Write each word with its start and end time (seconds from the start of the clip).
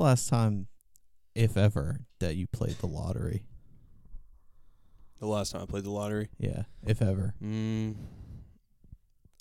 Last 0.00 0.30
time, 0.30 0.66
if 1.34 1.58
ever, 1.58 2.00
that 2.20 2.34
you 2.34 2.46
played 2.46 2.78
the 2.78 2.86
lottery? 2.86 3.44
The 5.18 5.26
last 5.26 5.52
time 5.52 5.60
I 5.60 5.66
played 5.66 5.84
the 5.84 5.90
lottery. 5.90 6.30
Yeah, 6.38 6.62
if 6.86 7.02
ever. 7.02 7.34
Mm, 7.44 7.96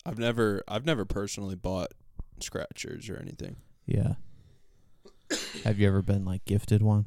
I've 0.06 0.18
never 0.20 0.62
I've 0.68 0.86
never 0.86 1.06
personally 1.06 1.56
bought 1.56 1.94
scratchers 2.42 3.10
or 3.10 3.16
anything. 3.16 3.56
Yeah. 3.86 4.16
Have 5.64 5.80
you 5.80 5.88
ever 5.88 6.02
been 6.02 6.26
like 6.26 6.44
gifted 6.44 6.82
one? 6.82 7.06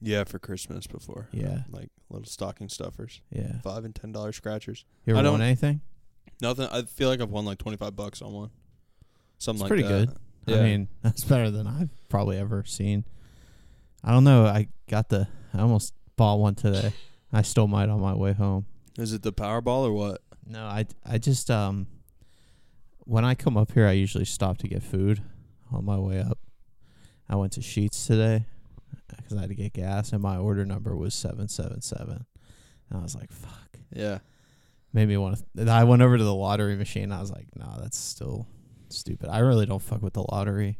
Yeah, 0.00 0.24
for 0.24 0.40
Christmas 0.40 0.88
before. 0.88 1.28
Yeah. 1.30 1.58
Like 1.70 1.90
little 2.10 2.26
stocking 2.26 2.68
stuffers. 2.68 3.20
Yeah. 3.30 3.60
Five 3.62 3.84
and 3.84 3.94
ten 3.94 4.10
dollar 4.10 4.32
scratchers. 4.32 4.84
You 5.06 5.14
I 5.14 5.18
ever 5.18 5.22
don't- 5.26 5.32
won 5.34 5.42
anything? 5.42 5.80
Nothing 6.42 6.66
I 6.72 6.82
feel 6.82 7.08
like 7.08 7.20
I've 7.20 7.30
won 7.30 7.44
like 7.44 7.58
twenty 7.58 7.76
five 7.76 7.94
bucks 7.94 8.20
on 8.20 8.32
one. 8.32 8.50
Something 9.38 9.58
It's 9.58 9.60
like 9.62 9.68
pretty 9.68 9.82
that. 9.84 10.08
good. 10.08 10.16
Yeah. 10.46 10.58
I 10.58 10.62
mean, 10.62 10.88
that's 11.02 11.24
better 11.24 11.50
than 11.50 11.66
I've 11.66 11.90
probably 12.08 12.38
ever 12.38 12.64
seen. 12.64 13.04
I 14.02 14.12
don't 14.12 14.24
know. 14.24 14.46
I 14.46 14.68
got 14.88 15.08
the. 15.08 15.28
I 15.52 15.60
almost 15.60 15.94
bought 16.16 16.38
one 16.38 16.54
today. 16.54 16.92
I 17.32 17.42
stole 17.42 17.66
mine 17.68 17.90
on 17.90 18.00
my 18.00 18.14
way 18.14 18.32
home. 18.32 18.66
Is 18.98 19.12
it 19.12 19.22
the 19.22 19.32
Powerball 19.32 19.86
or 19.86 19.92
what? 19.92 20.22
No, 20.46 20.64
I 20.64 20.86
I 21.04 21.18
just 21.18 21.50
um. 21.50 21.86
When 23.06 23.24
I 23.24 23.34
come 23.34 23.56
up 23.56 23.72
here, 23.72 23.86
I 23.86 23.92
usually 23.92 24.24
stop 24.24 24.56
to 24.58 24.68
get 24.68 24.82
food 24.82 25.22
on 25.70 25.84
my 25.84 25.98
way 25.98 26.20
up. 26.20 26.38
I 27.28 27.36
went 27.36 27.52
to 27.52 27.60
Sheetz 27.60 28.06
today 28.06 28.46
because 29.08 29.36
I 29.36 29.42
had 29.42 29.50
to 29.50 29.54
get 29.54 29.72
gas, 29.72 30.12
and 30.12 30.22
my 30.22 30.36
order 30.36 30.64
number 30.64 30.96
was 30.96 31.14
seven 31.14 31.48
seven 31.48 31.80
seven, 31.80 32.24
and 32.90 32.98
I 32.98 33.02
was 33.02 33.14
like, 33.14 33.32
"Fuck." 33.32 33.78
Yeah. 33.94 34.18
Made 34.92 35.08
me 35.08 35.16
want 35.16 35.42
to. 35.56 35.70
I 35.70 35.84
went 35.84 36.02
over 36.02 36.16
to 36.16 36.24
the 36.24 36.34
lottery 36.34 36.76
machine. 36.76 37.10
I 37.10 37.20
was 37.20 37.30
like, 37.30 37.46
"Nah, 37.56 37.78
that's 37.78 37.98
still 37.98 38.46
stupid." 38.94 39.28
I 39.28 39.40
really 39.40 39.66
don't 39.66 39.82
fuck 39.82 40.02
with 40.02 40.14
the 40.14 40.24
lottery, 40.30 40.78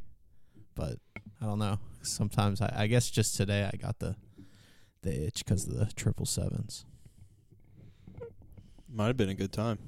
but 0.74 0.98
I 1.40 1.46
don't 1.46 1.58
know. 1.58 1.78
Sometimes 2.02 2.60
I, 2.60 2.72
I 2.76 2.86
guess 2.86 3.10
just 3.10 3.36
today 3.36 3.68
I 3.72 3.76
got 3.76 3.98
the 3.98 4.16
the 5.02 5.26
itch 5.26 5.44
because 5.44 5.66
of 5.66 5.78
the 5.78 5.86
triple 5.94 6.26
sevens. 6.26 6.84
Might 8.88 9.08
have 9.08 9.16
been 9.16 9.28
a 9.28 9.34
good 9.34 9.52
time. 9.52 9.78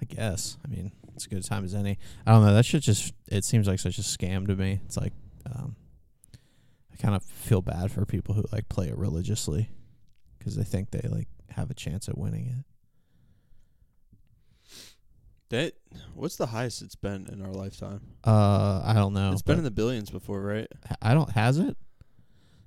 I 0.00 0.04
guess. 0.04 0.58
I 0.64 0.68
mean, 0.68 0.92
it's 1.14 1.26
a 1.26 1.28
good 1.28 1.44
time 1.44 1.64
as 1.64 1.74
any. 1.74 1.98
I 2.26 2.32
don't 2.32 2.44
know. 2.44 2.54
That 2.54 2.64
shit 2.64 2.82
just. 2.82 3.12
It 3.26 3.44
seems 3.44 3.66
like 3.66 3.80
such 3.80 3.98
a 3.98 4.02
scam 4.02 4.46
to 4.46 4.54
me. 4.54 4.80
It's 4.84 4.96
like, 4.96 5.12
um, 5.46 5.76
I 6.92 6.96
kind 6.96 7.14
of 7.14 7.22
feel 7.24 7.62
bad 7.62 7.90
for 7.90 8.04
people 8.06 8.34
who 8.34 8.44
like 8.52 8.68
play 8.68 8.88
it 8.88 8.96
religiously 8.96 9.70
because 10.38 10.56
they 10.56 10.64
think 10.64 10.90
they 10.90 11.08
like 11.08 11.28
have 11.50 11.70
a 11.70 11.74
chance 11.74 12.08
at 12.08 12.16
winning 12.16 12.46
it. 12.46 12.64
That 15.50 15.72
what's 16.14 16.36
the 16.36 16.46
highest 16.46 16.82
it's 16.82 16.94
been 16.96 17.26
in 17.32 17.40
our 17.42 17.52
lifetime? 17.52 18.00
Uh, 18.24 18.82
I 18.84 18.92
don't 18.94 19.14
know. 19.14 19.32
it's 19.32 19.42
been 19.42 19.58
in 19.58 19.64
the 19.64 19.70
billions 19.70 20.10
before, 20.10 20.42
right? 20.42 20.68
I 21.00 21.14
don't. 21.14 21.30
Has 21.30 21.58
it? 21.58 21.76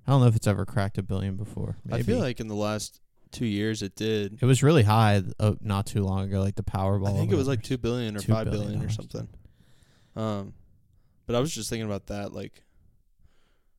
I 0.08 0.12
don't 0.12 0.22
know 0.22 0.28
if 0.28 0.36
it's 0.36 0.48
ever 0.48 0.66
cracked 0.66 0.98
a 0.98 1.04
billion 1.04 1.36
before. 1.36 1.78
Maybe. 1.86 2.00
I 2.00 2.04
feel 2.04 2.20
like 2.20 2.40
in 2.40 2.48
the 2.48 2.56
last 2.56 3.00
two 3.32 3.46
years 3.46 3.82
it 3.84 3.96
did. 3.96 4.40
it 4.42 4.46
was 4.46 4.64
really 4.64 4.84
high 4.84 5.22
uh, 5.40 5.54
not 5.62 5.86
too 5.86 6.04
long 6.04 6.24
ago, 6.24 6.42
like 6.42 6.56
the 6.56 6.64
Powerball. 6.64 7.10
I 7.10 7.14
think 7.14 7.32
it 7.32 7.36
was 7.36 7.48
like 7.48 7.62
two 7.62 7.78
billion 7.78 8.18
or 8.18 8.20
Two 8.20 8.34
five 8.34 8.50
billion 8.50 8.72
billion 8.72 8.86
or 8.86 8.90
something. 8.90 9.28
Um, 10.16 10.54
but 11.28 11.36
I 11.36 11.40
was 11.40 11.54
just 11.54 11.70
thinking 11.70 11.86
about 11.86 12.08
that. 12.08 12.34
Like, 12.34 12.64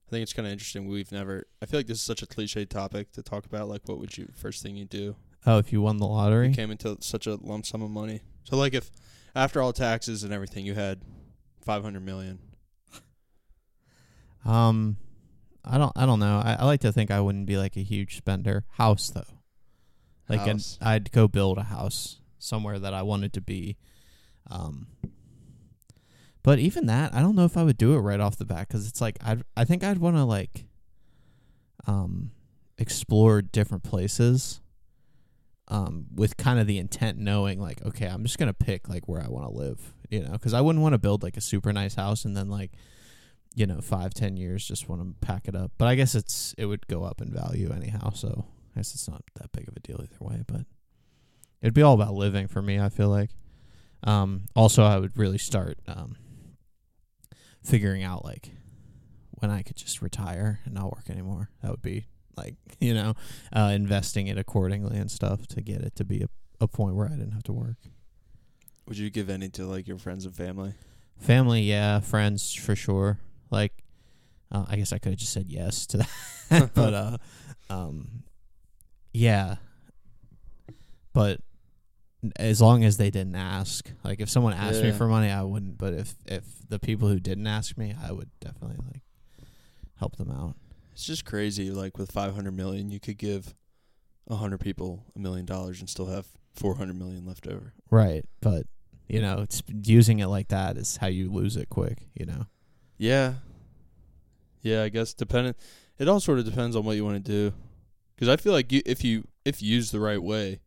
I 0.07 0.11
think 0.11 0.23
it's 0.23 0.33
kind 0.33 0.47
of 0.47 0.53
interesting. 0.53 0.87
We've 0.89 1.11
never. 1.11 1.47
I 1.61 1.67
feel 1.67 1.81
like 1.81 1.89
this 1.89 1.99
is 1.99 2.05
such 2.05 2.23
a 2.23 2.27
cliche 2.27 2.65
topic 2.67 3.11
to 3.13 3.23
talk 3.23 3.47
about. 3.47 3.69
Like, 3.69 3.83
what 3.89 3.99
would 3.99 4.17
you 4.17 4.29
first 4.35 4.63
thing 4.63 4.77
you 4.77 4.85
do? 4.85 5.17
Oh, 5.45 5.59
if 5.59 5.73
you 5.73 5.83
won 5.83 5.97
the 5.97 6.07
You 6.07 6.13
lottery, 6.13 6.55
came 6.55 6.71
into 6.71 6.97
such 7.01 7.27
a 7.27 7.35
lump 7.35 7.67
sum 7.67 7.83
of 7.83 7.91
money. 7.91 8.21
So, 8.45 8.57
like, 8.57 8.75
if 8.75 8.91
after 9.35 9.63
all 9.63 9.73
taxes 9.73 10.25
and 10.25 10.33
everything, 10.33 10.67
you 10.67 10.75
had 10.75 11.01
five 11.65 11.83
hundred 11.83 12.05
million. 12.05 12.39
um, 14.45 14.97
I 15.65 15.79
don't. 15.79 15.93
I 15.97 16.07
don't 16.07 16.19
know. 16.19 16.43
I, 16.45 16.57
I 16.61 16.65
like 16.65 16.81
to 16.81 16.93
think 16.93 17.11
I 17.11 17.21
wouldn't 17.21 17.47
be 17.47 17.57
like 17.57 17.77
a 17.77 17.83
huge 17.83 18.17
spender. 18.17 18.65
House 18.73 19.11
though, 19.11 19.23
like 20.29 20.47
an, 20.47 20.61
I'd 20.81 21.13
go 21.13 21.29
build 21.29 21.59
a 21.59 21.65
house 21.65 22.19
somewhere 22.39 22.79
that 22.79 22.93
I 22.95 23.03
wanted 23.03 23.33
to 23.35 23.41
be. 23.41 23.77
Um, 24.51 24.89
but 26.43 26.59
even 26.59 26.87
that, 26.87 27.15
I 27.15 27.21
don't 27.21 27.37
know 27.37 27.45
if 27.45 27.57
I 27.57 27.63
would 27.63 27.79
do 27.79 27.95
it 27.95 28.01
right 28.01 28.19
off 28.19 28.37
the 28.37 28.45
bat 28.45 28.67
because 28.69 28.89
it's 28.89 29.01
like 29.01 29.19
I. 29.25 29.39
I 29.57 29.65
think 29.65 29.85
I'd 29.85 29.99
want 29.99 30.17
to 30.17 30.25
like, 30.25 30.65
um, 31.87 32.33
explore 32.77 33.41
different 33.41 33.85
places. 33.85 34.61
Um, 35.73 36.09
with 36.15 36.37
kind 36.37 36.61
of 36.61 36.67
the 36.67 36.79
intent 36.79 37.17
knowing 37.17 37.59
like, 37.59 37.83
okay, 37.83 38.07
I'm 38.07 38.25
just 38.25 38.37
gonna 38.37 38.53
pick 38.53 38.91
like 38.91 39.09
where 39.09 39.23
I 39.23 39.29
want 39.29 39.47
to 39.47 39.53
live, 39.57 39.95
you 40.11 40.21
know, 40.21 40.33
because 40.33 40.53
I 40.53 40.61
wouldn't 40.61 40.83
want 40.83 40.93
to 40.93 40.99
build 40.99 41.23
like 41.23 41.39
a 41.39 41.41
super 41.41 41.73
nice 41.73 41.95
house 41.95 42.27
and 42.27 42.37
then 42.37 42.51
like, 42.51 42.73
you 43.55 43.65
know, 43.67 43.81
five 43.81 44.13
ten 44.13 44.37
years 44.37 44.69
just 44.69 44.87
want 44.91 45.01
to 45.01 45.27
pack 45.27 45.49
it 45.49 45.57
up. 45.57 45.73
But 45.79 45.89
I 45.89 45.95
guess 45.95 46.15
it's 46.15 46.55
it 46.59 46.67
would 46.67 46.87
go 46.89 47.05
up 47.05 47.23
in 47.23 47.33
value 47.33 47.73
anyhow, 47.73 48.11
so 48.11 48.45
I 48.75 48.81
guess 48.81 48.93
it's 48.93 49.09
not 49.09 49.23
that 49.37 49.53
big 49.53 49.67
of 49.67 49.75
a 49.75 49.81
deal 49.81 49.99
either 50.03 50.19
way. 50.21 50.43
But 50.47 50.67
it'd 51.63 51.73
be 51.73 51.81
all 51.83 51.95
about 51.95 52.13
living 52.13 52.49
for 52.49 52.61
me. 52.61 52.79
I 52.79 52.91
feel 52.91 53.09
like. 53.09 53.31
Um, 54.05 54.47
also, 54.55 54.83
I 54.83 54.99
would 54.99 55.17
really 55.17 55.39
start 55.39 55.79
um, 55.87 56.17
figuring 57.63 58.03
out 58.03 58.25
like 58.25 58.51
when 59.39 59.51
I 59.51 59.63
could 59.63 59.77
just 59.77 60.03
retire 60.03 60.61
and 60.65 60.75
not 60.75 60.93
work 60.95 61.09
anymore. 61.09 61.49
That 61.63 61.71
would 61.71 61.83
be 61.83 62.09
like 62.37 62.55
you 62.81 62.95
know, 62.95 63.15
uh, 63.53 63.71
investing 63.75 64.27
it 64.27 64.39
accordingly 64.39 64.99
and 64.99 65.11
stuff 65.11 65.47
to 65.49 65.61
get 65.61 65.83
it 65.83 65.95
to 65.97 66.05
be 66.05 66.23
a, 66.23 66.29
a 66.61 66.69
point 66.69 66.97
where 66.97 67.07
I 67.07 67.11
didn't 67.11 67.33
have 67.33 67.45
to 67.45 67.53
work. 67.53 67.77
Would 68.89 68.99
you 68.99 69.11
give 69.11 69.31
any 69.31 69.49
to 69.51 69.67
like 69.67 69.87
your 69.87 69.99
friends 69.99 70.25
and 70.25 70.35
family? 70.35 70.75
Family, 71.19 71.63
yeah, 71.63 72.01
friends 72.01 72.53
for 72.53 72.75
sure. 72.75 73.19
Like, 73.51 73.73
uh, 74.51 74.65
I 74.69 74.77
guess 74.77 74.93
I 74.93 74.99
could 74.99 75.13
have 75.13 75.19
just 75.19 75.33
said 75.33 75.47
yes 75.49 75.87
to 75.89 75.99
that, 75.99 76.71
but 76.75 76.95
uh, 76.95 77.19
um, 77.71 78.25
yeah. 79.13 79.57
But 81.13 81.41
as 82.37 82.61
long 82.61 82.85
as 82.85 82.97
they 82.97 83.11
didn't 83.11 83.37
ask, 83.37 83.91
like 84.05 84.21
if 84.21 84.31
someone 84.31 84.53
asked 84.53 84.83
me 84.83 84.93
for 84.93 85.07
money, 85.07 85.31
I 85.31 85.43
wouldn't. 85.43 85.79
But 85.79 85.95
if 85.95 86.15
if 86.27 86.45
the 86.69 86.79
people 86.79 87.09
who 87.09 87.21
didn't 87.21 87.47
ask 87.47 87.77
me, 87.77 87.95
I 88.03 88.13
would 88.13 88.31
definitely 88.41 88.79
like 88.93 89.03
help 89.97 90.17
them 90.17 90.31
out. 90.31 90.57
It's 90.93 91.07
just 91.07 91.25
crazy. 91.25 91.71
Like 91.71 91.99
with 91.99 92.13
five 92.13 92.35
hundred 92.35 92.53
million, 92.57 92.91
you 92.91 93.01
could 93.01 93.19
give 93.19 93.55
a 94.29 94.37
hundred 94.37 94.61
people 94.61 95.05
a 95.17 95.19
million 95.19 95.47
dollars 95.47 95.81
and 95.81 95.89
still 95.89 96.07
have 96.07 96.27
four 96.55 96.77
hundred 96.77 96.99
million 96.99 97.27
left 97.27 97.47
over. 97.47 97.73
Right, 97.91 98.25
but 98.41 98.67
you 99.09 99.21
know, 99.21 99.41
it's 99.41 99.63
using 99.83 100.19
it 100.21 100.27
like 100.29 100.49
that 100.49 100.77
is 100.77 100.97
how 100.99 101.07
you 101.09 101.31
lose 101.31 101.57
it 101.57 101.69
quick. 101.69 102.07
You 102.15 102.27
know. 102.27 102.47
Yeah. 102.99 103.35
Yeah, 104.63 104.83
I 104.85 104.89
guess 104.91 105.13
depending. 105.15 105.55
It 105.99 106.09
all 106.09 106.21
sort 106.21 106.39
of 106.39 106.45
depends 106.45 106.77
on 106.77 106.85
what 106.85 106.97
you 106.97 107.05
want 107.05 107.25
to 107.25 107.31
do. 107.33 107.53
Because 108.15 108.29
I 108.29 108.37
feel 108.37 108.53
like 108.53 108.71
you, 108.71 108.83
if 108.87 109.03
you 109.03 109.27
if 109.45 109.61
used 109.63 109.93
the 109.93 110.01
right 110.01 110.23
way, 110.23 110.61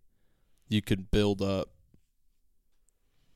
you 0.68 0.82
could 0.82 1.10
build 1.12 1.42
up 1.42 1.70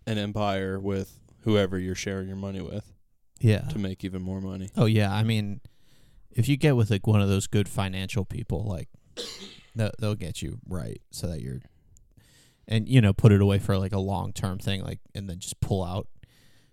an 0.06 0.18
empire 0.18 0.80
with 0.80 1.20
whoever 1.42 1.78
you're 1.78 1.96
sharing 1.96 2.28
your 2.28 2.36
money 2.38 2.62
with 2.62 2.92
Yeah. 3.40 3.62
to 3.70 3.80
make 3.80 4.04
even 4.04 4.22
more 4.22 4.42
money. 4.42 4.70
Oh 4.76 4.86
yeah, 4.86 5.14
I 5.14 5.24
mean, 5.24 5.62
if 6.32 6.48
you 6.48 6.58
get 6.58 6.76
with 6.76 6.92
like 6.92 7.08
one 7.08 7.22
of 7.22 7.30
those 7.30 7.48
good 7.48 7.68
financial 7.68 8.26
people, 8.26 8.64
like 8.66 8.90
they'll, 9.76 9.92
they'll 10.00 10.16
get 10.16 10.42
you 10.42 10.60
right, 10.68 11.02
so 11.12 11.28
that 11.28 11.42
you're, 11.42 11.60
and 12.68 12.88
you 12.88 13.02
know, 13.02 13.14
put 13.14 13.32
it 13.32 13.42
away 13.42 13.60
for 13.60 13.78
like 13.78 13.94
a 13.94 14.00
long 14.00 14.34
term 14.34 14.60
thing, 14.60 14.84
like, 14.84 15.00
and 15.16 15.30
then 15.30 15.40
just 15.40 15.60
pull 15.60 15.84
out 15.84 16.08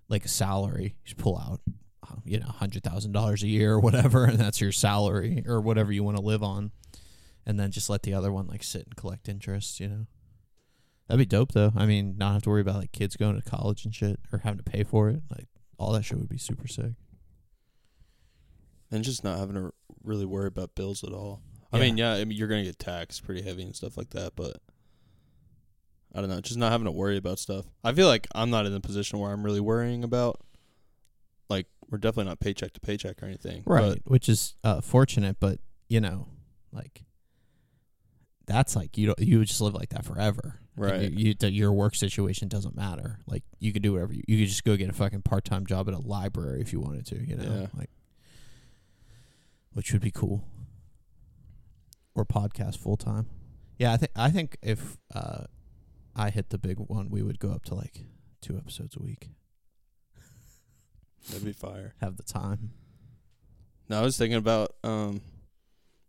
like 0.08 0.24
a 0.24 0.28
salary, 0.28 0.96
just 1.04 1.16
pull 1.16 1.36
out, 1.38 1.60
uh, 2.08 2.16
you 2.24 2.38
know, 2.38 2.46
hundred 2.46 2.82
thousand 2.82 3.12
dollars 3.12 3.42
a 3.42 3.48
year 3.48 3.72
or 3.72 3.80
whatever, 3.80 4.24
and 4.24 4.38
that's 4.38 4.60
your 4.60 4.72
salary 4.72 5.42
or 5.46 5.60
whatever 5.60 5.92
you 5.92 6.04
want 6.04 6.16
to 6.16 6.22
live 6.22 6.42
on, 6.42 6.70
and 7.44 7.58
then 7.58 7.70
just 7.70 7.90
let 7.90 8.02
the 8.02 8.14
other 8.14 8.32
one 8.32 8.46
like 8.46 8.62
sit 8.62 8.84
and 8.84 8.96
collect 8.96 9.28
interest, 9.28 9.80
you 9.80 9.88
know. 9.88 10.06
That'd 11.08 11.18
be 11.18 11.26
dope 11.26 11.52
though. 11.52 11.72
I 11.76 11.86
mean, 11.86 12.16
not 12.18 12.32
have 12.32 12.42
to 12.42 12.50
worry 12.50 12.60
about 12.60 12.76
like 12.76 12.92
kids 12.92 13.16
going 13.16 13.40
to 13.40 13.48
college 13.48 13.84
and 13.84 13.94
shit 13.94 14.18
or 14.32 14.40
having 14.40 14.58
to 14.58 14.64
pay 14.64 14.82
for 14.82 15.08
it. 15.08 15.22
Like 15.30 15.46
all 15.78 15.92
that 15.92 16.04
shit 16.04 16.18
would 16.18 16.28
be 16.28 16.38
super 16.38 16.66
sick. 16.66 16.92
And 18.90 19.02
just 19.04 19.24
not 19.24 19.38
having 19.38 19.54
to 19.56 19.72
really 20.04 20.26
worry 20.26 20.46
about 20.46 20.74
bills 20.74 21.02
at 21.04 21.12
all. 21.12 21.42
I 21.72 21.78
Yeah. 21.78 21.82
mean, 21.84 21.96
yeah, 21.98 22.12
I 22.14 22.24
mean, 22.24 22.38
you're 22.38 22.48
going 22.48 22.62
to 22.64 22.68
get 22.70 22.78
taxed 22.78 23.24
pretty 23.24 23.42
heavy 23.42 23.62
and 23.62 23.74
stuff 23.74 23.96
like 23.96 24.10
that, 24.10 24.34
but 24.36 24.58
I 26.14 26.20
don't 26.20 26.30
know. 26.30 26.40
Just 26.40 26.56
not 26.58 26.70
having 26.72 26.84
to 26.86 26.92
worry 26.92 27.16
about 27.16 27.38
stuff. 27.38 27.66
I 27.84 27.92
feel 27.92 28.06
like 28.06 28.26
I'm 28.34 28.48
not 28.50 28.64
in 28.64 28.72
the 28.72 28.80
position 28.80 29.18
where 29.18 29.32
I'm 29.32 29.42
really 29.44 29.60
worrying 29.60 30.04
about, 30.04 30.40
like, 31.50 31.66
we're 31.90 31.98
definitely 31.98 32.28
not 32.30 32.40
paycheck 32.40 32.72
to 32.74 32.80
paycheck 32.80 33.22
or 33.22 33.26
anything. 33.26 33.62
right 33.66 34.00
which 34.06 34.28
is 34.28 34.54
uh 34.64 34.80
fortunate 34.80 35.36
but 35.38 35.60
you 35.88 36.00
know 36.00 36.26
like 36.72 37.04
that's 38.46 38.74
like 38.74 38.98
you 38.98 39.06
don't 39.06 39.18
you 39.20 39.38
would 39.38 39.46
just 39.46 39.60
live 39.60 39.72
like 39.74 39.90
that 39.90 40.04
forever 40.04 40.58
Like, 40.76 40.90
right. 40.92 41.10
you, 41.12 41.34
you 41.40 41.48
your 41.50 41.72
work 41.72 41.94
situation 41.94 42.48
doesn't 42.48 42.74
matter 42.74 43.20
like 43.28 43.44
you 43.60 43.72
could 43.72 43.82
do 43.82 43.92
whatever 43.92 44.12
you, 44.14 44.22
you 44.26 44.38
could 44.38 44.48
just 44.48 44.64
go 44.64 44.76
get 44.76 44.88
a 44.90 44.92
fucking 44.92 45.22
part-time 45.22 45.64
job 45.66 45.86
at 45.88 45.94
a 45.94 45.98
library 45.98 46.60
if 46.60 46.72
you 46.72 46.80
wanted 46.80 47.06
to 47.06 47.24
you 47.24 47.36
know 47.36 47.44
Yeah. 47.44 47.66
like 47.78 47.90
which 49.76 49.92
would 49.92 50.00
be 50.02 50.10
cool 50.10 50.48
or 52.14 52.24
podcast 52.24 52.78
full-time 52.78 53.26
yeah 53.78 53.92
i 53.92 53.96
think 53.98 54.12
i 54.16 54.30
think 54.30 54.56
if 54.62 54.96
uh 55.14 55.44
i 56.14 56.30
hit 56.30 56.48
the 56.50 56.58
big 56.58 56.78
one 56.78 57.10
we 57.10 57.22
would 57.22 57.38
go 57.38 57.50
up 57.50 57.64
to 57.64 57.74
like 57.74 58.04
two 58.40 58.56
episodes 58.56 58.96
a 58.96 59.02
week 59.02 59.28
That'd 61.28 61.44
be 61.44 61.52
fire. 61.52 61.94
have 62.00 62.16
the 62.16 62.22
time 62.22 62.70
No, 63.88 63.98
I 63.98 64.02
was 64.02 64.16
thinking 64.16 64.38
about 64.38 64.72
um 64.84 65.20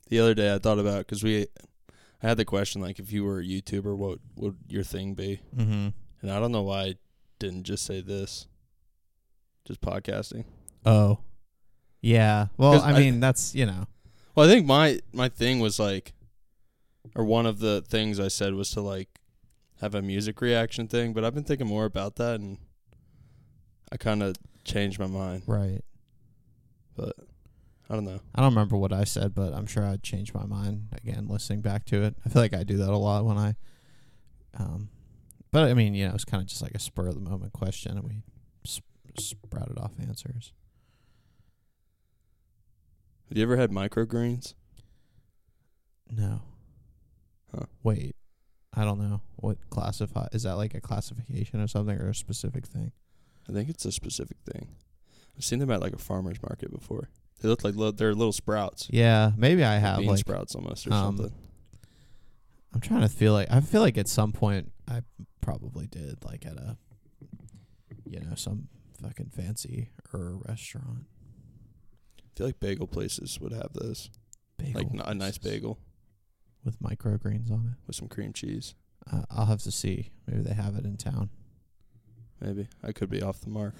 the 0.09 0.19
other 0.19 0.33
day. 0.33 0.53
I 0.53 0.57
thought 0.59 0.79
about 0.79 0.99
because 0.99 1.21
we, 1.23 1.47
I 2.23 2.27
had 2.29 2.37
the 2.37 2.45
question 2.45 2.81
like, 2.81 2.97
if 2.97 3.11
you 3.11 3.25
were 3.25 3.39
a 3.39 3.43
YouTuber, 3.43 3.97
what 3.97 4.19
would 4.37 4.55
your 4.69 4.83
thing 4.83 5.15
be? 5.15 5.41
Mm-hmm. 5.55 5.89
And 6.21 6.31
I 6.31 6.39
don't 6.39 6.53
know 6.53 6.63
why 6.63 6.81
I 6.83 6.95
didn't 7.39 7.63
just 7.63 7.83
say 7.85 7.99
this. 7.99 8.47
Just 9.65 9.81
podcasting. 9.81 10.45
Oh, 10.85 11.19
yeah. 12.01 12.47
Well, 12.57 12.73
'Cause 12.73 12.83
I 12.83 12.91
I- 12.91 12.99
mean, 12.99 13.19
that's 13.19 13.53
you 13.55 13.65
know. 13.65 13.85
Well, 14.35 14.47
I 14.47 14.51
think 14.51 14.65
my 14.65 14.99
my 15.13 15.29
thing 15.29 15.59
was 15.59 15.79
like, 15.79 16.13
or 17.15 17.23
one 17.25 17.45
of 17.45 17.59
the 17.59 17.81
things 17.81 18.19
I 18.19 18.27
said 18.27 18.53
was 18.53 18.69
to 18.71 18.81
like 18.81 19.19
have 19.81 19.95
a 19.95 20.01
music 20.01 20.41
reaction 20.41 20.87
thing. 20.87 21.13
But 21.13 21.23
I've 21.23 21.33
been 21.33 21.43
thinking 21.43 21.67
more 21.67 21.85
about 21.85 22.15
that, 22.17 22.39
and 22.39 22.57
I 23.91 23.97
kind 23.97 24.21
of 24.23 24.35
changed 24.63 24.99
my 24.99 25.07
mind. 25.07 25.43
Right. 25.47 25.81
But 26.95 27.15
I 27.89 27.93
don't 27.95 28.05
know. 28.05 28.19
I 28.35 28.41
don't 28.41 28.49
remember 28.53 28.75
what 28.77 28.91
I 28.93 29.03
said, 29.05 29.33
but 29.33 29.53
I'm 29.53 29.65
sure 29.65 29.83
I'd 29.85 30.03
change 30.03 30.33
my 30.33 30.45
mind 30.45 30.89
again 30.91 31.27
listening 31.27 31.61
back 31.61 31.85
to 31.85 32.03
it. 32.03 32.15
I 32.25 32.29
feel 32.29 32.41
like 32.41 32.53
I 32.53 32.63
do 32.63 32.77
that 32.77 32.89
a 32.89 32.97
lot 32.97 33.23
when 33.25 33.37
I 33.37 33.55
um 34.57 34.89
but 35.51 35.69
I 35.69 35.73
mean, 35.73 35.93
you 35.95 36.07
know, 36.07 36.13
it's 36.13 36.25
kind 36.25 36.41
of 36.41 36.47
just 36.47 36.61
like 36.61 36.75
a 36.75 36.79
spur 36.79 37.07
of 37.07 37.15
the 37.15 37.21
moment 37.21 37.53
question 37.53 37.93
and 37.97 38.03
we 38.03 38.21
sp- 38.67 38.83
sprouted 39.17 39.77
off 39.79 39.91
answers. 40.01 40.51
Have 43.29 43.37
you 43.37 43.43
ever 43.43 43.57
had 43.57 43.71
microgreens? 43.71 44.53
No. 46.09 46.41
Huh. 47.53 47.65
Wait. 47.83 48.15
I 48.73 48.83
don't 48.83 48.99
know. 48.99 49.21
What 49.37 49.57
classify 49.69 50.27
is 50.31 50.43
that 50.43 50.55
like 50.55 50.73
a 50.73 50.81
classification 50.81 51.59
or 51.59 51.67
something 51.67 51.99
or 51.99 52.09
a 52.09 52.15
specific 52.15 52.65
thing? 52.65 52.91
I 53.49 53.53
think 53.53 53.69
it's 53.69 53.85
a 53.85 53.91
specific 53.91 54.37
thing. 54.45 54.69
I've 55.35 55.43
seen 55.43 55.59
them 55.59 55.71
at 55.71 55.81
like 55.81 55.93
a 55.93 55.97
farmer's 55.97 56.41
market 56.41 56.71
before. 56.71 57.09
They 57.41 57.49
look 57.49 57.63
like 57.63 57.75
little, 57.75 57.93
they're 57.93 58.15
little 58.15 58.33
sprouts. 58.33 58.87
Yeah, 58.89 59.31
maybe 59.37 59.63
I 59.63 59.77
have 59.77 59.99
bean 59.99 60.07
like 60.07 60.19
sprouts 60.19 60.55
almost 60.55 60.87
or 60.87 60.93
um, 60.93 61.17
something. 61.17 61.33
I'm 62.73 62.81
trying 62.81 63.01
to 63.01 63.09
feel 63.09 63.33
like 63.33 63.47
I 63.51 63.61
feel 63.61 63.81
like 63.81 63.97
at 63.97 64.07
some 64.07 64.31
point 64.31 64.71
I 64.87 65.01
probably 65.41 65.87
did 65.87 66.23
like 66.25 66.45
at 66.45 66.57
a 66.57 66.77
you 68.05 68.19
know 68.19 68.35
some 68.35 68.67
fucking 69.01 69.31
fancy 69.35 69.89
or 70.13 70.39
restaurant. 70.47 71.05
I 72.37 72.39
feel 72.39 72.47
like 72.49 72.59
bagel 72.59 72.85
places 72.85 73.39
would 73.41 73.51
have 73.51 73.73
those. 73.73 74.11
Bagel 74.59 74.73
like 74.75 74.87
n- 74.93 75.01
a 75.03 75.15
nice 75.15 75.39
bagel 75.39 75.79
with 76.63 76.79
microgreens 76.79 77.51
on 77.51 77.73
it. 77.75 77.87
with 77.87 77.95
some 77.95 78.07
cream 78.07 78.31
cheese. 78.31 78.75
Uh, 79.11 79.23
I'll 79.31 79.47
have 79.47 79.63
to 79.63 79.71
see. 79.71 80.11
Maybe 80.27 80.43
they 80.43 80.53
have 80.53 80.75
it 80.75 80.85
in 80.85 80.97
town. 80.97 81.31
Maybe. 82.39 82.67
I 82.83 82.91
could 82.91 83.09
be 83.09 83.23
off 83.23 83.41
the 83.41 83.49
mark. 83.49 83.73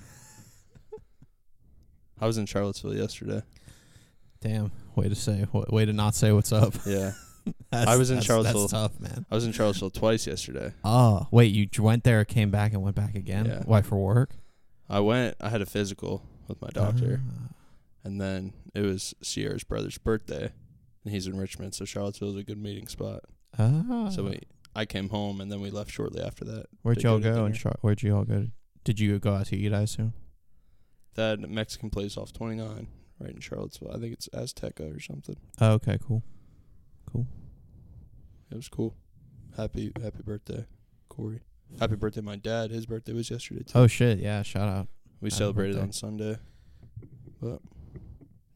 I 2.19 2.25
was 2.25 2.39
in 2.39 2.48
Charlottesville 2.48 2.95
yesterday. 2.95 3.44
Damn, 4.42 4.71
way 4.95 5.07
to 5.07 5.13
say, 5.15 5.45
wa- 5.51 5.65
way 5.69 5.86
to 5.86 5.94
not 5.94 6.15
say 6.15 6.31
what's 6.31 6.51
up. 6.51 6.74
Yeah. 6.88 7.12
That's, 7.71 7.88
I 7.92 7.95
was 7.95 8.10
in 8.10 8.15
that's- 8.15 8.25
Charlottesville. 8.25 8.62
That's 8.62 8.71
tough, 8.74 9.00
man. 9.00 9.25
I 9.30 9.36
was 9.36 9.45
in 9.45 9.51
Charlottesville 9.51 9.92
twice 9.92 10.25
yesterday. 10.25 10.74
Oh, 10.83 11.27
wait, 11.30 11.53
you 11.53 11.68
j- 11.68 11.81
went 11.83 12.03
there, 12.03 12.25
came 12.25 12.50
back, 12.50 12.74
and 12.74 12.81
went 12.81 12.95
back 12.95 13.13
again? 13.15 13.45
Yeah. 13.45 13.62
Why 13.65 13.83
for 13.83 13.98
work? 13.98 14.31
I 14.89 15.00
went 15.01 15.36
I 15.42 15.50
had 15.50 15.62
a 15.62 15.65
physical 15.68 16.24
with 16.48 16.60
my 16.62 16.69
doctor 16.69 17.21
Ah. 17.24 17.53
And 18.07 18.21
then 18.21 18.54
it 18.74 18.81
was 18.81 19.13
Sierra's 19.21 19.65
brother's 19.65 19.98
birthday 19.98 20.54
and 21.04 21.13
he's 21.13 21.27
in 21.27 21.38
Richmond, 21.38 21.75
so 21.75 21.83
Charlottesville's 21.83 22.38
a 22.38 22.44
good 22.44 22.57
meeting 22.57 22.88
spot. 22.88 23.21
Ah. 23.59 24.09
So 24.09 24.24
we 24.24 24.39
I 24.74 24.86
came 24.86 25.09
home 25.09 25.42
and 25.42 25.51
then 25.51 25.59
we 25.59 25.69
left 25.71 25.92
shortly 25.92 26.21
after 26.21 26.45
that. 26.45 26.68
Where'd 26.83 27.04
y'all 27.04 27.19
go? 27.19 27.44
And. 27.45 27.54
Char- 27.54 27.77
where'd 27.81 28.01
you 28.01 28.15
all 28.15 28.24
go? 28.24 28.48
Did 28.86 29.00
you 29.00 29.19
go 29.19 29.33
out 29.33 29.48
to 29.48 29.57
eat? 29.57 29.74
I 29.74 29.81
assume. 29.81 30.13
That 31.15 31.39
Mexican 31.39 31.89
place 31.89 32.15
off 32.15 32.31
29 32.31 32.88
right 33.19 33.30
in 33.31 33.42
Charlottesville. 33.42 33.92
I 33.94 34.00
think 34.00 34.13
it's 34.13 34.30
Azteca 34.30 34.95
or 34.95 35.00
something. 35.01 35.36
Oh, 35.60 35.74
okay, 35.74 35.98
cool, 36.01 36.24
cool. 37.12 37.27
It 38.51 38.56
was 38.56 38.69
cool. 38.69 38.95
Happy 39.57 39.92
happy 40.01 40.24
birthday, 40.24 40.65
Corey. 41.10 41.42
Happy 41.80 41.95
birthday, 41.95 42.21
my 42.21 42.38
dad. 42.38 42.71
His 42.71 42.86
birthday 42.86 43.12
was 43.12 43.30
yesterday 43.30 43.63
too. 43.63 43.77
Oh 43.77 43.88
shit! 43.88 44.19
Yeah, 44.19 44.44
shout 44.44 44.69
out. 44.69 44.88
we 45.19 45.27
happy 45.27 45.38
celebrated 45.38 45.74
birthday. 45.74 45.83
on 45.88 45.92
Sunday. 45.92 46.38
But 47.42 47.60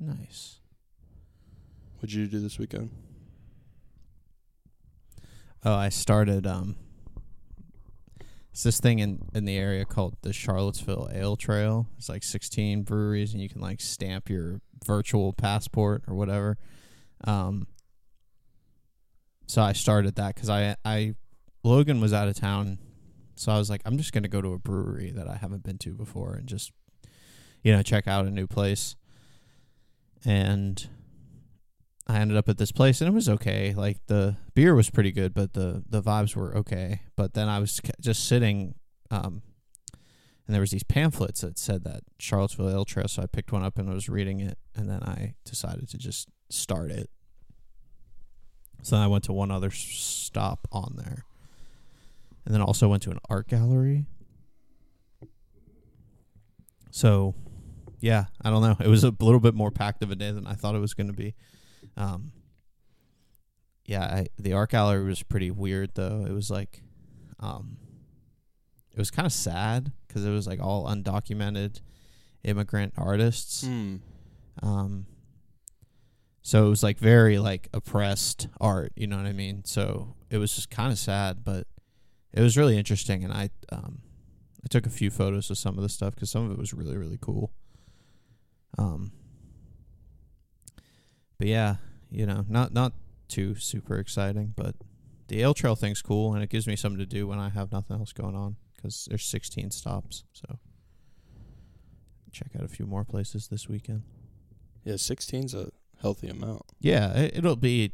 Nice. 0.01 0.59
what'd 1.97 2.11
you 2.11 2.25
do 2.25 2.39
this 2.39 2.57
weekend? 2.57 2.89
Oh, 5.63 5.75
I 5.75 5.89
started 5.89 6.47
um 6.47 6.75
it's 8.51 8.63
this 8.63 8.79
thing 8.79 8.97
in 8.97 9.29
in 9.35 9.45
the 9.45 9.55
area 9.55 9.85
called 9.85 10.17
the 10.23 10.33
Charlottesville 10.33 11.07
Ale 11.13 11.35
Trail. 11.35 11.87
It's 11.99 12.09
like 12.09 12.23
16 12.23 12.81
breweries 12.81 13.33
and 13.33 13.43
you 13.43 13.47
can 13.47 13.61
like 13.61 13.79
stamp 13.79 14.27
your 14.27 14.61
virtual 14.83 15.33
passport 15.33 16.01
or 16.07 16.15
whatever. 16.15 16.57
Um 17.25 17.67
so 19.45 19.61
I 19.61 19.73
started 19.73 20.15
that 20.15 20.35
cuz 20.35 20.49
I 20.49 20.77
I 20.83 21.13
Logan 21.63 22.01
was 22.01 22.11
out 22.11 22.27
of 22.27 22.35
town. 22.35 22.79
So 23.35 23.51
I 23.51 23.59
was 23.59 23.69
like 23.69 23.83
I'm 23.85 23.99
just 23.99 24.13
going 24.13 24.23
to 24.23 24.29
go 24.29 24.41
to 24.41 24.53
a 24.53 24.57
brewery 24.57 25.11
that 25.11 25.27
I 25.27 25.35
haven't 25.35 25.61
been 25.61 25.77
to 25.79 25.93
before 25.93 26.33
and 26.33 26.47
just 26.47 26.71
you 27.61 27.71
know, 27.71 27.83
check 27.83 28.07
out 28.07 28.25
a 28.25 28.31
new 28.31 28.47
place. 28.47 28.95
And 30.25 30.87
I 32.07 32.19
ended 32.19 32.37
up 32.37 32.49
at 32.49 32.57
this 32.57 32.71
place 32.71 33.01
and 33.01 33.07
it 33.07 33.13
was 33.13 33.29
okay. 33.29 33.73
Like 33.73 33.97
the 34.07 34.37
beer 34.53 34.75
was 34.75 34.89
pretty 34.89 35.11
good, 35.11 35.33
but 35.33 35.53
the 35.53 35.83
the 35.89 36.01
vibes 36.01 36.35
were 36.35 36.55
okay. 36.57 37.01
But 37.15 37.33
then 37.33 37.47
I 37.47 37.59
was 37.59 37.79
just 37.99 38.27
sitting, 38.27 38.75
um, 39.09 39.41
and 40.45 40.53
there 40.53 40.61
was 40.61 40.71
these 40.71 40.83
pamphlets 40.83 41.41
that 41.41 41.57
said 41.57 41.83
that 41.85 42.01
Charlottesville 42.19 42.69
Ale 42.69 42.85
Trail. 42.85 43.07
So 43.07 43.23
I 43.23 43.27
picked 43.27 43.51
one 43.51 43.63
up 43.63 43.77
and 43.77 43.91
was 43.93 44.09
reading 44.09 44.39
it, 44.39 44.57
and 44.75 44.89
then 44.89 45.03
I 45.03 45.35
decided 45.45 45.89
to 45.89 45.97
just 45.97 46.27
start 46.49 46.91
it. 46.91 47.09
So 48.83 48.95
then 48.95 49.03
I 49.03 49.07
went 49.07 49.23
to 49.25 49.33
one 49.33 49.51
other 49.51 49.71
stop 49.71 50.67
on 50.71 50.95
there, 50.97 51.25
and 52.45 52.53
then 52.53 52.61
also 52.61 52.87
went 52.87 53.03
to 53.03 53.11
an 53.11 53.19
art 53.29 53.47
gallery. 53.47 54.05
So, 56.89 57.35
yeah, 58.01 58.25
I 58.41 58.49
don't 58.49 58.61
know. 58.61 58.75
It 58.83 58.89
was 58.89 59.03
a 59.03 59.13
little 59.19 59.39
bit 59.39 59.55
more 59.55 59.71
packed 59.71 60.03
of 60.03 60.11
a 60.11 60.15
day 60.15 60.31
than 60.31 60.45
I 60.45 60.53
thought 60.53 60.75
it 60.75 60.79
was 60.79 60.93
going 60.93 61.07
to 61.07 61.13
be. 61.13 61.35
Um, 61.95 62.31
yeah, 63.85 64.03
I, 64.03 64.27
the 64.37 64.53
art 64.53 64.71
gallery 64.71 65.05
was 65.05 65.23
pretty 65.23 65.51
weird 65.51 65.91
though. 65.95 66.25
It 66.27 66.33
was 66.33 66.49
like, 66.49 66.81
um, 67.39 67.77
it 68.91 68.97
was 68.99 69.11
kind 69.11 69.25
of 69.25 69.31
sad 69.31 69.91
because 70.07 70.25
it 70.25 70.31
was 70.31 70.47
like 70.47 70.59
all 70.61 70.85
undocumented 70.85 71.81
immigrant 72.43 72.93
artists. 72.97 73.65
Hmm. 73.65 73.97
Um, 74.61 75.05
so 76.41 76.65
it 76.65 76.69
was 76.69 76.83
like 76.83 76.99
very 76.99 77.37
like 77.37 77.69
oppressed 77.73 78.47
art, 78.59 78.91
you 78.95 79.07
know 79.07 79.17
what 79.17 79.25
I 79.25 79.33
mean? 79.33 79.63
So 79.63 80.15
it 80.29 80.37
was 80.37 80.55
just 80.55 80.69
kind 80.69 80.91
of 80.91 80.97
sad, 80.97 81.43
but 81.43 81.67
it 82.33 82.41
was 82.41 82.57
really 82.57 82.77
interesting, 82.77 83.23
and 83.23 83.33
I 83.33 83.49
um, 83.71 83.99
I 84.63 84.67
took 84.69 84.85
a 84.85 84.89
few 84.89 85.09
photos 85.09 85.49
of 85.49 85.57
some 85.57 85.77
of 85.77 85.83
the 85.83 85.89
stuff 85.89 86.15
because 86.15 86.29
some 86.29 86.45
of 86.45 86.51
it 86.51 86.57
was 86.57 86.73
really 86.73 86.97
really 86.97 87.19
cool. 87.19 87.51
Um, 88.77 89.11
but 91.37 91.47
yeah, 91.47 91.75
you 92.09 92.25
know, 92.25 92.45
not 92.47 92.73
not 92.73 92.93
too 93.27 93.55
super 93.55 93.97
exciting, 93.97 94.53
but 94.55 94.75
the 95.27 95.41
ale 95.41 95.53
trail 95.53 95.75
thing's 95.75 96.01
cool, 96.01 96.33
and 96.33 96.43
it 96.43 96.49
gives 96.49 96.67
me 96.67 96.75
something 96.75 96.99
to 96.99 97.05
do 97.05 97.25
when 97.27 97.39
I 97.39 97.49
have 97.49 97.71
nothing 97.71 97.97
else 97.97 98.11
going 98.11 98.35
on 98.35 98.57
because 98.75 99.07
there's 99.09 99.23
16 99.23 99.71
stops, 99.71 100.23
so 100.33 100.59
check 102.31 102.49
out 102.57 102.63
a 102.63 102.67
few 102.67 102.85
more 102.85 103.05
places 103.05 103.47
this 103.47 103.69
weekend. 103.69 104.03
Yeah, 104.83 104.95
16's 104.95 105.53
a 105.53 105.69
healthy 106.01 106.27
amount. 106.29 106.63
Yeah, 106.79 107.13
it, 107.13 107.37
it'll 107.37 107.55
be, 107.55 107.93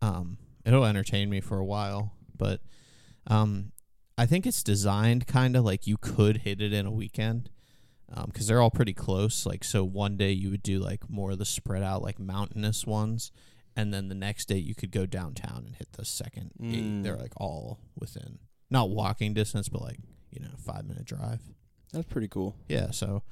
um, 0.00 0.38
it'll 0.64 0.84
entertain 0.84 1.28
me 1.28 1.40
for 1.40 1.58
a 1.58 1.64
while, 1.64 2.14
but, 2.36 2.60
um, 3.26 3.72
I 4.16 4.26
think 4.26 4.46
it's 4.46 4.62
designed 4.62 5.26
kind 5.26 5.56
of 5.56 5.64
like 5.64 5.86
you 5.86 5.96
could 5.96 6.38
hit 6.38 6.60
it 6.60 6.72
in 6.72 6.86
a 6.86 6.90
weekend, 6.90 7.50
um, 8.12 8.26
because 8.32 8.46
they're 8.46 8.60
all 8.60 8.70
pretty 8.70 8.94
close. 8.94 9.44
Like, 9.46 9.64
so 9.64 9.84
one 9.84 10.16
day 10.16 10.32
you 10.32 10.50
would 10.50 10.62
do 10.62 10.78
like 10.78 11.08
more 11.10 11.32
of 11.32 11.38
the 11.38 11.44
spread 11.44 11.82
out, 11.82 12.02
like 12.02 12.18
mountainous 12.18 12.86
ones, 12.86 13.30
and 13.76 13.92
then 13.92 14.08
the 14.08 14.14
next 14.14 14.46
day 14.46 14.58
you 14.58 14.74
could 14.74 14.90
go 14.90 15.06
downtown 15.06 15.64
and 15.66 15.76
hit 15.76 15.92
the 15.92 16.04
second. 16.04 16.50
eight. 16.62 16.82
Mm. 16.84 17.02
They're 17.02 17.16
like 17.16 17.32
all 17.36 17.78
within 17.98 18.38
not 18.70 18.90
walking 18.90 19.34
distance, 19.34 19.68
but 19.68 19.82
like 19.82 19.98
you 20.30 20.40
know 20.40 20.50
five 20.64 20.86
minute 20.86 21.04
drive. 21.04 21.40
That's 21.92 22.06
pretty 22.06 22.28
cool. 22.28 22.56
Yeah, 22.68 22.90
so 22.90 23.22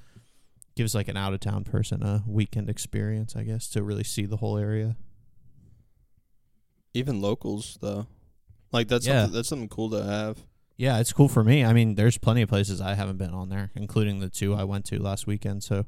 gives 0.76 0.95
like 0.95 1.09
an 1.09 1.16
out 1.16 1.33
of 1.33 1.40
town 1.40 1.64
person 1.64 2.02
a 2.02 2.23
weekend 2.26 2.68
experience, 2.71 3.35
I 3.35 3.42
guess, 3.45 3.68
to 3.71 3.83
really 3.83 4.04
see 4.04 4.26
the 4.26 4.37
whole 4.37 4.59
area. 4.59 4.97
Even 6.95 7.21
locals 7.21 7.78
though. 7.80 8.06
Like 8.73 8.88
that's 8.88 9.06
Yeah. 9.06 9.23
something, 9.23 9.35
that's 9.35 9.49
something 9.49 9.68
cool 9.68 9.90
to 9.90 10.02
have. 10.04 10.38
Yeah, 10.76 10.99
it's 10.99 11.12
cool 11.12 11.28
for 11.28 11.42
me. 11.42 11.64
I 11.64 11.73
mean, 11.73 11.95
there's 11.95 12.18
plenty 12.18 12.42
of 12.42 12.49
places 12.50 12.80
I 12.83 12.95
haven't 12.95 13.16
been 13.16 13.30
on 13.33 13.49
there, 13.49 13.71
including 13.75 14.21
the 14.21 14.28
two 14.28 14.54
I 14.54 14.64
went 14.64 14.85
to 14.87 15.02
last 15.02 15.26
weekend. 15.26 15.62
So, 15.64 15.87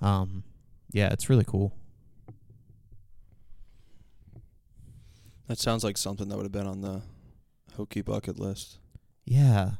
um, 0.00 0.44
yeah, 0.92 1.12
it's 1.12 1.28
really 1.28 1.44
cool. 1.44 1.74
That 5.48 5.58
sounds 5.58 5.82
like 5.82 5.96
something 5.96 6.28
that 6.28 6.36
would 6.36 6.44
have 6.44 6.52
been 6.52 6.66
on 6.66 6.82
the 6.82 7.02
Hokie 7.76 8.04
bucket 8.04 8.38
list. 8.38 8.78
Yeah, 9.24 9.72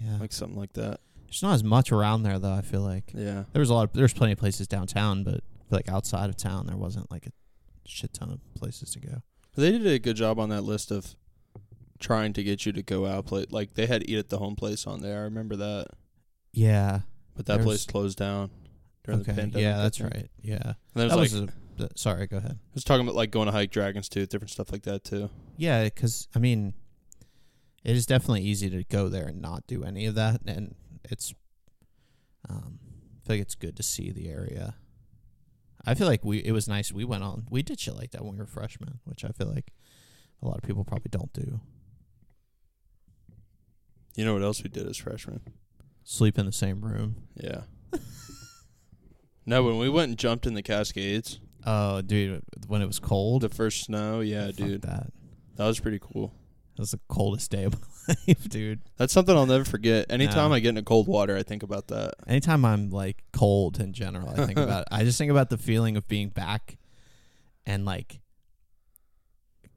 yeah. 0.00 0.18
Like 0.18 0.32
something 0.32 0.58
like 0.58 0.72
that. 0.74 1.00
There's 1.26 1.42
not 1.42 1.54
as 1.54 1.64
much 1.64 1.92
around 1.92 2.22
there 2.22 2.38
though. 2.38 2.52
I 2.52 2.62
feel 2.62 2.80
like 2.80 3.12
Yeah. 3.14 3.44
there 3.52 3.60
was 3.60 3.70
a 3.70 3.74
lot. 3.74 3.84
Of, 3.84 3.92
there's 3.92 4.14
plenty 4.14 4.32
of 4.32 4.38
places 4.38 4.66
downtown, 4.68 5.24
but 5.24 5.40
like 5.70 5.88
outside 5.88 6.30
of 6.30 6.36
town 6.36 6.66
there 6.66 6.76
wasn't 6.76 7.10
like 7.10 7.26
a 7.26 7.30
shit 7.86 8.14
ton 8.14 8.30
of 8.30 8.40
places 8.54 8.92
to 8.92 9.00
go. 9.00 9.22
They 9.56 9.72
did 9.72 9.86
a 9.86 9.98
good 9.98 10.16
job 10.16 10.38
on 10.38 10.48
that 10.50 10.62
list 10.62 10.90
of 10.92 11.16
trying 12.00 12.32
to 12.34 12.42
get 12.42 12.64
you 12.66 12.72
to 12.72 12.82
go 12.82 13.06
out 13.06 13.26
play. 13.26 13.46
Like 13.50 13.74
they 13.74 13.86
had 13.86 14.08
eat 14.08 14.18
at 14.18 14.28
the 14.28 14.38
home 14.38 14.56
place 14.56 14.86
on 14.86 15.00
there. 15.00 15.20
I 15.20 15.22
remember 15.22 15.56
that, 15.56 15.86
Yeah. 16.52 17.00
but 17.34 17.46
that 17.46 17.62
place 17.62 17.84
closed 17.86 18.18
down 18.18 18.50
during 19.04 19.22
the 19.22 19.30
Okay. 19.30 19.40
pandemic. 19.40 19.62
Yeah, 19.62 19.78
that's 19.78 20.00
right. 20.00 20.30
Yeah. 20.42 20.74
And 20.94 21.10
That 21.10 21.16
was 21.18 21.32
was 21.32 21.42
like 21.42 21.90
a, 21.90 21.98
sorry, 21.98 22.26
go 22.26 22.36
ahead. 22.38 22.58
I 22.62 22.74
was 22.74 22.84
talking 22.84 23.06
about 23.06 23.14
like 23.16 23.30
going 23.30 23.46
to 23.46 23.52
hike 23.52 23.70
Dragons 23.70 24.08
Tooth, 24.08 24.28
different 24.28 24.50
stuff 24.50 24.70
like 24.72 24.82
that 24.82 25.04
too. 25.04 25.30
Yeah, 25.56 25.84
because 25.84 26.28
I 26.34 26.38
mean, 26.38 26.74
it 27.84 27.96
is 27.96 28.06
definitely 28.06 28.42
easy 28.42 28.68
to 28.70 28.84
go 28.84 29.08
there 29.08 29.26
and 29.26 29.40
not 29.40 29.66
do 29.66 29.84
any 29.84 30.06
of 30.06 30.14
that, 30.16 30.40
and 30.46 30.74
it's, 31.04 31.32
um, 32.48 32.78
I 33.16 33.26
feel 33.26 33.36
like 33.36 33.42
it's 33.42 33.54
good 33.54 33.76
to 33.76 33.82
see 33.82 34.10
the 34.10 34.28
area. 34.28 34.74
I 35.84 35.94
feel 35.94 36.06
like 36.06 36.24
we 36.24 36.38
it 36.38 36.52
was 36.52 36.68
nice. 36.68 36.92
We 36.92 37.04
went 37.04 37.22
on, 37.22 37.46
we 37.50 37.62
did 37.62 37.80
shit 37.80 37.94
like 37.96 38.10
that 38.10 38.24
when 38.24 38.32
we 38.34 38.38
were 38.40 38.46
freshmen, 38.46 38.98
which 39.04 39.24
I 39.24 39.28
feel 39.28 39.46
like 39.48 39.72
a 40.42 40.46
lot 40.46 40.56
of 40.58 40.62
people 40.64 40.84
probably 40.84 41.08
don't 41.10 41.32
do. 41.32 41.60
You 44.16 44.24
know 44.24 44.34
what 44.34 44.42
else 44.42 44.62
we 44.62 44.68
did 44.70 44.86
as 44.86 44.96
freshmen? 44.96 45.40
Sleep 46.04 46.38
in 46.38 46.46
the 46.46 46.52
same 46.52 46.80
room. 46.80 47.16
Yeah. 47.34 47.62
no, 49.46 49.62
when 49.62 49.78
we 49.78 49.88
went 49.88 50.10
and 50.10 50.18
jumped 50.18 50.46
in 50.46 50.54
the 50.54 50.62
Cascades, 50.62 51.40
Oh, 51.66 52.00
dude, 52.00 52.42
when 52.66 52.80
it 52.82 52.86
was 52.86 52.98
cold. 52.98 53.42
the 53.42 53.48
first 53.48 53.84
snow, 53.84 54.20
yeah, 54.20 54.46
fuck 54.46 54.56
dude, 54.56 54.82
that. 54.82 55.08
that 55.56 55.66
was 55.66 55.80
pretty 55.80 55.98
cool. 56.00 56.32
That 56.76 56.82
was 56.82 56.92
the 56.92 57.00
coldest 57.08 57.50
day 57.50 57.64
of 57.64 57.74
my 58.08 58.14
life, 58.26 58.48
dude. 58.48 58.80
That's 58.96 59.12
something 59.12 59.36
I'll 59.36 59.44
never 59.46 59.64
forget. 59.64 60.06
Anytime 60.10 60.50
No. 60.50 60.54
I 60.54 60.60
get 60.60 60.70
into 60.70 60.82
cold 60.82 61.08
water, 61.08 61.36
I 61.36 61.42
think 61.42 61.62
about 61.62 61.88
that. 61.88 62.14
Anytime 62.26 62.64
I'm 62.64 62.90
like 62.90 63.22
cold 63.32 63.80
in 63.80 63.92
general, 63.92 64.30
I 64.30 64.46
think 64.46 64.58
about 64.58 64.84
I 64.90 65.04
just 65.04 65.18
think 65.18 65.30
about 65.30 65.50
the 65.50 65.58
feeling 65.58 65.96
of 65.96 66.06
being 66.08 66.28
back 66.28 66.78
and 67.66 67.84
like 67.84 68.20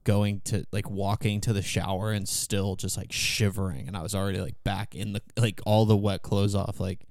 going 0.03 0.41
to 0.41 0.65
like 0.72 0.89
walking 0.89 1.41
to 1.41 1.53
the 1.53 1.62
shower 1.62 2.12
and 2.12 2.27
still 2.27 2.75
just 2.75 2.98
like 2.98 3.12
shivering 3.12 3.88
and 3.88 3.96
I 3.96 4.01
was 4.01 4.15
already 4.15 4.39
like 4.39 4.55
back 4.63 4.96
in 4.96 5.13
the 5.13 5.22
like 5.38 5.62
all 5.65 5.86
the 5.86 5.98
wet 5.98 6.24
clothes 6.24 6.55
off 6.55 6.79
like 6.79 7.05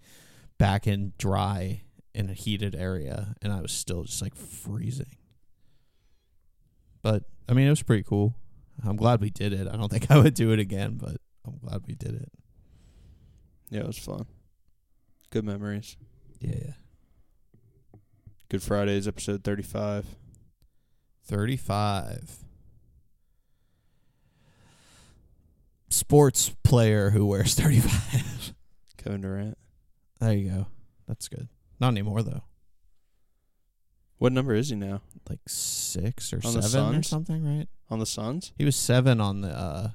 back 0.58 0.86
in 0.86 1.12
dry 1.16 1.82
in 2.14 2.28
a 2.28 2.32
heated 2.32 2.74
area 2.74 3.34
and 3.42 3.52
I 3.52 3.60
was 3.60 3.72
still 3.72 4.02
just 4.04 4.20
like 4.20 4.34
freezing. 4.34 5.16
But 7.02 7.24
I 7.48 7.52
mean 7.52 7.66
it 7.66 7.70
was 7.70 7.82
pretty 7.82 8.02
cool. 8.02 8.34
I'm 8.84 8.96
glad 8.96 9.20
we 9.20 9.30
did 9.30 9.52
it. 9.52 9.68
I 9.68 9.76
don't 9.76 9.90
think 9.90 10.10
I 10.10 10.18
would 10.18 10.34
do 10.34 10.52
it 10.52 10.58
again, 10.58 10.98
but 11.00 11.16
I'm 11.46 11.58
glad 11.58 11.82
we 11.86 11.94
did 11.94 12.14
it. 12.14 12.32
Yeah, 13.70 13.80
it 13.80 13.86
was 13.86 13.98
fun. 13.98 14.26
Good 15.30 15.44
memories. 15.44 15.96
Yeah, 16.40 16.56
yeah. 16.64 16.72
Good 18.48 18.64
Fridays, 18.64 19.06
episode 19.06 19.44
35. 19.44 20.06
35. 21.24 22.49
Sports 25.90 26.54
player 26.62 27.10
who 27.10 27.26
wears 27.26 27.54
35. 27.56 28.52
Kevin 28.96 29.20
Durant. 29.22 29.58
there 30.20 30.32
you 30.32 30.50
go. 30.50 30.66
That's 31.08 31.28
good. 31.28 31.48
Not 31.80 31.88
anymore, 31.88 32.22
though. 32.22 32.42
What 34.18 34.32
number 34.32 34.54
is 34.54 34.68
he 34.68 34.76
now? 34.76 35.00
Like 35.28 35.40
six 35.48 36.32
or 36.32 36.40
On 36.44 36.54
the 36.54 36.62
seven 36.62 36.90
or 36.90 36.92
Suns? 36.94 37.08
something, 37.08 37.58
right? 37.58 37.66
On 37.88 37.98
the 37.98 38.06
Suns? 38.06 38.52
He 38.58 38.64
was 38.64 38.76
seven 38.76 39.20
on 39.20 39.40
the, 39.40 39.48
uh, 39.48 39.90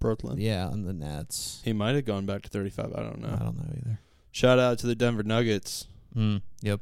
Brooklyn. 0.00 0.40
yeah, 0.40 0.66
on 0.66 0.82
the 0.84 0.92
Nets. 0.92 1.60
He 1.64 1.72
might 1.72 1.94
have 1.94 2.04
gone 2.04 2.26
back 2.26 2.42
to 2.42 2.48
35. 2.48 2.92
I 2.94 3.02
don't 3.02 3.20
know. 3.20 3.28
I 3.28 3.44
don't 3.44 3.56
know 3.56 3.72
either. 3.76 4.00
Shout 4.32 4.58
out 4.58 4.78
to 4.80 4.86
the 4.86 4.94
Denver 4.94 5.22
Nuggets, 5.22 5.86
Mm, 6.16 6.42
yep, 6.60 6.80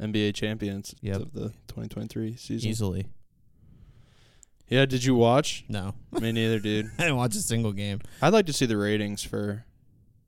NBA 0.00 0.34
champions 0.34 0.94
Yep. 1.00 1.16
of 1.20 1.32
the 1.32 1.48
2023 1.68 2.36
season. 2.36 2.68
easily. 2.68 3.06
Yeah, 4.70 4.86
did 4.86 5.04
you 5.04 5.16
watch? 5.16 5.64
No. 5.68 5.94
Me 6.12 6.30
neither, 6.30 6.60
dude. 6.60 6.86
I 6.98 7.02
didn't 7.02 7.16
watch 7.16 7.34
a 7.34 7.40
single 7.40 7.72
game. 7.72 8.00
I'd 8.22 8.32
like 8.32 8.46
to 8.46 8.52
see 8.52 8.66
the 8.66 8.76
ratings 8.76 9.22
for 9.22 9.64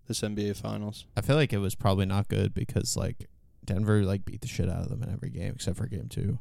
this 0.09 0.21
NBA 0.21 0.57
Finals. 0.57 1.07
I 1.17 1.21
feel 1.21 1.37
like 1.37 1.53
it 1.53 1.59
was 1.59 1.77
probably 1.77 2.07
not 2.07 2.29
good 2.29 2.53
because 2.53 2.97
like 2.97 3.29
Denver 3.65 4.03
like 4.03 4.25
beat 4.25 4.41
the 4.41 4.49
shit 4.49 4.69
out 4.69 4.83
of 4.83 4.89
them 4.89 5.03
in 5.05 5.11
every 5.11 5.31
game 5.31 5.53
except 5.55 5.77
for 5.79 5.87
game 5.87 6.09
two. 6.09 6.41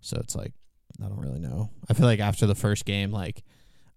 So 0.00 0.16
it's 0.20 0.36
like 0.36 0.52
I 1.02 1.08
don't 1.08 1.18
really 1.18 1.40
know. 1.40 1.70
I 1.90 1.94
feel 1.94 2.06
like 2.06 2.20
after 2.20 2.46
the 2.46 2.54
first 2.54 2.84
game, 2.84 3.10
like 3.10 3.42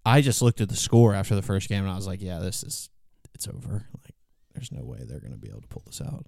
I 0.04 0.20
just 0.20 0.42
looked 0.42 0.60
at 0.60 0.68
the 0.68 0.76
score 0.76 1.14
after 1.14 1.36
the 1.36 1.42
first 1.42 1.68
game 1.68 1.84
and 1.84 1.92
I 1.92 1.96
was 1.96 2.08
like, 2.08 2.20
yeah, 2.20 2.40
this 2.40 2.64
is 2.64 2.90
it's 3.34 3.46
over. 3.46 3.86
Like 4.04 4.16
there's 4.52 4.72
no 4.72 4.82
way 4.82 4.98
they're 5.04 5.20
gonna 5.20 5.36
be 5.36 5.48
able 5.48 5.62
to 5.62 5.68
pull 5.68 5.84
this 5.86 6.00
out. 6.00 6.26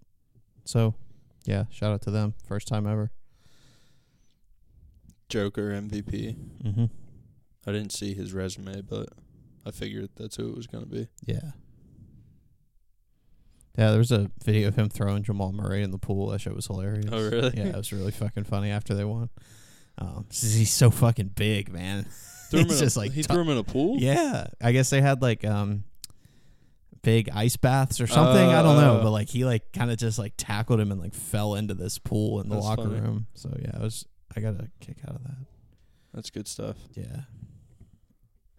So 0.65 0.95
yeah, 1.45 1.65
shout 1.71 1.91
out 1.93 2.03
to 2.03 2.13
them. 2.13 2.35
First 2.47 2.69
time 2.69 2.87
ever. 2.87 3.11
Joker 5.33 5.71
MVP. 5.71 6.37
Mm-hmm. 6.65 6.85
I 7.67 7.73
didn't 7.73 7.93
see 7.93 8.15
his 8.15 8.33
resume, 8.33 8.83
but 8.83 9.09
I 9.67 9.71
figured 9.71 10.11
that's 10.17 10.37
who 10.37 10.49
it 10.51 10.57
was 10.57 10.67
going 10.67 10.85
to 10.85 10.91
be. 10.91 11.09
Yeah. 11.27 11.53
Yeah, 13.79 13.89
there 13.91 13.99
was 13.99 14.13
a 14.13 14.31
video 14.45 14.69
of 14.69 14.77
him 14.77 14.91
throwing 14.91 15.23
Jamal 15.23 15.53
Murray 15.53 15.83
in 15.83 15.91
the 15.93 15.99
pool. 15.99 16.29
That 16.29 16.41
shit 16.43 16.55
was 16.55 16.67
hilarious. 16.67 17.07
Oh, 17.11 17.31
really? 17.31 17.53
Yeah, 17.57 17.69
it 17.69 17.77
was 17.77 17.93
really 17.93 18.11
fucking 18.11 18.45
funny 18.45 18.71
after 18.71 18.93
they 18.95 19.05
won. 19.05 19.31
Um, 19.99 20.27
he's 20.31 20.71
so 20.73 20.91
fucking 20.91 21.29
big, 21.29 21.73
man. 21.73 22.05
Threw 22.51 22.65
He's 22.65 22.83
in 22.83 22.89
a- 22.89 22.99
like 23.03 23.13
he 23.13 23.23
tu- 23.23 23.33
threw 23.33 23.43
him 23.43 23.49
in 23.49 23.57
a 23.59 23.63
pool. 23.65 23.97
Yeah, 23.99 24.47
I 24.61 24.73
guess 24.73 24.91
they 24.91 25.01
had 25.01 25.23
like 25.23 25.43
um 25.43 25.85
big 27.01 27.31
ice 27.33 27.57
baths 27.57 27.99
or 27.99 28.07
something. 28.07 28.47
I 28.47 28.63
don't 28.63 28.77
know, 28.79 28.97
Uh. 28.99 29.03
but 29.03 29.11
like 29.11 29.31
he 29.31 29.47
like 29.47 29.73
kind 29.73 29.91
of 29.91 29.97
just 29.97 30.19
like 30.19 30.35
tackled 30.37 30.79
him 30.79 30.93
and 30.93 31.01
like 31.01 31.15
fell 31.15 31.55
into 31.55 31.73
this 31.73 31.99
pool 31.99 32.43
in 32.43 32.51
the 32.51 32.59
locker 32.59 32.83
funny. 32.83 33.01
room. 33.01 33.27
So 33.35 33.57
yeah, 33.59 33.77
it 33.77 33.81
was. 33.81 34.05
I 34.37 34.41
got 34.41 34.55
a 34.55 34.69
kick 34.81 34.99
out 35.07 35.15
of 35.17 35.23
that. 35.25 35.47
That's 36.15 36.31
good 36.31 36.47
stuff. 36.49 36.77
Yeah, 36.95 37.23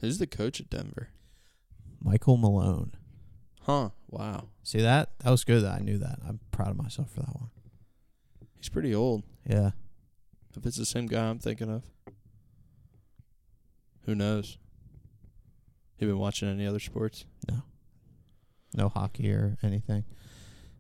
Who's 0.01 0.17
the 0.17 0.27
coach 0.27 0.59
at 0.59 0.69
Denver? 0.69 1.09
Michael 2.03 2.35
Malone. 2.37 2.91
Huh. 3.61 3.89
Wow. 4.09 4.49
See 4.63 4.81
that? 4.81 5.11
That 5.23 5.29
was 5.31 5.43
good. 5.45 5.63
That 5.63 5.75
I 5.75 5.79
knew 5.79 5.97
that. 5.99 6.19
I'm 6.27 6.39
proud 6.51 6.69
of 6.71 6.77
myself 6.77 7.11
for 7.11 7.21
that 7.21 7.33
one. 7.35 7.49
He's 8.57 8.67
pretty 8.69 8.93
old. 8.93 9.23
Yeah. 9.47 9.71
If 10.57 10.65
it's 10.65 10.75
the 10.77 10.85
same 10.85 11.07
guy 11.07 11.29
I'm 11.29 11.39
thinking 11.39 11.69
of. 11.69 11.83
Who 14.05 14.15
knows? 14.15 14.57
You 15.97 16.07
been 16.07 16.19
watching 16.19 16.49
any 16.49 16.67
other 16.67 16.79
sports? 16.79 17.25
No 17.49 17.61
No 18.75 18.89
hockey 18.89 19.31
or 19.31 19.57
anything. 19.63 20.03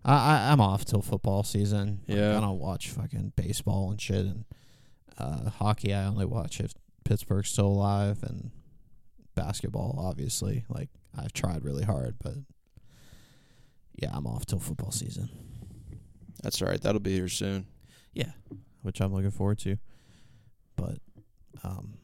I, 0.03 0.13
I 0.15 0.51
I'm 0.51 0.59
off 0.59 0.83
till 0.83 1.01
football 1.01 1.43
season. 1.43 2.01
Like, 2.07 2.17
Yeah. 2.17 2.37
I 2.37 2.41
don't 2.41 2.59
watch 2.59 2.89
fucking 2.89 3.31
baseball 3.37 3.89
and 3.91 4.01
shit 4.01 4.25
and 4.25 4.43
uh, 5.17 5.49
hockey. 5.49 5.93
I 5.93 6.05
only 6.05 6.25
watch 6.25 6.59
if 6.59 6.73
Pittsburgh's 7.03 7.49
still 7.49 7.67
alive 7.67 8.23
and 8.23 8.51
basketball. 9.35 9.95
Obviously, 9.99 10.65
like 10.69 10.89
I've 11.17 11.33
tried 11.33 11.63
really 11.63 11.83
hard, 11.83 12.15
but 12.21 12.35
yeah, 13.95 14.09
I'm 14.13 14.27
off 14.27 14.45
till 14.45 14.59
football 14.59 14.91
season, 14.91 15.29
That's 16.41 16.61
all 16.61 16.67
right. 16.67 16.81
That'll 16.81 16.99
be 16.99 17.13
here 17.13 17.29
soon. 17.29 17.67
Yeah, 18.13 18.31
which 18.81 19.01
I'm 19.01 19.13
looking 19.13 19.31
forward 19.31 19.59
to. 19.59 19.77
But 20.75 20.97
um, 21.63 21.95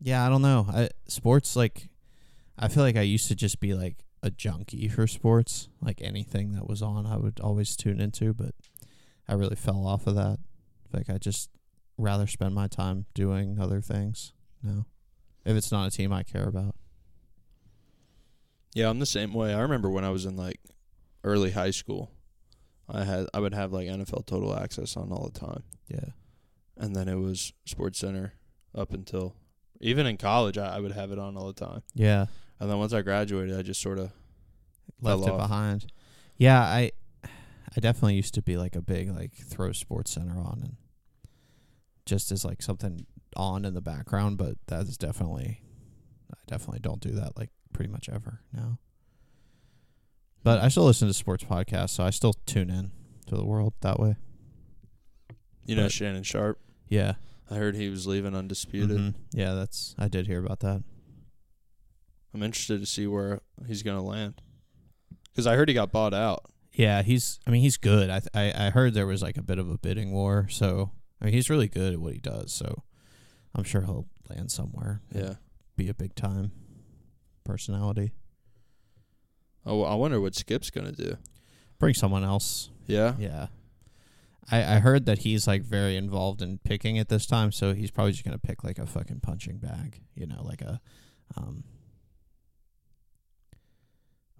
yeah, 0.00 0.24
I 0.24 0.28
don't 0.28 0.42
know. 0.42 0.66
I 0.68 0.90
sports 1.08 1.56
like 1.56 1.88
I 2.58 2.68
feel 2.68 2.82
like 2.82 2.96
I 2.96 3.02
used 3.02 3.28
to 3.28 3.34
just 3.34 3.60
be 3.60 3.74
like 3.74 4.04
a 4.22 4.30
junkie 4.30 4.88
for 4.88 5.06
sports. 5.06 5.68
Like 5.80 6.00
anything 6.00 6.52
that 6.52 6.68
was 6.68 6.82
on, 6.82 7.06
I 7.06 7.16
would 7.16 7.40
always 7.40 7.76
tune 7.76 8.00
into. 8.00 8.32
But 8.32 8.54
I 9.28 9.34
really 9.34 9.56
fell 9.56 9.86
off 9.86 10.06
of 10.06 10.14
that. 10.14 10.38
Like 10.92 11.10
I 11.10 11.18
just 11.18 11.50
rather 11.98 12.26
spend 12.26 12.54
my 12.54 12.68
time 12.68 13.06
doing 13.14 13.58
other 13.60 13.80
things 13.80 14.32
now. 14.62 14.86
If 15.44 15.56
it's 15.56 15.70
not 15.72 15.86
a 15.88 15.90
team 15.96 16.12
I 16.12 16.22
care 16.24 16.48
about. 16.48 16.74
Yeah, 18.74 18.90
I'm 18.90 18.98
the 18.98 19.06
same 19.06 19.32
way. 19.32 19.54
I 19.54 19.60
remember 19.60 19.88
when 19.88 20.04
I 20.04 20.10
was 20.10 20.26
in 20.26 20.36
like 20.36 20.60
early 21.24 21.50
high 21.52 21.70
school, 21.70 22.10
I 22.88 23.04
had 23.04 23.26
I 23.32 23.40
would 23.40 23.54
have 23.54 23.72
like 23.72 23.88
NFL 23.88 24.26
Total 24.26 24.54
Access 24.58 24.96
on 24.96 25.10
all 25.12 25.30
the 25.32 25.38
time, 25.40 25.62
Yeah. 25.88 26.10
and 26.76 26.94
then 26.94 27.08
it 27.08 27.14
was 27.16 27.52
Sports 27.64 27.98
Center 27.98 28.34
up 28.74 28.92
until 28.92 29.34
even 29.80 30.06
in 30.06 30.16
college 30.18 30.58
I, 30.58 30.76
I 30.76 30.80
would 30.80 30.92
have 30.92 31.10
it 31.12 31.18
on 31.18 31.36
all 31.36 31.46
the 31.46 31.64
time. 31.66 31.82
Yeah. 31.94 32.26
And 32.60 32.70
then 32.70 32.78
once 32.78 32.92
I 32.92 33.02
graduated, 33.02 33.58
I 33.58 33.62
just 33.62 33.80
sort 33.80 33.98
of 33.98 34.10
Left 35.00 35.22
it 35.22 35.30
off. 35.30 35.38
behind. 35.38 35.86
Yeah, 36.36 36.60
I 36.60 36.92
I 37.24 37.80
definitely 37.80 38.14
used 38.16 38.34
to 38.34 38.42
be 38.42 38.56
like 38.56 38.76
a 38.76 38.82
big 38.82 39.10
like 39.14 39.32
throw 39.34 39.72
sports 39.72 40.12
center 40.12 40.38
on 40.38 40.60
and 40.62 40.76
just 42.06 42.32
as 42.32 42.44
like 42.44 42.62
something 42.62 43.04
on 43.36 43.64
in 43.64 43.74
the 43.74 43.80
background, 43.82 44.38
but 44.38 44.56
that 44.68 44.82
is 44.86 44.96
definitely 44.96 45.60
I 46.32 46.36
definitely 46.46 46.80
don't 46.80 47.00
do 47.00 47.10
that 47.10 47.36
like 47.36 47.50
pretty 47.72 47.90
much 47.90 48.08
ever 48.08 48.40
now. 48.52 48.78
But 50.42 50.60
I 50.62 50.68
still 50.68 50.84
listen 50.84 51.08
to 51.08 51.14
sports 51.14 51.44
podcasts, 51.44 51.90
so 51.90 52.04
I 52.04 52.10
still 52.10 52.34
tune 52.46 52.70
in 52.70 52.92
to 53.26 53.34
the 53.36 53.44
world 53.44 53.74
that 53.80 53.98
way. 53.98 54.16
you 55.64 55.74
know 55.74 55.84
But- 55.84 55.92
Shannon 55.92 56.22
Sharpe. 56.22 56.60
Yeah. 56.88 57.14
I 57.50 57.56
heard 57.56 57.74
he 57.76 57.88
was 57.88 58.06
leaving 58.06 58.34
undisputed. 58.34 58.96
Mhm. 58.96 59.14
Yeah, 59.32 59.54
that's 59.54 59.94
I 59.98 60.08
did 60.08 60.26
hear 60.26 60.44
about 60.44 60.60
that. 60.60 60.82
I'm 62.34 62.42
interested 62.42 62.80
to 62.80 62.86
see 62.86 63.06
where 63.06 63.40
he's 63.66 63.82
gonna 63.82 64.02
land 64.02 64.40
because 65.32 65.46
I 65.46 65.56
heard 65.56 65.68
he 65.68 65.74
got 65.74 65.90
bought 65.92 66.14
out. 66.14 66.44
Yeah, 66.72 67.02
he's. 67.02 67.40
I 67.46 67.50
mean, 67.50 67.62
he's 67.62 67.76
good. 67.78 68.10
I, 68.10 68.18
th- 68.20 68.28
I 68.34 68.66
I 68.66 68.70
heard 68.70 68.94
there 68.94 69.06
was 69.06 69.22
like 69.22 69.36
a 69.38 69.42
bit 69.42 69.58
of 69.58 69.70
a 69.70 69.78
bidding 69.78 70.12
war, 70.12 70.46
so 70.50 70.90
I 71.20 71.26
mean, 71.26 71.34
he's 71.34 71.50
really 71.50 71.68
good 71.68 71.94
at 71.94 72.00
what 72.00 72.12
he 72.12 72.20
does. 72.20 72.52
So 72.52 72.82
I'm 73.54 73.64
sure 73.64 73.82
he'll 73.82 74.06
land 74.28 74.50
somewhere. 74.50 75.00
Yeah. 75.12 75.34
be 75.76 75.88
a 75.88 75.94
big 75.94 76.14
time 76.14 76.52
personality. 77.44 78.12
Oh, 79.64 79.82
I 79.82 79.94
wonder 79.94 80.20
what 80.20 80.34
Skip's 80.34 80.70
gonna 80.70 80.92
do. 80.92 81.16
Bring 81.78 81.94
someone 81.94 82.24
else. 82.24 82.70
Yeah. 82.86 83.14
Yeah. 83.18 83.46
I 84.50 84.76
I 84.76 84.78
heard 84.78 85.06
that 85.06 85.18
he's 85.18 85.46
like 85.46 85.62
very 85.62 85.96
involved 85.96 86.40
in 86.42 86.58
picking 86.58 86.96
it 86.96 87.08
this 87.08 87.26
time, 87.26 87.50
so 87.50 87.74
he's 87.74 87.90
probably 87.90 88.12
just 88.12 88.24
gonna 88.24 88.38
pick 88.38 88.62
like 88.62 88.78
a 88.78 88.86
fucking 88.86 89.20
punching 89.20 89.58
bag. 89.58 90.00
You 90.14 90.26
know, 90.26 90.42
like 90.42 90.62
a 90.62 90.80
um. 91.36 91.64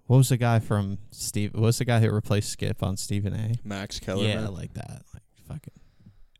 What 0.05 0.17
was 0.17 0.29
the 0.29 0.37
guy 0.37 0.59
from 0.59 0.99
Steve? 1.11 1.53
What 1.53 1.63
was 1.63 1.77
the 1.79 1.85
guy 1.85 1.99
who 1.99 2.09
replaced 2.09 2.49
Skip 2.49 2.81
on 2.81 2.95
Stephen 2.95 3.33
A? 3.33 3.55
Max 3.67 3.99
Kellerman. 3.99 4.29
Yeah, 4.29 4.47
like 4.47 4.73
that. 4.75 5.01
Like 5.13 5.23
fucking 5.49 5.73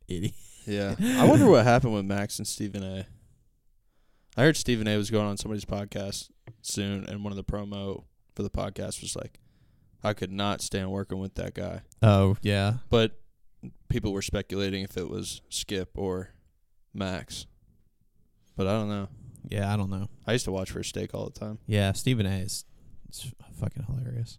idiot. 0.08 0.34
Yeah. 0.66 0.94
I 1.00 1.26
wonder 1.26 1.46
what 1.46 1.64
happened 1.64 1.94
with 1.94 2.04
Max 2.04 2.38
and 2.38 2.46
Stephen 2.46 2.82
A. 2.82 3.06
I 4.36 4.42
heard 4.42 4.56
Stephen 4.56 4.86
A 4.86 4.96
was 4.96 5.10
going 5.10 5.26
on 5.26 5.36
somebody's 5.36 5.64
podcast 5.64 6.30
soon, 6.62 7.04
and 7.04 7.24
one 7.24 7.32
of 7.32 7.36
the 7.36 7.44
promo 7.44 8.04
for 8.34 8.42
the 8.42 8.50
podcast 8.50 9.00
was 9.02 9.16
like, 9.16 9.40
I 10.04 10.12
could 10.12 10.30
not 10.30 10.60
stand 10.62 10.90
working 10.92 11.18
with 11.18 11.34
that 11.34 11.54
guy. 11.54 11.82
Oh 12.02 12.36
yeah, 12.42 12.74
But 12.88 13.18
people 13.88 14.12
were 14.12 14.22
speculating 14.22 14.84
if 14.84 14.96
it 14.96 15.08
was 15.08 15.40
Skip 15.48 15.90
or 15.96 16.30
Max. 16.94 17.46
But 18.56 18.66
I 18.68 18.72
don't 18.72 18.88
know. 18.88 19.08
yeah. 19.48 19.72
I 19.72 19.76
don't 19.76 19.90
know. 19.90 20.08
I 20.26 20.32
used 20.32 20.44
to 20.44 20.52
watch 20.52 20.70
First 20.70 20.94
Take 20.94 21.14
all 21.14 21.24
the 21.28 21.38
time. 21.38 21.58
Yeah, 21.66 21.92
Stephen 21.92 22.26
A. 22.26 22.38
is 22.38 22.64
it's 23.08 23.32
fucking 23.58 23.84
hilarious. 23.84 24.38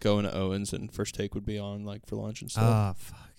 Going 0.00 0.24
to 0.24 0.34
Owens 0.34 0.72
and 0.74 0.92
First 0.92 1.14
Take 1.14 1.34
would 1.34 1.44
be 1.46 1.58
on 1.58 1.84
like 1.84 2.06
for 2.06 2.16
lunch 2.16 2.42
and 2.42 2.50
stuff. 2.50 2.64
Ah, 2.66 2.94
fuck. 2.96 3.29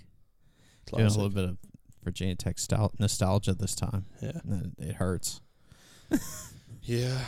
Doing 0.98 1.08
a 1.08 1.10
little 1.16 1.30
bit 1.30 1.46
of 1.50 1.58
Virginia 2.04 2.36
Tech 2.36 2.58
stal- 2.58 2.98
nostalgia 3.00 3.54
this 3.54 3.76
time. 3.76 4.06
Yeah. 4.22 4.40
And 4.44 4.76
It 4.80 4.96
hurts. 4.96 5.42
Yeah. 6.84 7.20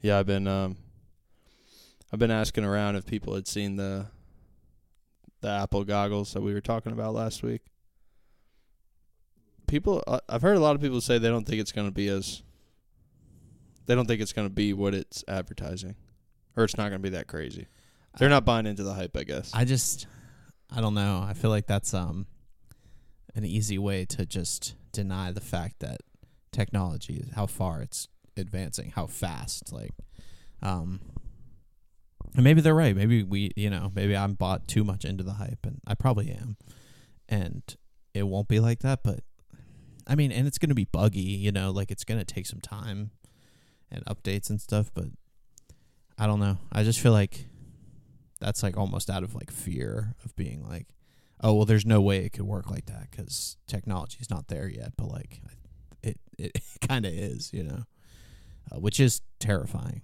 Yeah, 0.00 0.18
I've 0.18 0.26
been 0.26 0.46
um 0.46 0.76
I've 2.12 2.18
been 2.18 2.30
asking 2.30 2.64
around 2.64 2.96
if 2.96 3.04
people 3.06 3.34
had 3.34 3.46
seen 3.48 3.76
the 3.76 4.06
the 5.40 5.48
Apple 5.48 5.84
goggles 5.84 6.32
that 6.32 6.40
we 6.40 6.54
were 6.54 6.60
talking 6.60 6.92
about 6.92 7.14
last 7.14 7.42
week. 7.42 7.62
People 9.66 10.02
I- 10.06 10.20
I've 10.28 10.42
heard 10.42 10.56
a 10.56 10.60
lot 10.60 10.74
of 10.76 10.80
people 10.80 11.00
say 11.00 11.18
they 11.18 11.28
don't 11.28 11.44
think 11.46 11.60
it's 11.60 11.72
going 11.72 11.88
to 11.88 11.92
be 11.94 12.08
as 12.08 12.42
they 13.86 13.94
don't 13.94 14.06
think 14.06 14.20
it's 14.20 14.32
going 14.32 14.46
to 14.48 14.54
be 14.54 14.72
what 14.72 14.94
it's 14.94 15.24
advertising 15.28 15.96
or 16.56 16.64
it's 16.64 16.76
not 16.76 16.90
going 16.90 17.00
to 17.02 17.10
be 17.10 17.16
that 17.16 17.26
crazy. 17.26 17.66
They're 18.16 18.28
not 18.28 18.44
buying 18.44 18.66
into 18.66 18.82
the 18.82 18.94
hype, 18.94 19.16
I 19.16 19.24
guess. 19.24 19.50
I 19.54 19.64
just, 19.64 20.06
I 20.74 20.80
don't 20.80 20.94
know. 20.94 21.24
I 21.26 21.34
feel 21.34 21.50
like 21.50 21.66
that's 21.66 21.94
um, 21.94 22.26
an 23.34 23.44
easy 23.44 23.78
way 23.78 24.04
to 24.06 24.26
just 24.26 24.74
deny 24.92 25.30
the 25.32 25.40
fact 25.40 25.80
that 25.80 26.00
technology 26.52 27.16
is 27.16 27.34
how 27.34 27.46
far 27.46 27.82
it's 27.82 28.08
advancing, 28.36 28.92
how 28.94 29.06
fast. 29.06 29.72
Like, 29.72 29.92
um, 30.62 31.00
and 32.34 32.44
maybe 32.44 32.60
they're 32.60 32.74
right. 32.74 32.96
Maybe 32.96 33.22
we, 33.22 33.52
you 33.56 33.70
know, 33.70 33.92
maybe 33.94 34.16
I'm 34.16 34.34
bought 34.34 34.68
too 34.68 34.84
much 34.84 35.04
into 35.04 35.24
the 35.24 35.34
hype, 35.34 35.64
and 35.64 35.80
I 35.86 35.94
probably 35.94 36.30
am. 36.30 36.56
And 37.28 37.62
it 38.14 38.24
won't 38.24 38.48
be 38.48 38.60
like 38.60 38.80
that, 38.80 39.02
but 39.02 39.20
I 40.06 40.14
mean, 40.14 40.32
and 40.32 40.46
it's 40.46 40.58
gonna 40.58 40.74
be 40.74 40.84
buggy. 40.84 41.20
You 41.20 41.52
know, 41.52 41.70
like 41.70 41.90
it's 41.90 42.04
gonna 42.04 42.24
take 42.24 42.46
some 42.46 42.60
time 42.60 43.10
and 43.90 44.04
updates 44.06 44.50
and 44.50 44.60
stuff. 44.60 44.90
But 44.94 45.06
I 46.18 46.26
don't 46.26 46.40
know. 46.40 46.58
I 46.72 46.82
just 46.82 47.00
feel 47.00 47.12
like 47.12 47.46
that's 48.40 48.62
like 48.62 48.76
almost 48.76 49.10
out 49.10 49.22
of 49.22 49.34
like 49.34 49.50
fear 49.50 50.14
of 50.24 50.34
being 50.36 50.66
like, 50.66 50.86
oh 51.40 51.54
well, 51.54 51.64
there's 51.64 51.86
no 51.86 52.00
way 52.00 52.24
it 52.24 52.32
could 52.32 52.42
work 52.42 52.70
like 52.70 52.86
that 52.86 53.10
because 53.10 53.56
technology's 53.66 54.30
not 54.30 54.48
there 54.48 54.68
yet. 54.68 54.92
But 54.96 55.08
like, 55.08 55.40
it 56.02 56.18
it 56.38 56.60
kind 56.88 57.06
of 57.06 57.12
is, 57.12 57.52
you 57.52 57.62
know, 57.62 57.84
uh, 58.70 58.78
which 58.78 59.00
is 59.00 59.20
terrifying. 59.38 60.02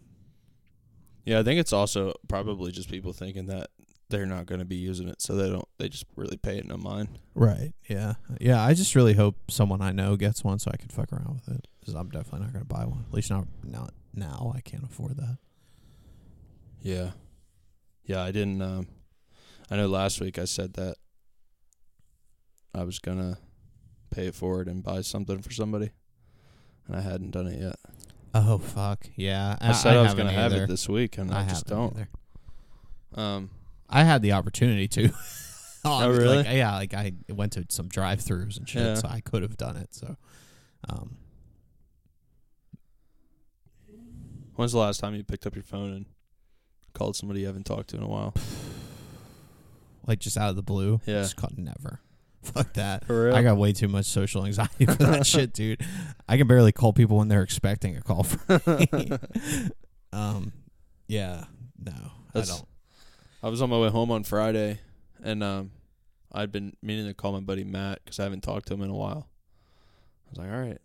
Yeah, 1.25 1.39
I 1.39 1.43
think 1.43 1.59
it's 1.59 1.73
also 1.73 2.13
probably 2.29 2.71
just 2.71 2.91
people 2.91 3.13
thinking 3.13 3.47
that 3.47 3.71
they're 4.11 4.27
not 4.27 4.47
going 4.47 4.59
to 4.59 4.67
be 4.67 4.77
using 4.77 5.09
it, 5.09 5.23
so 5.23 5.35
they 5.35 5.49
don't. 5.49 5.67
They 5.79 5.89
just 5.89 6.05
really 6.17 6.37
pay 6.37 6.59
it 6.59 6.67
no 6.67 6.77
mind. 6.77 7.19
Right. 7.35 7.73
Yeah. 7.89 8.15
Yeah. 8.41 8.63
I 8.63 8.75
just 8.75 8.95
really 8.95 9.15
hope 9.15 9.51
someone 9.51 9.81
I 9.81 9.93
know 9.93 10.17
gets 10.17 10.45
one 10.45 10.59
so 10.59 10.71
I 10.73 10.77
can 10.77 10.89
fuck 10.89 11.13
around 11.13 11.35
with 11.35 11.57
it 11.57 11.67
because 11.81 11.95
I'm 11.95 12.11
definitely 12.11 12.41
not 12.41 12.53
going 12.53 12.65
to 12.65 12.75
buy 12.75 12.85
one. 12.85 13.05
At 13.09 13.15
least 13.15 13.31
not 13.31 13.47
not 13.63 13.95
now. 14.13 14.53
I 14.55 14.61
can't 14.61 14.85
afford 14.85 15.17
that. 15.17 15.39
Yeah, 16.83 17.13
yeah. 18.05 18.23
I 18.23 18.31
didn't. 18.33 18.61
Um, 18.63 18.87
I 19.71 19.77
know 19.77 19.87
last 19.87 20.21
week 20.21 20.39
I 20.39 20.45
said 20.45 20.75
that 20.75 20.97
I 22.75 22.85
was 22.85 22.99
gonna 22.99 23.39
pay 24.11 24.27
it 24.27 24.35
forward 24.35 24.69
and 24.69 24.83
buy 24.83 25.01
something 25.01 25.41
for 25.43 25.51
somebody, 25.53 25.91
and 26.87 26.97
I 26.97 27.01
hadn't 27.01 27.31
done 27.31 27.47
it 27.47 27.61
yet. 27.61 27.77
Oh 28.35 28.59
fuck. 28.59 29.07
Yeah. 29.17 29.57
I, 29.61 29.73
said 29.73 29.97
I, 29.97 30.03
was 30.03 30.15
gonna 30.15 30.33
have 30.33 30.53
it 30.53 30.69
this 30.69 30.89
week, 30.89 31.19
and 31.19 31.33
I, 31.33 31.43
I 31.45 31.49
just 31.49 31.67
don't. 31.67 31.95
either. 31.97 32.09
Um, 33.15 33.51
I 33.89 34.03
had 34.05 34.23
the 34.23 34.33
opportunity 34.33 34.89
to. 34.89 35.11
Oh, 35.87 35.99
Like, 35.99 36.19
really? 36.19 36.57
yeah, 36.57 36.75
like 36.77 36.95
I 36.95 37.13
went 37.29 37.53
to 37.53 37.67
some 37.69 37.89
drive-throughs 37.89 38.57
and 38.57 38.67
shit, 38.67 38.81
Yeah. 38.81 38.95
so 38.95 39.07
I 39.07 39.21
could 39.21 39.43
have 39.43 39.59
done 39.59 39.77
it. 39.77 39.93
So, 39.95 40.17
um, 40.89 41.19
when's 44.55 44.73
the 44.73 44.79
last 44.79 45.01
time 45.01 45.15
you 45.15 45.23
picked 45.23 45.47
up 45.47 45.55
your 45.55 45.63
phone 45.63 45.93
and 45.93 46.07
called 46.95 47.17
somebody 47.17 47.41
you 47.41 47.47
haven't 47.47 47.67
talked 47.67 47.91
to 47.91 47.97
in 47.97 48.03
a 48.03 48.09
while? 48.09 48.35
like 50.07 50.19
just 50.19 50.37
out 50.37 50.51
of 50.51 50.57
the 50.57 50.63
blue, 50.63 51.01
Yeah. 51.07 51.23
just 51.23 51.37
caught 51.37 51.57
never. 51.59 52.01
Fuck 52.43 52.75
that. 52.75 53.07
For 53.07 53.27
real? 53.27 53.35
I 53.35 53.43
got 53.43 53.57
way 53.57 53.73
too 53.73 53.89
much 53.89 54.07
social 54.07 54.45
anxiety 54.45 54.85
for 54.87 54.93
that 54.95 55.27
shit, 55.27 55.53
dude. 55.55 55.81
I 56.29 56.37
can 56.37 56.47
barely 56.47 56.73
call 56.73 56.93
people 56.93 57.17
when 57.17 57.29
they're 57.29 57.43
expecting 57.43 57.97
a 57.97 58.03
call 58.03 58.23
from 58.23 58.61
me. 58.79 58.87
um, 60.13 60.53
yeah, 61.09 61.45
no, 61.79 61.93
That's- 62.33 62.51
I 62.51 62.57
don't. 62.57 62.69
I 63.43 63.49
was 63.49 63.61
on 63.61 63.69
my 63.69 63.79
way 63.79 63.91
home 63.91 64.11
on 64.11 64.25
Friday, 64.25 64.79
and 65.23 65.43
um, 65.45 65.71
I'd 66.33 66.51
been 66.51 66.73
meaning 66.83 67.07
to 67.09 67.13
call 67.13 67.33
my 67.33 67.41
buddy 67.41 67.63
Matt 67.63 68.01
because 68.03 68.19
I 68.19 68.23
haven't 68.23 68.43
talked 68.43 68.69
to 68.69 68.75
him 68.75 68.81
in 68.81 68.89
a 68.89 68.95
while. 68.95 69.29
I 70.27 70.31
was 70.31 70.39
like, 70.39 70.51
all 70.51 70.61
right, 70.61 70.79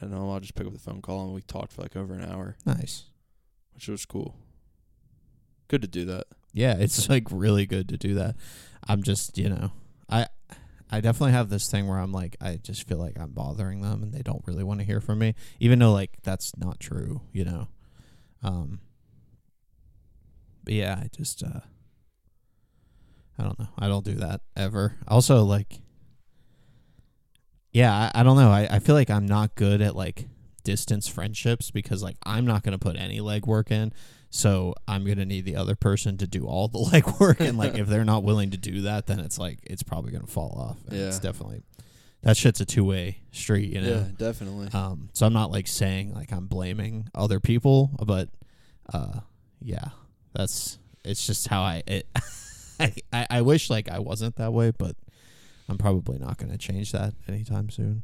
heading 0.00 0.12
home. 0.16 0.28
I'll 0.32 0.40
just 0.40 0.56
pick 0.56 0.66
up 0.66 0.72
the 0.72 0.80
phone 0.80 1.00
call, 1.00 1.26
and 1.26 1.32
we 1.32 1.42
talked 1.42 1.72
for 1.72 1.82
like 1.82 1.94
over 1.94 2.14
an 2.14 2.24
hour, 2.28 2.56
Nice. 2.66 3.04
which 3.74 3.86
was 3.86 4.04
cool. 4.04 4.34
Good 5.72 5.80
to 5.80 5.88
do 5.88 6.04
that. 6.04 6.26
Yeah, 6.52 6.76
it's 6.78 7.08
like 7.08 7.28
really 7.30 7.64
good 7.64 7.88
to 7.88 7.96
do 7.96 8.12
that. 8.16 8.36
I'm 8.86 9.02
just, 9.02 9.38
you 9.38 9.48
know, 9.48 9.72
I 10.10 10.26
I 10.90 11.00
definitely 11.00 11.32
have 11.32 11.48
this 11.48 11.70
thing 11.70 11.88
where 11.88 11.96
I'm 11.98 12.12
like 12.12 12.36
I 12.42 12.56
just 12.56 12.86
feel 12.86 12.98
like 12.98 13.18
I'm 13.18 13.30
bothering 13.30 13.80
them 13.80 14.02
and 14.02 14.12
they 14.12 14.20
don't 14.20 14.42
really 14.46 14.64
want 14.64 14.80
to 14.80 14.86
hear 14.86 15.00
from 15.00 15.20
me 15.20 15.34
even 15.60 15.78
though 15.78 15.92
like 15.94 16.10
that's 16.22 16.54
not 16.58 16.78
true, 16.78 17.22
you 17.32 17.46
know. 17.46 17.68
Um 18.42 18.80
But 20.62 20.74
yeah, 20.74 21.00
I 21.02 21.08
just 21.16 21.42
uh 21.42 21.60
I 23.38 23.42
don't 23.44 23.58
know. 23.58 23.68
I 23.78 23.88
don't 23.88 24.04
do 24.04 24.16
that 24.16 24.42
ever. 24.54 24.96
Also 25.08 25.42
like 25.44 25.80
Yeah, 27.72 28.10
I, 28.14 28.20
I 28.20 28.22
don't 28.22 28.36
know. 28.36 28.50
I, 28.50 28.68
I 28.70 28.78
feel 28.78 28.94
like 28.94 29.08
I'm 29.08 29.26
not 29.26 29.54
good 29.54 29.80
at 29.80 29.96
like 29.96 30.28
distance 30.64 31.08
friendships 31.08 31.70
because 31.70 32.02
like 32.02 32.16
I'm 32.24 32.44
not 32.44 32.62
gonna 32.62 32.78
put 32.78 32.96
any 32.96 33.20
legwork 33.20 33.70
in. 33.70 33.94
So 34.34 34.74
I'm 34.88 35.04
gonna 35.04 35.26
need 35.26 35.44
the 35.44 35.56
other 35.56 35.74
person 35.76 36.16
to 36.16 36.26
do 36.26 36.46
all 36.46 36.66
the 36.66 36.78
legwork, 36.90 37.38
and 37.38 37.58
like 37.58 37.74
if 37.74 37.86
they're 37.86 38.02
not 38.04 38.22
willing 38.24 38.50
to 38.52 38.56
do 38.56 38.80
that, 38.82 39.06
then 39.06 39.20
it's 39.20 39.38
like 39.38 39.58
it's 39.64 39.82
probably 39.82 40.10
gonna 40.10 40.26
fall 40.26 40.56
off. 40.58 40.78
And 40.88 40.98
it's 40.98 41.18
definitely 41.18 41.62
that 42.22 42.38
shit's 42.38 42.60
a 42.60 42.64
two 42.64 42.82
way 42.82 43.18
street, 43.30 43.70
you 43.74 43.82
know. 43.82 43.88
Yeah, 43.88 44.04
definitely. 44.16 44.68
Um, 44.72 45.10
so 45.12 45.26
I'm 45.26 45.34
not 45.34 45.50
like 45.50 45.66
saying 45.66 46.14
like 46.14 46.32
I'm 46.32 46.46
blaming 46.46 47.08
other 47.14 47.40
people, 47.40 47.90
but 48.06 48.30
uh, 48.92 49.20
yeah, 49.60 49.90
that's 50.32 50.78
it's 51.04 51.26
just 51.26 51.48
how 51.48 51.60
I 51.60 51.82
it. 51.86 52.06
I, 52.80 52.94
I 53.12 53.26
I 53.28 53.42
wish 53.42 53.68
like 53.68 53.90
I 53.90 53.98
wasn't 53.98 54.36
that 54.36 54.52
way, 54.54 54.70
but 54.70 54.96
I'm 55.68 55.76
probably 55.76 56.18
not 56.18 56.38
gonna 56.38 56.56
change 56.56 56.92
that 56.92 57.12
anytime 57.28 57.68
soon. 57.68 58.02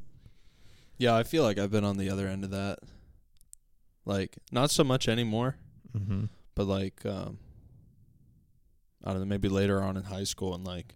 yeah, 0.98 1.16
I 1.16 1.22
feel 1.22 1.42
like 1.42 1.56
I've 1.58 1.70
been 1.70 1.84
on 1.84 1.96
the 1.96 2.10
other 2.10 2.26
end 2.28 2.44
of 2.44 2.50
that. 2.50 2.80
Like, 4.04 4.36
not 4.52 4.70
so 4.70 4.84
much 4.84 5.06
anymore, 5.08 5.56
Mm-hmm. 5.96 6.24
but 6.54 6.66
like, 6.66 7.04
um, 7.06 7.38
I 9.04 9.10
don't 9.12 9.20
know, 9.20 9.26
maybe 9.26 9.48
later 9.48 9.82
on 9.82 9.96
in 9.96 10.04
high 10.04 10.24
school 10.24 10.54
and 10.54 10.64
like 10.64 10.94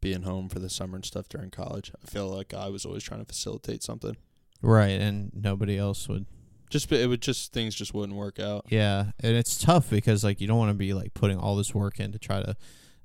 being 0.00 0.22
home 0.22 0.48
for 0.48 0.58
the 0.58 0.68
summer 0.68 0.96
and 0.96 1.04
stuff 1.04 1.28
during 1.28 1.50
college. 1.50 1.90
I 2.02 2.06
feel 2.10 2.28
like 2.28 2.52
I 2.52 2.68
was 2.68 2.84
always 2.84 3.02
trying 3.02 3.20
to 3.20 3.26
facilitate 3.26 3.82
something. 3.82 4.16
Right, 4.60 5.00
and 5.00 5.30
nobody 5.34 5.78
else 5.78 6.08
would. 6.08 6.26
Just 6.70 6.90
it 6.90 7.06
would 7.06 7.22
just 7.22 7.52
things 7.52 7.74
just 7.74 7.94
wouldn't 7.94 8.18
work 8.18 8.40
out. 8.40 8.66
Yeah, 8.68 9.12
and 9.20 9.36
it's 9.36 9.58
tough 9.58 9.90
because 9.90 10.24
like 10.24 10.40
you 10.40 10.46
don't 10.46 10.58
want 10.58 10.70
to 10.70 10.74
be 10.74 10.92
like 10.92 11.14
putting 11.14 11.38
all 11.38 11.56
this 11.56 11.74
work 11.74 12.00
in 12.00 12.12
to 12.12 12.18
try 12.18 12.42
to 12.42 12.56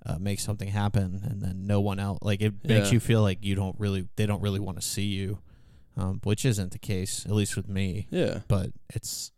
uh, 0.05 0.17
make 0.17 0.39
something 0.39 0.69
happen, 0.69 1.21
and 1.23 1.41
then 1.41 1.67
no 1.67 1.79
one 1.79 1.99
else 1.99 2.19
like 2.21 2.41
it 2.41 2.53
makes 2.63 2.87
Yeah. 2.87 2.93
you 2.93 2.99
feel 2.99 3.21
like 3.21 3.43
you 3.43 3.55
don't 3.55 3.75
really 3.79 4.07
they 4.15 4.25
don't 4.25 4.41
really 4.41 4.59
want 4.61 4.79
to 4.81 4.85
see 4.87 5.03
you, 5.05 5.39
um, 5.97 6.19
which 6.23 6.45
isn't 6.45 6.71
the 6.71 6.79
case 6.79 7.25
at 7.25 7.31
least 7.33 7.55
with 7.55 7.67
me. 7.67 8.07
Yeah. 8.09 8.39
But 8.47 8.71
it's 8.93 9.31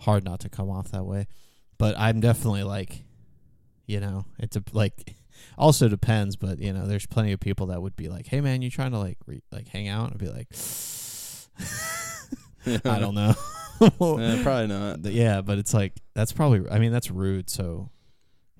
hard 0.00 0.24
not 0.24 0.40
to 0.40 0.48
come 0.48 0.70
off 0.70 0.90
that 0.90 1.04
way. 1.04 1.26
But 1.78 1.98
I'm 1.98 2.20
definitely 2.20 2.64
like, 2.64 3.04
you 3.86 4.00
know, 4.00 4.26
it's 4.38 4.56
a, 4.56 4.62
like 4.72 5.14
also 5.58 5.88
depends. 5.88 6.36
But 6.36 6.58
you 6.58 6.72
know, 6.72 6.86
there's 6.86 7.06
plenty 7.06 7.32
of 7.32 7.40
people 7.40 7.66
that 7.66 7.80
would 7.80 7.96
be 7.96 8.08
like, 8.08 8.26
"Hey, 8.26 8.40
man, 8.40 8.62
you 8.62 8.70
trying 8.70 8.92
to 8.92 8.98
like 8.98 9.18
re- 9.26 9.42
like 9.50 9.68
hang 9.68 9.88
out?" 9.88 10.10
And 10.10 10.18
be 10.18 10.28
like, 10.28 10.48
I 12.84 12.98
don't 12.98 13.14
know. 13.14 13.34
Eh, 13.80 13.88
probably 14.42 14.66
not. 14.66 15.04
yeah, 15.06 15.40
but 15.40 15.58
it's 15.58 15.72
like 15.72 15.94
that's 16.14 16.32
probably. 16.32 16.68
I 16.70 16.78
mean, 16.78 16.92
that's 16.92 17.10
rude. 17.10 17.48
So 17.48 17.90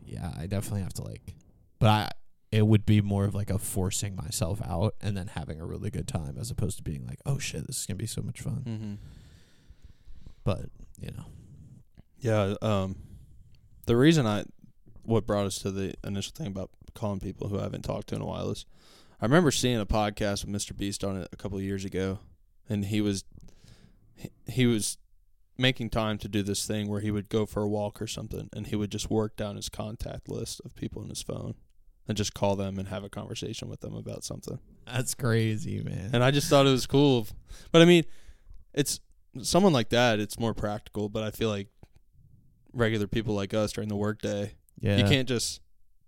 yeah, 0.03 0.33
I 0.38 0.46
definitely 0.46 0.83
have 0.83 0.94
to 0.94 1.05
like. 1.05 1.35
But 1.79 1.88
I, 1.88 2.11
it 2.53 2.66
would 2.66 2.85
be 2.85 3.00
more 3.00 3.24
of 3.24 3.35
like 3.35 3.50
a 3.50 3.59
forcing 3.59 4.16
myself 4.16 4.61
out 4.66 4.94
and 5.00 5.16
then 5.16 5.29
having 5.29 5.61
a 5.61 5.66
really 5.66 5.90
good 5.90 6.09
time 6.09 6.37
as 6.38 6.50
opposed 6.50 6.76
to 6.79 6.83
being 6.83 7.07
like, 7.07 7.20
oh 7.24 7.38
shit, 7.38 7.66
this 7.66 7.81
is 7.81 7.87
gonna 7.87 7.96
be 7.96 8.07
so 8.07 8.22
much 8.22 8.40
fun. 8.40 8.64
Mm-hmm. 8.66 8.94
But 10.44 10.66
you 11.00 11.10
know, 11.10 11.24
Yeah. 12.18 12.54
Um, 12.62 12.96
the 13.86 13.96
reason 13.96 14.26
I, 14.26 14.44
what 15.02 15.26
brought 15.26 15.46
us 15.46 15.58
to 15.58 15.70
the 15.70 15.94
initial 16.04 16.32
thing 16.36 16.46
about 16.46 16.70
calling 16.94 17.20
people 17.20 17.48
who 17.48 17.58
I 17.58 17.62
haven't 17.62 17.82
talked 17.82 18.08
to 18.08 18.16
in 18.16 18.20
a 18.20 18.26
while 18.26 18.50
is, 18.50 18.66
I 19.20 19.24
remember 19.24 19.50
seeing 19.50 19.78
a 19.78 19.86
podcast 19.86 20.44
with 20.44 20.54
Mr. 20.54 20.76
Beast 20.76 21.04
on 21.04 21.16
it 21.16 21.28
a 21.32 21.36
couple 21.36 21.58
of 21.58 21.64
years 21.64 21.84
ago, 21.84 22.20
and 22.68 22.86
he 22.86 23.00
was, 23.00 23.24
he, 24.14 24.30
he 24.46 24.66
was 24.66 24.98
making 25.58 25.90
time 25.90 26.16
to 26.18 26.28
do 26.28 26.42
this 26.42 26.66
thing 26.66 26.88
where 26.88 27.00
he 27.00 27.10
would 27.10 27.28
go 27.28 27.44
for 27.44 27.62
a 27.62 27.68
walk 27.68 28.00
or 28.00 28.06
something, 28.06 28.48
and 28.54 28.68
he 28.68 28.76
would 28.76 28.90
just 28.90 29.10
work 29.10 29.36
down 29.36 29.56
his 29.56 29.68
contact 29.68 30.28
list 30.28 30.60
of 30.64 30.74
people 30.74 31.02
in 31.02 31.08
his 31.08 31.22
phone, 31.22 31.54
and 32.08 32.16
just 32.16 32.34
call 32.34 32.56
them 32.56 32.78
and 32.78 32.88
have 32.88 33.04
a 33.04 33.08
conversation 33.10 33.68
with 33.68 33.80
them 33.80 33.94
about 33.94 34.24
something. 34.24 34.58
that's 34.86 35.14
crazy, 35.14 35.82
man. 35.82 36.10
And 36.12 36.24
I 36.24 36.30
just 36.30 36.48
thought 36.48 36.66
it 36.66 36.70
was 36.70 36.86
cool. 36.86 37.28
But 37.72 37.82
I 37.82 37.84
mean, 37.84 38.04
it's 38.72 39.00
someone 39.43 39.73
like 39.73 39.90
that, 39.90 40.21
it's 40.21 40.38
more 40.38 40.55
practical, 40.55 41.09
but 41.09 41.23
I 41.23 41.31
feel 41.31 41.49
like 41.49 41.69
regular 42.73 43.07
people 43.07 43.35
like 43.35 43.55
us 43.55 43.73
during 43.73 43.88
the 43.88 43.97
workday, 43.97 44.53
yeah, 44.81 44.97
you 44.97 45.05
can't 45.05 45.29
just, 45.29 45.61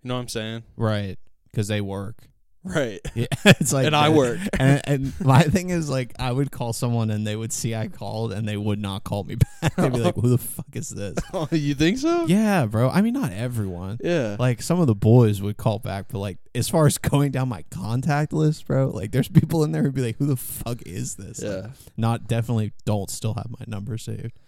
you 0.03 0.09
know 0.09 0.15
what 0.15 0.21
I'm 0.23 0.29
saying? 0.29 0.63
right 0.77 1.19
because 1.51 1.69
they 1.69 1.81
work. 1.83 2.29
Right. 2.65 3.01
Yeah, 3.15 3.27
it's 3.45 3.73
like 3.73 3.87
and 3.87 3.95
I 3.95 4.09
work. 4.09 4.39
and, 4.59 4.81
and 4.85 5.21
my 5.21 5.43
thing 5.43 5.69
is 5.71 5.91
like 5.91 6.15
I 6.19 6.33
would 6.33 6.51
call 6.51 6.73
someone 6.73 7.11
and 7.11 7.27
they 7.27 7.37
would 7.37 7.53
see 7.53 7.75
I 7.75 7.89
called 7.89 8.33
and 8.33 8.49
they 8.49 8.57
would 8.57 8.79
not 8.79 9.05
call 9.05 9.25
me 9.25 9.35
back. 9.35 9.77
They'd 9.77 9.93
be 9.93 9.99
like, 9.99 10.15
"Who 10.15 10.29
the 10.29 10.39
fuck 10.39 10.75
is 10.75 10.89
this?" 10.89 11.17
oh, 11.35 11.47
you 11.51 11.75
think 11.75 11.99
so? 11.99 12.27
yeah, 12.27 12.65
bro. 12.65 12.89
I 12.89 13.03
mean, 13.03 13.13
not 13.13 13.33
everyone. 13.33 13.99
Yeah. 14.03 14.37
Like 14.39 14.63
some 14.63 14.81
of 14.81 14.87
the 14.87 14.95
boys 14.95 15.43
would 15.43 15.59
call 15.59 15.79
back, 15.79 16.07
but 16.09 16.21
like 16.21 16.39
as 16.55 16.69
far 16.69 16.87
as 16.87 16.97
going 16.99 17.33
down 17.33 17.49
my 17.49 17.65
contact 17.71 18.33
list, 18.33 18.67
bro, 18.67 18.89
like 18.89 19.13
there's 19.13 19.29
people 19.29 19.63
in 19.65 19.73
there 19.73 19.83
who'd 19.83 19.95
be 19.95 20.03
like, 20.03 20.17
"Who 20.17 20.27
the 20.27 20.37
fuck 20.37 20.81
is 20.87 21.17
this?" 21.17 21.43
Like, 21.43 21.65
yeah. 21.65 21.71
not 21.99 22.27
definitely 22.29 22.73
don't 22.87 23.11
still 23.11 23.35
have 23.35 23.51
my 23.51 23.65
number 23.67 23.99
saved. 23.99 24.39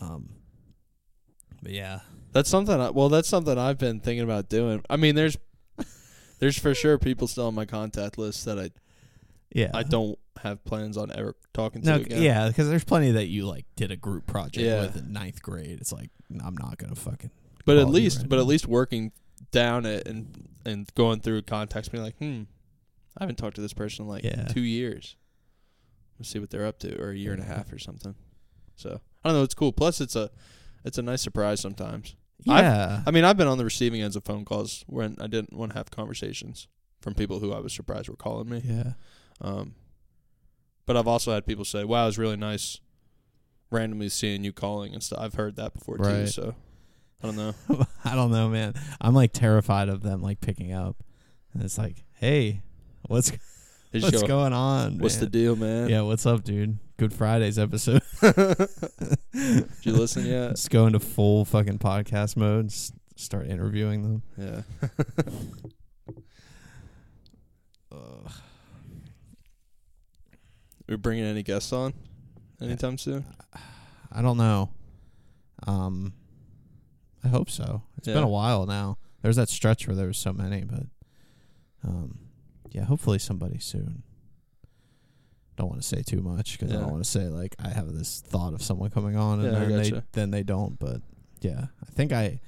Um, 0.00 0.28
but 1.62 1.72
yeah, 1.72 2.00
That's 2.32 2.48
something. 2.48 2.80
I, 2.80 2.90
well, 2.90 3.08
that's 3.08 3.28
something 3.28 3.58
I've 3.58 3.78
been 3.78 4.00
thinking 4.00 4.22
about 4.22 4.48
doing. 4.48 4.84
I 4.88 4.96
mean, 4.96 5.14
there's, 5.14 5.36
there's 6.38 6.58
for 6.58 6.74
sure 6.74 6.98
people 6.98 7.26
still 7.26 7.46
on 7.46 7.54
my 7.54 7.64
contact 7.64 8.18
list 8.18 8.44
that 8.44 8.58
I, 8.58 8.70
yeah. 9.52 9.70
I 9.74 9.82
don't 9.82 10.18
have 10.42 10.64
plans 10.64 10.96
on 10.96 11.10
ever 11.12 11.34
talking 11.52 11.82
to 11.82 11.88
No, 11.88 11.96
again. 11.96 12.22
yeah, 12.22 12.48
because 12.48 12.68
there's 12.68 12.84
plenty 12.84 13.10
that 13.12 13.26
you 13.26 13.46
like 13.46 13.66
did 13.76 13.90
a 13.90 13.96
group 13.96 14.26
project 14.26 14.58
Yeah. 14.64 14.82
with 14.82 14.96
in 14.96 15.12
ninth 15.12 15.42
grade. 15.42 15.78
It's 15.80 15.92
like 15.92 16.10
I'm 16.44 16.56
not 16.56 16.78
gonna 16.78 16.94
fucking. 16.94 17.30
But 17.64 17.76
at 17.78 17.88
least, 17.88 18.18
right 18.20 18.28
but 18.28 18.36
now. 18.36 18.42
at 18.42 18.48
least 18.48 18.66
working 18.66 19.12
down 19.50 19.84
it 19.86 20.06
and 20.06 20.48
and 20.64 20.88
going 20.94 21.20
through 21.20 21.42
contacts, 21.42 21.88
being 21.88 22.04
like, 22.04 22.16
hmm, 22.18 22.42
I 23.16 23.24
haven't 23.24 23.36
talked 23.36 23.56
to 23.56 23.60
this 23.62 23.72
person 23.72 24.04
in 24.04 24.08
like 24.08 24.24
Yeah. 24.24 24.44
two 24.48 24.60
years. 24.62 25.16
Let's 26.18 26.28
see 26.30 26.38
what 26.38 26.50
they're 26.50 26.66
up 26.66 26.78
to, 26.80 27.00
or 27.00 27.10
a 27.10 27.16
year 27.16 27.32
and 27.32 27.40
a 27.42 27.44
half 27.46 27.72
or 27.72 27.78
something. 27.78 28.14
So 28.76 29.00
I 29.24 29.28
don't 29.28 29.38
know. 29.38 29.42
It's 29.44 29.54
cool. 29.54 29.72
Plus, 29.72 30.00
it's 30.00 30.14
a 30.16 30.30
it's 30.84 30.98
a 30.98 31.02
nice 31.02 31.22
surprise 31.22 31.60
sometimes. 31.60 32.14
I've- 32.46 32.62
Yeah, 32.62 33.02
I 33.06 33.10
mean, 33.10 33.24
I've 33.24 33.36
been 33.36 33.48
on 33.48 33.58
the 33.58 33.64
receiving 33.64 34.00
ends 34.02 34.16
of 34.16 34.24
phone 34.24 34.44
calls 34.44 34.84
when 34.86 35.16
I 35.20 35.26
didn't 35.26 35.52
want 35.54 35.72
to 35.72 35.78
have 35.78 35.90
conversations 35.90 36.68
from 37.00 37.14
people 37.14 37.40
who 37.40 37.52
I 37.52 37.60
was 37.60 37.72
surprised 37.72 38.08
were 38.08 38.16
calling 38.16 38.48
me. 38.48 38.62
yeah, 38.64 38.92
Um, 39.40 39.74
but 40.86 40.96
I've 40.96 41.08
also 41.08 41.32
had 41.32 41.46
people 41.46 41.64
say, 41.64 41.84
"Wow, 41.84 42.04
it 42.04 42.06
was 42.06 42.18
really 42.18 42.36
nice." 42.36 42.80
Randomly 43.70 44.08
seeing 44.08 44.44
you 44.44 44.52
calling 44.54 44.94
and 44.94 45.02
stuff. 45.02 45.18
I've 45.20 45.34
heard 45.34 45.56
that 45.56 45.74
before 45.74 45.98
too. 45.98 46.04
So 46.28 46.54
I 47.22 47.26
don't 47.26 47.36
know. 47.36 47.54
I 48.04 48.14
don't 48.14 48.30
know, 48.30 48.48
man. 48.48 48.72
I'm 49.00 49.14
like 49.14 49.32
terrified 49.32 49.90
of 49.90 50.00
them 50.02 50.22
like 50.22 50.40
picking 50.40 50.72
up, 50.72 51.02
and 51.52 51.62
it's 51.62 51.76
like, 51.76 52.04
hey, 52.14 52.62
what's 53.08 53.30
What's 53.90 54.20
go, 54.22 54.26
going 54.26 54.52
on? 54.52 54.98
What's 54.98 55.16
the 55.16 55.26
deal, 55.26 55.56
man? 55.56 55.88
Yeah, 55.88 56.02
what's 56.02 56.26
up, 56.26 56.44
dude? 56.44 56.78
Good 56.98 57.14
Friday's 57.14 57.58
episode. 57.58 58.02
Did 58.20 59.68
you 59.82 59.92
listen 59.92 60.26
yet? 60.26 60.50
Just 60.50 60.70
go 60.70 60.86
into 60.86 61.00
full 61.00 61.46
fucking 61.46 61.78
podcast 61.78 62.36
mode. 62.36 62.60
And 62.60 62.70
s- 62.70 62.92
start 63.16 63.46
interviewing 63.46 64.02
them. 64.02 64.22
Yeah. 64.36 64.62
Ugh. 67.92 68.30
Are 70.88 70.92
we 70.92 70.96
bringing 70.96 71.24
any 71.24 71.42
guests 71.42 71.72
on 71.72 71.94
anytime 72.60 72.98
soon? 72.98 73.24
I 74.12 74.20
don't 74.22 74.36
know. 74.38 74.70
Um, 75.66 76.12
I 77.24 77.28
hope 77.28 77.50
so. 77.50 77.82
It's 77.96 78.06
been 78.06 78.22
a 78.22 78.28
while 78.28 78.66
now. 78.66 78.98
There's 79.22 79.36
that 79.36 79.48
stretch 79.48 79.86
where 79.86 79.96
there 79.96 80.06
was 80.06 80.18
so 80.18 80.32
many, 80.32 80.64
but 80.64 80.84
um, 81.84 82.18
yeah, 82.72 82.84
hopefully 82.84 83.18
somebody 83.18 83.58
soon. 83.58 84.02
Don't 85.56 85.68
want 85.68 85.82
to 85.82 85.86
say 85.88 86.02
too 86.02 86.20
much 86.22 86.52
because 86.52 86.70
I 86.70 86.74
Yeah. 86.76 86.82
don't 86.82 86.92
want 86.92 87.04
to 87.04 87.10
say 87.10 87.26
like 87.28 87.56
I 87.58 87.68
have 87.70 87.92
this 87.92 88.20
thought 88.20 88.54
of 88.54 88.62
someone 88.62 88.90
coming 88.90 89.16
on 89.16 89.40
and 89.40 89.52
Yeah, 89.52 89.58
I 89.60 89.64
then 89.66 89.76
they 89.82 89.90
gotcha. 89.90 90.04
then 90.12 90.30
they 90.30 90.42
don't. 90.42 90.78
But 90.78 91.02
yeah, 91.40 91.66
I 91.82 91.86
think 91.90 92.12
I 92.12 92.40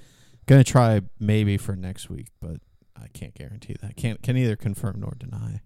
gonna 0.47 0.63
try 0.65 1.01
maybe 1.19 1.57
for 1.57 1.75
next 1.75 2.09
week, 2.09 2.29
but 2.41 2.61
I 2.97 3.09
can't 3.13 3.35
guarantee 3.35 3.75
that. 3.83 3.97
Can't 3.97 4.23
can 4.23 4.37
either 4.37 4.55
confirm 4.57 5.01
nor 5.01 5.15
deny. 5.19 5.61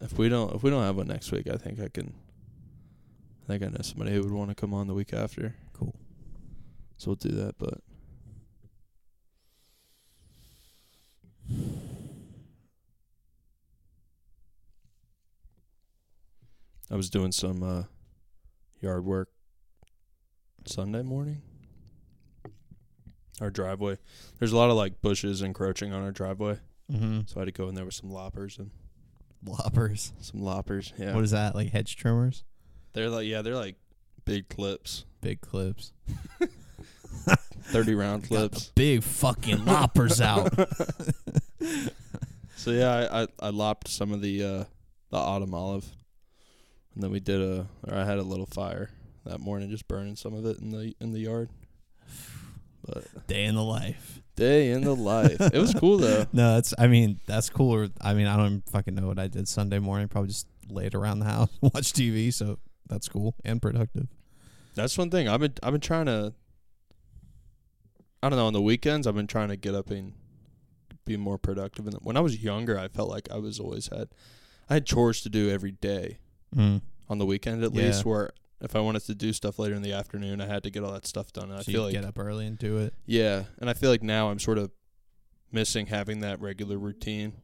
If 0.00 0.16
we 0.18 0.28
don't, 0.28 0.54
if 0.54 0.62
we 0.62 0.70
don't 0.70 0.82
have 0.82 0.96
one 0.96 1.08
next 1.08 1.30
week, 1.32 1.46
I 1.48 1.56
think 1.56 1.80
I 1.80 1.88
can. 1.88 2.14
I 3.44 3.46
think 3.46 3.62
I 3.62 3.66
know 3.68 3.82
somebody 3.82 4.12
who 4.12 4.22
would 4.22 4.32
want 4.32 4.48
to 4.50 4.54
come 4.54 4.72
on 4.74 4.86
the 4.86 4.94
week 4.94 5.12
after. 5.12 5.54
Cool. 5.72 5.94
So 6.96 7.10
we'll 7.10 7.16
do 7.16 7.28
that. 7.30 7.56
But 7.58 7.80
I 16.90 16.96
was 16.96 17.10
doing 17.10 17.32
some 17.32 17.62
uh, 17.62 17.82
yard 18.80 19.04
work 19.04 19.28
Sunday 20.66 21.02
morning. 21.02 21.42
Our 23.40 23.50
driveway. 23.50 23.98
There's 24.38 24.52
a 24.52 24.56
lot 24.56 24.70
of 24.70 24.76
like 24.76 25.02
bushes 25.02 25.42
encroaching 25.42 25.92
on 25.92 26.02
our 26.02 26.12
driveway, 26.12 26.58
Mm-hmm. 26.90 27.22
so 27.26 27.36
I 27.36 27.40
had 27.40 27.46
to 27.46 27.52
go 27.52 27.68
in 27.68 27.74
there 27.74 27.84
with 27.84 27.94
some 27.94 28.10
loppers 28.10 28.58
and 28.58 28.70
Loppers. 29.44 30.12
some 30.20 30.40
loppers. 30.40 30.92
Yeah, 30.96 31.14
What 31.14 31.24
is 31.24 31.32
that? 31.32 31.54
Like 31.54 31.70
hedge 31.72 31.96
trimmers? 31.96 32.44
they're 32.94 33.10
like 33.10 33.26
yeah, 33.26 33.42
they're 33.42 33.54
like 33.56 33.76
big 34.24 34.48
clips, 34.48 35.04
Big 35.20 35.40
clips. 35.40 35.92
thirty 37.64 37.94
round 37.94 38.24
clips. 38.28 38.70
big 38.74 39.02
fucking 39.02 39.64
loppers 39.64 40.20
out. 40.20 40.52
So 42.58 42.70
yeah, 42.72 43.08
I, 43.12 43.22
I 43.22 43.26
I 43.40 43.48
lopped 43.50 43.86
some 43.88 44.12
of 44.12 44.22
the 44.22 44.42
uh 44.42 44.64
the 45.10 45.18
autumn 45.18 45.52
olive, 45.54 45.84
and 46.96 47.04
then 47.04 47.10
we 47.10 47.20
did 47.20 47.40
a 47.42 47.68
or 47.86 47.94
I 47.94 48.04
had 48.04 48.16
a 48.18 48.22
little 48.22 48.46
fire 48.46 48.88
that 49.26 49.38
morning, 49.38 49.68
just 49.68 49.86
burning 49.86 50.16
some 50.16 50.32
of 50.34 50.46
it 50.46 50.58
in 50.58 50.70
the 50.70 50.94
in 51.00 51.12
the 51.12 51.20
yard. 51.20 51.50
But 52.86 53.26
Day 53.26 53.44
in 53.44 53.54
the 53.54 53.62
life. 53.62 54.22
day 54.34 54.70
in 54.70 54.82
the 54.82 54.94
life, 54.96 55.40
it 55.40 55.58
was 55.58 55.74
cool 55.74 55.98
though. 55.98 56.24
No, 56.32 56.54
that's. 56.54 56.72
I 56.78 56.86
mean, 56.86 57.20
that's 57.26 57.50
cooler. 57.50 57.88
I 58.00 58.14
mean, 58.14 58.26
I 58.26 58.36
don't 58.36 58.62
fucking 58.70 58.94
know 58.94 59.06
what 59.06 59.18
I 59.18 59.26
did 59.28 59.46
Sunday 59.46 59.78
morning. 59.78 60.08
Probably 60.08 60.28
just 60.28 60.46
laid 60.70 60.94
around 60.94 61.18
the 61.18 61.26
house, 61.26 61.50
watch 61.60 61.92
TV. 61.92 62.32
So 62.32 62.58
that's 62.88 63.08
cool 63.08 63.34
and 63.44 63.60
productive. 63.60 64.06
That's 64.74 64.96
one 64.96 65.10
thing 65.10 65.28
I've 65.28 65.40
been 65.40 65.54
I've 65.62 65.72
been 65.72 65.80
trying 65.82 66.06
to. 66.06 66.32
I 68.22 68.30
don't 68.30 68.38
know. 68.38 68.46
On 68.46 68.52
the 68.54 68.62
weekends, 68.62 69.06
I've 69.06 69.14
been 69.14 69.26
trying 69.26 69.48
to 69.48 69.56
get 69.56 69.74
up 69.74 69.90
and 69.90 70.14
be 71.04 71.18
more 71.18 71.36
productive. 71.36 71.86
And 71.86 71.96
when 72.02 72.16
I 72.16 72.20
was 72.20 72.42
younger, 72.42 72.78
I 72.78 72.88
felt 72.88 73.10
like 73.10 73.28
I 73.30 73.36
was 73.36 73.60
always 73.60 73.88
had, 73.88 74.08
I 74.70 74.74
had 74.74 74.86
chores 74.86 75.20
to 75.22 75.28
do 75.28 75.50
every 75.50 75.72
day 75.72 76.18
Mm. 76.54 76.80
on 77.08 77.18
the 77.18 77.26
weekend 77.26 77.62
at 77.64 77.74
Yeah. 77.74 77.86
least. 77.86 78.04
Where 78.04 78.30
if 78.60 78.74
I 78.76 78.80
wanted 78.80 79.02
to 79.06 79.14
do 79.14 79.32
stuff 79.32 79.58
later 79.58 79.74
in 79.74 79.82
the 79.82 79.92
afternoon, 79.92 80.40
I 80.40 80.46
had 80.46 80.62
to 80.62 80.70
get 80.70 80.82
all 80.82 80.92
that 80.92 81.06
stuff 81.06 81.32
done. 81.32 81.50
And 81.50 81.58
I 81.60 81.62
feel 81.62 81.74
you 81.74 81.80
like 81.82 81.92
get 81.92 82.04
up 82.04 82.18
early 82.18 82.46
and 82.46 82.56
do 82.58 82.78
it. 82.78 82.94
yeah, 83.06 83.44
and 83.58 83.68
I 83.68 83.74
feel 83.74 83.90
like 83.90 84.02
now 84.02 84.30
I'm 84.30 84.38
sort 84.38 84.58
of 84.58 84.70
missing 85.52 85.86
having 85.86 86.20
that 86.20 86.40
regular 86.40 86.78
routine. 86.78 87.34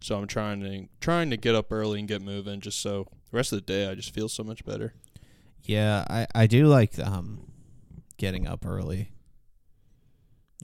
So 0.00 0.16
I'm 0.18 0.26
trying 0.26 0.60
to 0.60 0.88
trying 1.00 1.30
to 1.30 1.36
get 1.36 1.54
up 1.54 1.72
early 1.72 1.98
and 1.98 2.06
get 2.08 2.20
moving, 2.22 2.60
just 2.60 2.80
so 2.80 3.08
the 3.30 3.36
rest 3.36 3.52
of 3.52 3.56
the 3.58 3.62
day 3.72 3.88
I 3.90 3.94
just 3.94 4.12
feel 4.14 4.28
so 4.28 4.44
much 4.44 4.64
better. 4.64 4.94
Yeah, 5.62 6.04
I 6.08 6.26
I 6.34 6.46
do 6.46 6.66
like 6.66 6.98
um 6.98 7.50
getting 8.18 8.46
up 8.46 8.64
early 8.64 9.12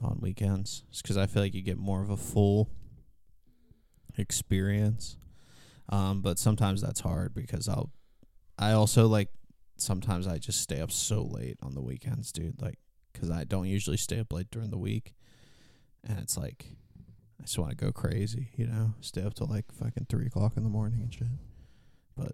on 0.01 0.19
weekends 0.21 0.83
because 1.01 1.17
I 1.17 1.25
feel 1.25 1.41
like 1.43 1.53
you 1.53 1.61
get 1.61 1.77
more 1.77 2.01
of 2.01 2.09
a 2.09 2.17
full 2.17 2.69
experience. 4.17 5.17
Um, 5.89 6.21
but 6.21 6.39
sometimes 6.39 6.81
that's 6.81 7.01
hard 7.01 7.33
because 7.33 7.67
I'll 7.67 7.91
I 8.57 8.71
also 8.71 9.07
like 9.07 9.29
sometimes 9.77 10.27
I 10.27 10.37
just 10.37 10.61
stay 10.61 10.79
up 10.79 10.91
so 10.91 11.23
late 11.23 11.57
on 11.61 11.73
the 11.73 11.81
weekends, 11.81 12.31
dude. 12.31 12.61
Like, 12.61 12.79
cause 13.13 13.29
I 13.29 13.43
don't 13.43 13.67
usually 13.67 13.97
stay 13.97 14.19
up 14.19 14.31
late 14.31 14.49
during 14.51 14.69
the 14.69 14.77
week, 14.77 15.13
and 16.03 16.19
it's 16.19 16.37
like 16.37 16.65
I 17.39 17.43
just 17.43 17.57
want 17.57 17.71
to 17.71 17.77
go 17.77 17.91
crazy, 17.91 18.49
you 18.55 18.67
know, 18.67 18.93
stay 19.01 19.23
up 19.23 19.33
till 19.33 19.47
like 19.47 19.65
fucking 19.71 20.07
three 20.09 20.27
o'clock 20.27 20.53
in 20.55 20.63
the 20.63 20.69
morning 20.69 21.01
and 21.01 21.13
shit. 21.13 21.27
But 22.15 22.33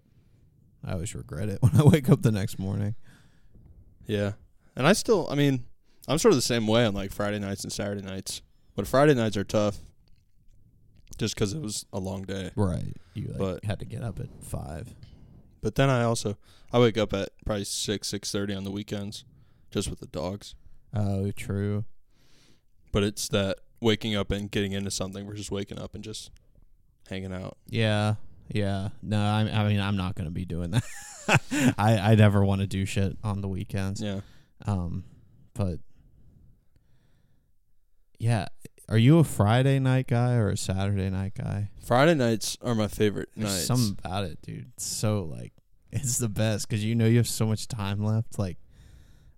I 0.85 0.93
always 0.93 1.15
regret 1.15 1.49
it 1.49 1.59
when 1.61 1.75
I 1.75 1.83
wake 1.83 2.09
up 2.09 2.21
the 2.21 2.31
next 2.31 2.59
morning. 2.59 2.95
Yeah. 4.05 4.33
And 4.75 4.87
I 4.87 4.93
still, 4.93 5.27
I 5.29 5.35
mean, 5.35 5.65
I'm 6.07 6.17
sort 6.17 6.31
of 6.31 6.37
the 6.37 6.43
same 6.43 6.67
way 6.67 6.85
on 6.85 6.93
like 6.93 7.11
Friday 7.11 7.39
nights 7.39 7.63
and 7.63 7.73
Saturday 7.73 8.01
nights. 8.01 8.41
But 8.75 8.87
Friday 8.87 9.13
nights 9.13 9.35
are 9.35 9.43
tough 9.43 9.79
just 11.17 11.35
because 11.35 11.53
it 11.53 11.61
was 11.61 11.85
a 11.91 11.99
long 11.99 12.23
day. 12.23 12.51
Right. 12.55 12.95
You 13.13 13.27
like 13.29 13.37
But- 13.37 13.65
had 13.65 13.79
to 13.79 13.85
get 13.85 14.03
up 14.03 14.19
at 14.19 14.27
five. 14.43 14.93
But 15.61 15.75
then 15.75 15.89
I 15.89 16.03
also, 16.03 16.37
I 16.71 16.79
wake 16.79 16.97
up 16.97 17.13
at 17.13 17.29
probably 17.45 17.65
6, 17.65 18.07
6.30 18.07 18.55
on 18.55 18.63
the 18.63 18.71
weekends 18.71 19.25
just 19.71 19.89
with 19.89 19.99
the 19.99 20.05
dogs. 20.07 20.55
Oh, 20.93 21.31
true. 21.31 21.83
But 22.93 23.03
it's 23.03 23.27
that 23.29 23.57
waking 23.81 24.15
up 24.15 24.31
and 24.31 24.49
getting 24.49 24.71
into 24.71 24.89
something 24.91 25.27
versus 25.27 25.51
waking 25.51 25.77
up 25.79 25.93
and 25.95 26.03
just 26.03 26.31
hanging 27.09 27.33
out. 27.33 27.57
Yeah. 27.67 28.15
Yeah. 28.47 28.89
No, 29.03 29.21
I, 29.21 29.41
I 29.41 29.67
mean, 29.67 29.79
I'm 29.81 29.97
not 29.97 30.15
gonna 30.15 30.31
be 30.31 30.45
doing 30.45 30.71
that. 30.71 30.83
I 31.77 31.97
I 31.97 32.15
never 32.15 32.43
want 32.43 32.61
to 32.61 32.67
do 32.67 32.85
shit 32.85 33.17
on 33.23 33.41
the 33.41 33.47
weekends. 33.47 34.01
Yeah. 34.01 34.21
Um, 34.65 35.03
but 35.53 35.79
yeah, 38.17 38.47
are 38.89 38.97
you 38.97 39.19
a 39.19 39.23
Friday 39.23 39.77
night 39.77 40.07
guy 40.07 40.33
or 40.33 40.49
a 40.49 40.57
Saturday 40.57 41.09
night 41.11 41.33
guy? 41.35 41.69
Friday 41.79 42.15
nights 42.15 42.57
are 42.61 42.73
my 42.73 42.87
favorite 42.87 43.29
There's 43.37 43.53
nights. 43.53 43.65
something 43.67 43.97
about 44.03 44.23
it, 44.23 44.41
dude. 44.41 44.71
It's 44.75 44.85
so 44.85 45.23
like 45.23 45.53
it's 45.91 46.17
the 46.17 46.27
best 46.27 46.67
because 46.67 46.83
you 46.83 46.95
know 46.95 47.05
you 47.05 47.17
have 47.17 47.27
so 47.27 47.45
much 47.45 47.67
time 47.67 48.03
left. 48.03 48.39
Like, 48.39 48.57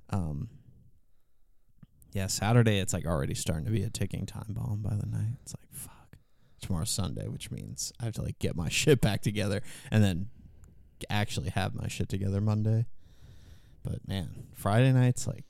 um, 0.09 0.49
yeah, 2.13 2.27
Saturday 2.27 2.79
it's 2.79 2.93
like 2.93 3.05
already 3.05 3.33
starting 3.33 3.65
to 3.65 3.71
be 3.71 3.83
a 3.83 3.89
ticking 3.89 4.25
time 4.25 4.47
bomb 4.49 4.81
by 4.81 4.95
the 4.95 5.05
night. 5.05 5.37
It's 5.43 5.53
like 5.53 5.71
fuck. 5.71 6.17
Tomorrow's 6.61 6.89
Sunday, 6.91 7.27
which 7.27 7.51
means 7.51 7.91
I 7.99 8.05
have 8.05 8.13
to 8.13 8.21
like 8.21 8.39
get 8.39 8.55
my 8.55 8.69
shit 8.69 9.01
back 9.01 9.21
together 9.21 9.61
and 9.91 10.01
then 10.01 10.29
actually 11.09 11.49
have 11.49 11.75
my 11.75 11.89
shit 11.89 12.07
together 12.07 12.39
Monday. 12.39 12.85
But 13.83 14.07
man, 14.07 14.47
Friday 14.53 14.93
nights 14.93 15.27
like 15.27 15.43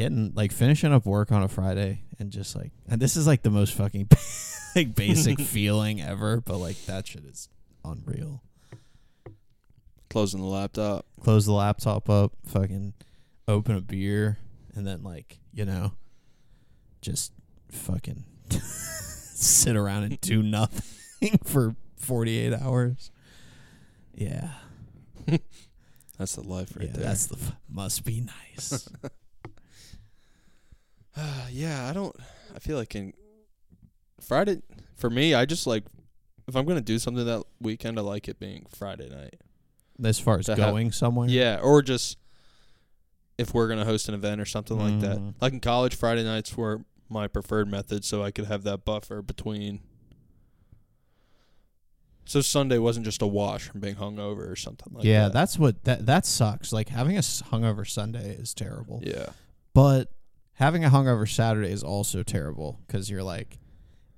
getting 0.00 0.32
like 0.34 0.50
finishing 0.50 0.94
up 0.94 1.04
work 1.04 1.30
on 1.30 1.42
a 1.42 1.48
Friday 1.48 2.00
and 2.18 2.30
just 2.30 2.56
like 2.56 2.72
and 2.88 2.98
this 3.02 3.16
is 3.16 3.26
like 3.26 3.42
the 3.42 3.50
most 3.50 3.74
fucking 3.74 4.08
like 4.74 4.94
basic 4.94 5.38
feeling 5.40 6.00
ever, 6.00 6.40
but 6.40 6.56
like 6.56 6.82
that 6.86 7.06
shit 7.06 7.22
is 7.26 7.50
unreal. 7.84 8.42
Closing 10.08 10.40
the 10.40 10.46
laptop. 10.46 11.04
Close 11.20 11.44
the 11.44 11.52
laptop 11.52 12.08
up, 12.08 12.32
fucking 12.46 12.94
open 13.46 13.76
a 13.76 13.82
beer, 13.82 14.38
and 14.74 14.86
then 14.86 15.02
like, 15.02 15.38
you 15.52 15.66
know, 15.66 15.92
just 17.02 17.34
fucking 17.70 18.24
sit 18.50 19.76
around 19.76 20.04
and 20.04 20.20
do 20.22 20.42
nothing 20.42 21.38
for 21.44 21.76
48 21.98 22.54
hours. 22.54 23.10
Yeah. 24.14 24.48
That's 26.18 26.36
the 26.36 26.42
life 26.42 26.74
right 26.74 26.86
yeah, 26.86 26.92
there. 26.94 27.04
that's 27.04 27.26
the 27.26 27.36
f- 27.36 27.56
must 27.68 28.04
be 28.04 28.22
nice. 28.22 28.88
yeah, 31.50 31.88
I 31.88 31.92
don't. 31.92 32.14
I 32.54 32.58
feel 32.58 32.76
like 32.76 32.94
in 32.94 33.12
Friday 34.20 34.62
for 34.96 35.10
me, 35.10 35.34
I 35.34 35.44
just 35.46 35.66
like 35.66 35.84
if 36.48 36.56
I'm 36.56 36.66
gonna 36.66 36.80
do 36.80 36.98
something 36.98 37.24
that 37.26 37.42
weekend, 37.60 37.98
I 37.98 38.02
like 38.02 38.28
it 38.28 38.38
being 38.38 38.66
Friday 38.68 39.08
night. 39.08 39.40
as 40.02 40.18
far 40.18 40.38
as 40.38 40.46
To 40.46 40.52
have- 40.56 40.58
going 40.58 40.92
somewhere. 40.92 41.28
Yeah, 41.28 41.58
or 41.62 41.82
just 41.82 42.16
if 43.38 43.52
we're 43.54 43.68
gonna 43.68 43.84
host 43.84 44.08
an 44.08 44.14
event 44.14 44.40
or 44.40 44.44
something 44.46 44.78
like 44.78 44.94
Mhm. 44.94 45.00
that. 45.02 45.34
Like 45.42 45.52
in 45.52 45.60
college, 45.60 45.94
Friday 45.94 46.24
nights 46.24 46.56
were 46.56 46.84
my 47.08 47.26
preferred 47.28 47.68
method, 47.70 48.04
so 48.04 48.22
I 48.22 48.30
could 48.30 48.46
have 48.46 48.62
that 48.64 48.84
buffer 48.84 49.20
between. 49.22 49.80
So 52.24 52.40
Sunday 52.40 52.78
wasn't 52.78 53.04
just 53.06 53.22
a 53.22 53.26
wash 53.26 53.64
from 53.68 53.80
being 53.80 53.96
hungover 53.96 54.48
or 54.50 54.56
something 54.56 54.92
like 54.94 55.04
yeah, 55.04 55.22
that. 55.22 55.24
Yeah, 55.24 55.28
that's 55.30 55.58
what 55.58 55.84
that 55.84 56.06
that 56.06 56.24
sucks. 56.26 56.72
Like 56.72 56.88
having 56.88 57.16
a 57.16 57.20
hungover 57.20 57.88
Sunday 57.88 58.30
is 58.36 58.54
terrible. 58.54 59.00
yeah, 59.04 59.30
But 59.74 60.12
having 60.60 60.84
a 60.84 60.90
hungover 60.90 61.28
Saturday 61.28 61.72
is 61.72 61.82
also 61.82 62.22
terrible 62.22 62.78
because 62.86 63.10
you're 63.10 63.22
like, 63.22 63.58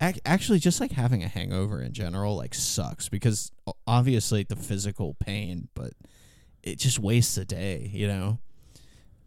ac- 0.00 0.20
actually, 0.26 0.59
just 0.59 0.81
like 0.81 0.92
having 0.92 1.22
a 1.22 1.28
hangover 1.28 1.81
in 1.81 1.92
general, 1.92 2.37
like 2.37 2.55
sucks 2.55 3.09
because 3.09 3.50
obviously 3.87 4.42
the 4.42 4.57
physical 4.57 5.14
pain, 5.14 5.68
but 5.74 5.92
it 6.62 6.78
just 6.78 6.98
wastes 6.98 7.37
a 7.38 7.44
day, 7.44 7.88
you 7.92 8.07
know. 8.07 8.38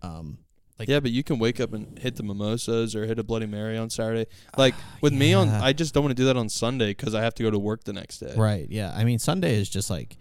Um, 0.01 0.39
like 0.77 0.89
yeah, 0.89 0.99
but 0.99 1.11
you 1.11 1.23
can 1.23 1.39
wake 1.39 1.61
up 1.61 1.73
and 1.73 1.97
hit 1.97 2.17
the 2.17 2.23
mimosas 2.23 2.95
or 2.95 3.05
hit 3.05 3.17
a 3.17 3.23
Bloody 3.23 3.45
Mary 3.45 3.77
on 3.77 3.89
Saturday. 3.89 4.29
Like 4.57 4.75
with 5.01 5.13
me 5.13 5.33
on. 5.33 5.47
I 5.49 5.71
just 5.71 5.93
don't 5.93 6.03
want 6.03 6.11
to 6.15 6.21
do 6.21 6.25
that 6.25 6.35
on 6.35 6.49
Sunday 6.49 6.89
because 6.89 7.15
I 7.15 7.21
have 7.21 7.33
to 7.35 7.43
go 7.43 7.49
to 7.49 7.57
work 7.57 7.85
the 7.85 7.93
next 7.93 8.19
day. 8.19 8.33
right, 8.35 8.67
yeah. 8.69 8.93
I 8.93 9.05
mean, 9.05 9.19
Sunday 9.19 9.55
is 9.55 9.69
just 9.69 9.89
like 9.89 10.17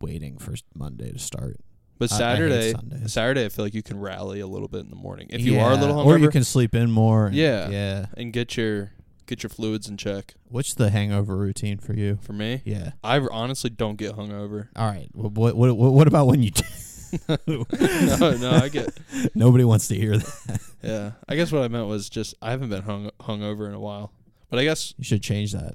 waiting 0.00 0.38
for 0.38 0.54
Monday 0.74 1.10
to 1.10 1.18
start. 1.18 1.56
But 2.00 2.10
I- 2.12 2.14
I 2.14 2.18
hate 2.18 2.18
Saturday, 2.18 2.72
Sundays. 2.72 3.12
Saturday, 3.12 3.44
I 3.44 3.48
feel 3.50 3.64
like 3.64 3.74
you 3.74 3.82
can 3.84 4.00
rally 4.00 4.40
a 4.40 4.46
little 4.48 4.66
bit 4.68 4.80
in 4.80 4.90
the 4.90 4.96
morning 4.96 5.28
if 5.30 5.40
you 5.42 5.60
are 5.60 5.70
a 5.72 5.76
little 5.76 5.94
hungover, 5.94 6.06
or 6.06 6.18
you 6.18 6.30
can 6.30 6.42
sleep 6.42 6.74
in 6.74 6.90
more. 6.90 7.26
and- 7.26 7.36
Yeah. 7.36 7.68
yeah. 7.68 8.06
and 8.16 8.32
get 8.32 8.56
your 8.56 8.90
get 9.26 9.44
your 9.44 9.50
fluids 9.50 9.88
in 9.88 9.96
check. 9.96 10.34
What's 10.48 10.74
the 10.74 10.90
hangover 10.90 11.36
routine 11.36 11.78
for 11.78 11.92
you? 11.94 12.18
For 12.22 12.32
me, 12.32 12.62
Yeah. 12.64 12.92
I 13.04 13.18
honestly 13.20 13.70
don't 13.70 13.94
get 13.96 14.16
hungover. 14.16 14.66
All 14.74 14.88
right. 14.88 15.08
What 15.14 15.32
what 15.54 15.76
what, 15.76 15.92
what 15.92 16.08
about 16.08 16.26
when 16.26 16.42
you? 16.42 16.50
do? 16.50 16.64
no, 17.28 18.36
no, 18.36 18.50
I 18.62 18.68
get. 18.68 18.88
Nobody 19.34 19.64
wants 19.64 19.88
to 19.88 19.94
hear 19.94 20.16
that. 20.16 20.60
Yeah, 20.82 21.12
I 21.28 21.36
guess 21.36 21.52
what 21.52 21.62
I 21.62 21.68
meant 21.68 21.86
was 21.86 22.08
just 22.08 22.34
I 22.40 22.50
haven't 22.50 22.70
been 22.70 22.82
hung 22.82 23.10
hungover 23.20 23.68
in 23.68 23.74
a 23.74 23.80
while, 23.80 24.12
but 24.48 24.58
I 24.58 24.64
guess 24.64 24.94
You 24.96 25.04
should 25.04 25.22
change 25.22 25.52
that 25.52 25.74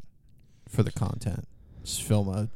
for 0.67 0.81
the 0.83 0.91
content. 0.91 1.47
Just 1.83 2.01
film 2.03 2.27
a 2.29 2.49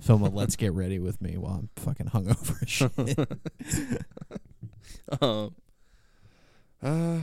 film 0.00 0.22
a 0.22 0.28
let's 0.30 0.56
get 0.56 0.72
ready 0.72 0.98
with 0.98 1.20
me 1.20 1.36
while 1.36 1.54
I'm 1.54 1.68
fucking 1.76 2.08
hungover 2.08 2.62
as 2.62 2.68
shit. 3.88 4.02
um, 5.22 5.54
uh, 6.82 7.20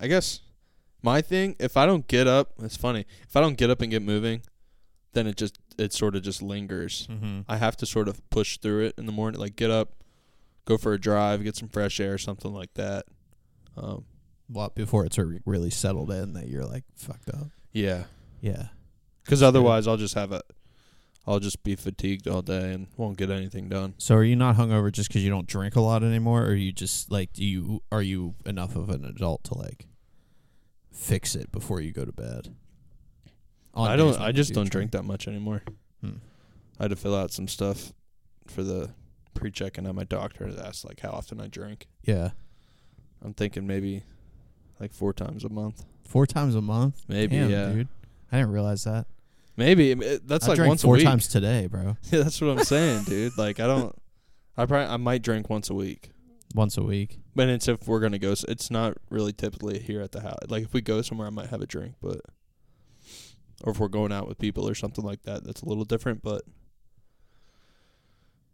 I 0.00 0.06
guess 0.06 0.40
my 1.02 1.20
thing 1.20 1.56
if 1.58 1.76
I 1.76 1.86
don't 1.86 2.06
get 2.06 2.26
up, 2.26 2.52
it's 2.62 2.76
funny. 2.76 3.04
If 3.28 3.36
I 3.36 3.40
don't 3.40 3.56
get 3.56 3.70
up 3.70 3.80
and 3.80 3.90
get 3.90 4.02
moving, 4.02 4.42
then 5.12 5.26
it 5.26 5.36
just 5.36 5.58
it 5.78 5.92
sort 5.92 6.14
of 6.16 6.22
just 6.22 6.42
lingers. 6.42 7.06
mm-hmm. 7.10 7.40
I 7.48 7.56
have 7.56 7.76
to 7.78 7.86
sort 7.86 8.08
of 8.08 8.28
push 8.30 8.58
through 8.58 8.86
it 8.86 8.94
in 8.98 9.06
the 9.06 9.12
morning, 9.12 9.40
like 9.40 9.56
get 9.56 9.70
up, 9.70 9.94
go 10.64 10.76
for 10.76 10.92
a 10.92 11.00
drive, 11.00 11.42
get 11.44 11.56
some 11.56 11.68
fresh 11.68 12.00
air, 12.00 12.18
something 12.18 12.52
like 12.52 12.74
that. 12.74 13.06
Um, 13.76 14.04
Well, 14.50 14.72
before 14.74 15.04
it's 15.06 15.18
re- 15.18 15.40
really 15.46 15.70
settled 15.70 16.10
in 16.10 16.32
that 16.34 16.48
you're 16.48 16.64
like 16.66 16.84
fucked 16.96 17.28
up. 17.30 17.48
yeah, 17.72 18.04
Yeah. 18.40 18.68
because 19.24 19.42
otherwise 19.42 19.86
I'll 19.86 19.96
just 19.96 20.14
have 20.14 20.32
a, 20.32 20.42
I'll 21.28 21.40
just 21.40 21.62
be 21.62 21.76
fatigued 21.76 22.26
all 22.26 22.40
day 22.40 22.72
and 22.72 22.86
won't 22.96 23.18
get 23.18 23.28
anything 23.28 23.68
done. 23.68 23.92
So 23.98 24.14
are 24.14 24.24
you 24.24 24.34
not 24.34 24.56
hungover 24.56 24.90
just 24.90 25.10
because 25.10 25.22
you 25.22 25.28
don't 25.28 25.46
drink 25.46 25.76
a 25.76 25.80
lot 25.82 26.02
anymore, 26.02 26.44
or 26.44 26.54
you 26.54 26.72
just 26.72 27.12
like 27.12 27.34
do 27.34 27.44
you 27.44 27.82
are 27.92 28.00
you 28.00 28.34
enough 28.46 28.74
of 28.74 28.88
an 28.88 29.04
adult 29.04 29.44
to 29.44 29.54
like 29.58 29.84
fix 30.90 31.34
it 31.34 31.52
before 31.52 31.82
you 31.82 31.92
go 31.92 32.06
to 32.06 32.12
bed? 32.12 32.54
On 33.74 33.90
I 33.90 33.94
don't. 33.96 34.18
I 34.18 34.32
just 34.32 34.48
do 34.48 34.54
don't 34.54 34.70
drink 34.70 34.92
that 34.92 35.02
much 35.04 35.28
anymore. 35.28 35.62
Hmm. 36.00 36.16
I 36.80 36.84
had 36.84 36.90
to 36.90 36.96
fill 36.96 37.14
out 37.14 37.30
some 37.30 37.46
stuff 37.46 37.92
for 38.46 38.62
the 38.62 38.94
pre-check, 39.34 39.76
and 39.76 39.86
at 39.86 39.94
my 39.94 40.04
doctor 40.04 40.50
asked 40.64 40.86
like 40.86 41.00
how 41.00 41.10
often 41.10 41.42
I 41.42 41.48
drink. 41.48 41.88
Yeah, 42.04 42.30
I'm 43.22 43.34
thinking 43.34 43.66
maybe 43.66 44.02
like 44.80 44.94
four 44.94 45.12
times 45.12 45.44
a 45.44 45.50
month. 45.50 45.84
four 46.06 46.26
times 46.26 46.54
a 46.54 46.62
month. 46.62 47.04
Maybe, 47.06 47.36
Damn, 47.36 47.50
yeah. 47.50 47.66
dude. 47.66 47.88
I 48.32 48.38
didn't 48.38 48.52
realize 48.52 48.84
that. 48.84 49.06
Maybe 49.58 49.90
eh, 49.90 50.18
that's 50.24 50.48
I 50.48 50.54
like 50.54 50.68
once 50.68 50.82
four 50.82 50.94
a 50.94 50.98
week. 50.98 51.04
times 51.04 51.26
today, 51.26 51.66
bro. 51.66 51.96
yeah, 52.12 52.22
that's 52.22 52.40
what 52.40 52.50
I'm 52.50 52.64
saying, 52.64 53.02
dude. 53.04 53.36
Like 53.36 53.58
I 53.58 53.66
don't. 53.66 53.92
I 54.56 54.66
probably 54.66 54.86
I 54.86 54.96
might 54.96 55.22
drink 55.22 55.50
once 55.50 55.68
a 55.68 55.74
week. 55.74 56.12
Once 56.54 56.78
a 56.78 56.82
week. 56.84 57.18
But 57.34 57.48
it's 57.48 57.66
if 57.66 57.88
we're 57.88 57.98
gonna 57.98 58.20
go. 58.20 58.34
It's 58.46 58.70
not 58.70 58.96
really 59.10 59.32
typically 59.32 59.80
here 59.80 60.00
at 60.00 60.12
the 60.12 60.20
house. 60.20 60.38
Like 60.48 60.62
if 60.62 60.72
we 60.72 60.80
go 60.80 61.02
somewhere, 61.02 61.26
I 61.26 61.30
might 61.30 61.48
have 61.48 61.60
a 61.60 61.66
drink, 61.66 61.96
but 62.00 62.20
or 63.64 63.72
if 63.72 63.80
we're 63.80 63.88
going 63.88 64.12
out 64.12 64.28
with 64.28 64.38
people 64.38 64.68
or 64.68 64.76
something 64.76 65.04
like 65.04 65.24
that, 65.24 65.42
that's 65.42 65.62
a 65.62 65.68
little 65.68 65.84
different. 65.84 66.22
But 66.22 66.42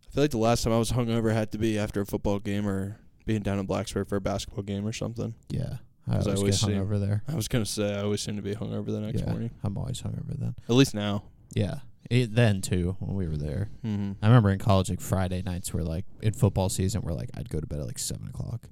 I 0.09 0.11
feel 0.11 0.25
like 0.25 0.31
the 0.31 0.39
last 0.39 0.65
time 0.65 0.73
I 0.73 0.79
was 0.79 0.93
hungover 0.93 1.35
had 1.35 1.53
to 1.53 1.59
be 1.59 1.79
after 1.79 2.01
a 2.01 2.07
football 2.07 2.39
game 2.39 2.67
or 2.67 2.99
being 3.27 3.43
down 3.43 3.59
in 3.59 3.67
Blacksburg 3.67 4.09
for 4.09 4.17
a 4.17 4.23
basketball 4.23 4.65
game 4.65 4.87
or 4.87 4.93
something. 4.95 5.35
Yeah, 5.51 5.77
I 6.07 6.17
'Cause 6.17 6.27
I 6.27 6.31
always, 6.33 6.41
always 6.41 6.61
get 6.61 6.67
see- 6.67 6.73
hungover 6.75 7.01
there. 7.01 7.23
I 7.29 7.35
was 7.35 7.49
gonna 7.49 7.65
say 7.67 7.95
I 7.97 8.03
always 8.03 8.21
seem 8.21 8.37
to 8.37 8.43
be 8.43 8.55
hungover 8.55 8.87
the 8.87 9.01
next 9.01 9.21
yeah, 9.23 9.31
morning. 9.31 9.51
I'm 9.63 9.77
always 9.79 10.03
hungover 10.03 10.39
then. 10.39 10.55
At 10.69 10.75
least 10.75 10.95
now. 10.95 11.25
Yeah, 11.55 11.81
it, 12.11 12.35
then 12.35 12.61
too 12.61 12.97
when 13.01 13.17
we 13.17 13.27
were 13.27 13.37
there. 13.39 13.71
Mm-hmm. 13.85 14.13
I 14.23 14.27
remember 14.27 14.51
in 14.51 14.59
college, 14.59 14.91
like 14.91 15.01
Friday 15.01 15.43
nights 15.43 15.73
were 15.73 15.83
like 15.85 16.05
in 16.21 16.33
football 16.35 16.69
season, 16.69 17.03
where 17.03 17.15
like 17.15 17.31
I'd 17.35 17.49
go 17.49 17.59
to 17.61 17.67
bed 17.67 17.81
at 17.81 17.87
like 17.87 17.99
seven 17.99 18.29
o'clock 18.29 18.69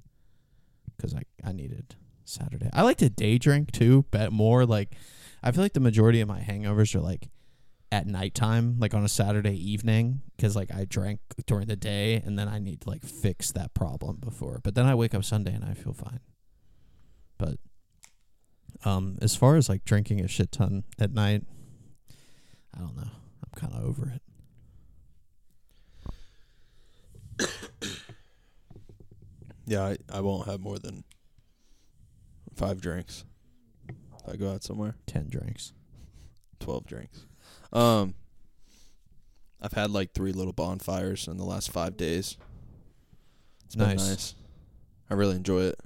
because 0.95 1.13
I 1.15 1.23
I 1.43 1.51
needed 1.53 1.95
Saturday. 2.25 2.69
I 2.73 2.83
like 2.83 2.97
to 2.97 3.09
day 3.09 3.37
drink 3.37 3.71
too, 3.71 4.05
bet 4.11 4.31
more. 4.31 4.65
Like 4.65 4.93
I 5.41 5.51
feel 5.51 5.63
like 5.63 5.73
the 5.73 5.79
majority 5.79 6.21
of 6.21 6.27
my 6.27 6.39
hangovers 6.41 6.93
are 6.95 7.01
like 7.01 7.29
at 7.91 8.05
nighttime, 8.07 8.77
like 8.79 8.93
on 8.93 9.03
a 9.03 9.09
Saturday 9.09 9.55
evening, 9.55 10.21
because 10.35 10.55
like 10.55 10.73
I 10.73 10.85
drank 10.85 11.19
during 11.47 11.67
the 11.67 11.75
day, 11.75 12.15
and 12.15 12.37
then 12.37 12.47
I 12.47 12.59
need 12.59 12.81
to 12.81 12.89
like 12.89 13.03
fix 13.03 13.51
that 13.53 13.73
problem 13.73 14.17
before. 14.17 14.59
But 14.63 14.75
then 14.75 14.85
I 14.85 14.93
wake 14.95 15.13
up 15.15 15.23
Sunday 15.23 15.53
and 15.53 15.63
I 15.65 15.73
feel 15.73 15.93
fine. 15.93 16.19
But 17.43 17.57
um, 18.89 19.17
as 19.21 19.35
far 19.35 19.55
as 19.57 19.67
like 19.69 19.83
drinking 19.85 20.21
a 20.21 20.27
shit 20.27 20.51
ton 20.51 20.83
at 20.99 21.11
night, 21.11 21.43
I 22.75 22.79
don't 22.79 22.95
know. 22.95 23.03
I'm 23.03 23.51
kind 23.55 23.73
of 23.73 23.83
over 23.83 24.13
it. 24.15 24.21
Yeah, 29.65 29.83
I, 29.83 29.97
I 30.11 30.19
won't 30.21 30.47
have 30.47 30.59
more 30.59 30.77
than 30.77 31.03
five 32.55 32.81
drinks. 32.81 33.23
If 33.89 34.33
I 34.33 34.35
go 34.35 34.51
out 34.51 34.63
somewhere, 34.63 34.95
Ten 35.05 35.27
drinks. 35.29 35.73
twelve 36.59 36.85
drinks. 36.85 37.25
Um, 37.71 38.13
I've 39.61 39.71
had 39.73 39.89
like 39.91 40.13
three 40.13 40.33
little 40.33 40.53
bonfires 40.53 41.27
in 41.27 41.37
the 41.37 41.45
last 41.45 41.71
five 41.71 41.95
days. 41.97 42.37
It's 43.65 43.75
Nice. 43.77 44.07
nice. 44.09 44.35
I 45.09 45.13
really 45.13 45.35
enjoy 45.37 45.61
it. 45.63 45.79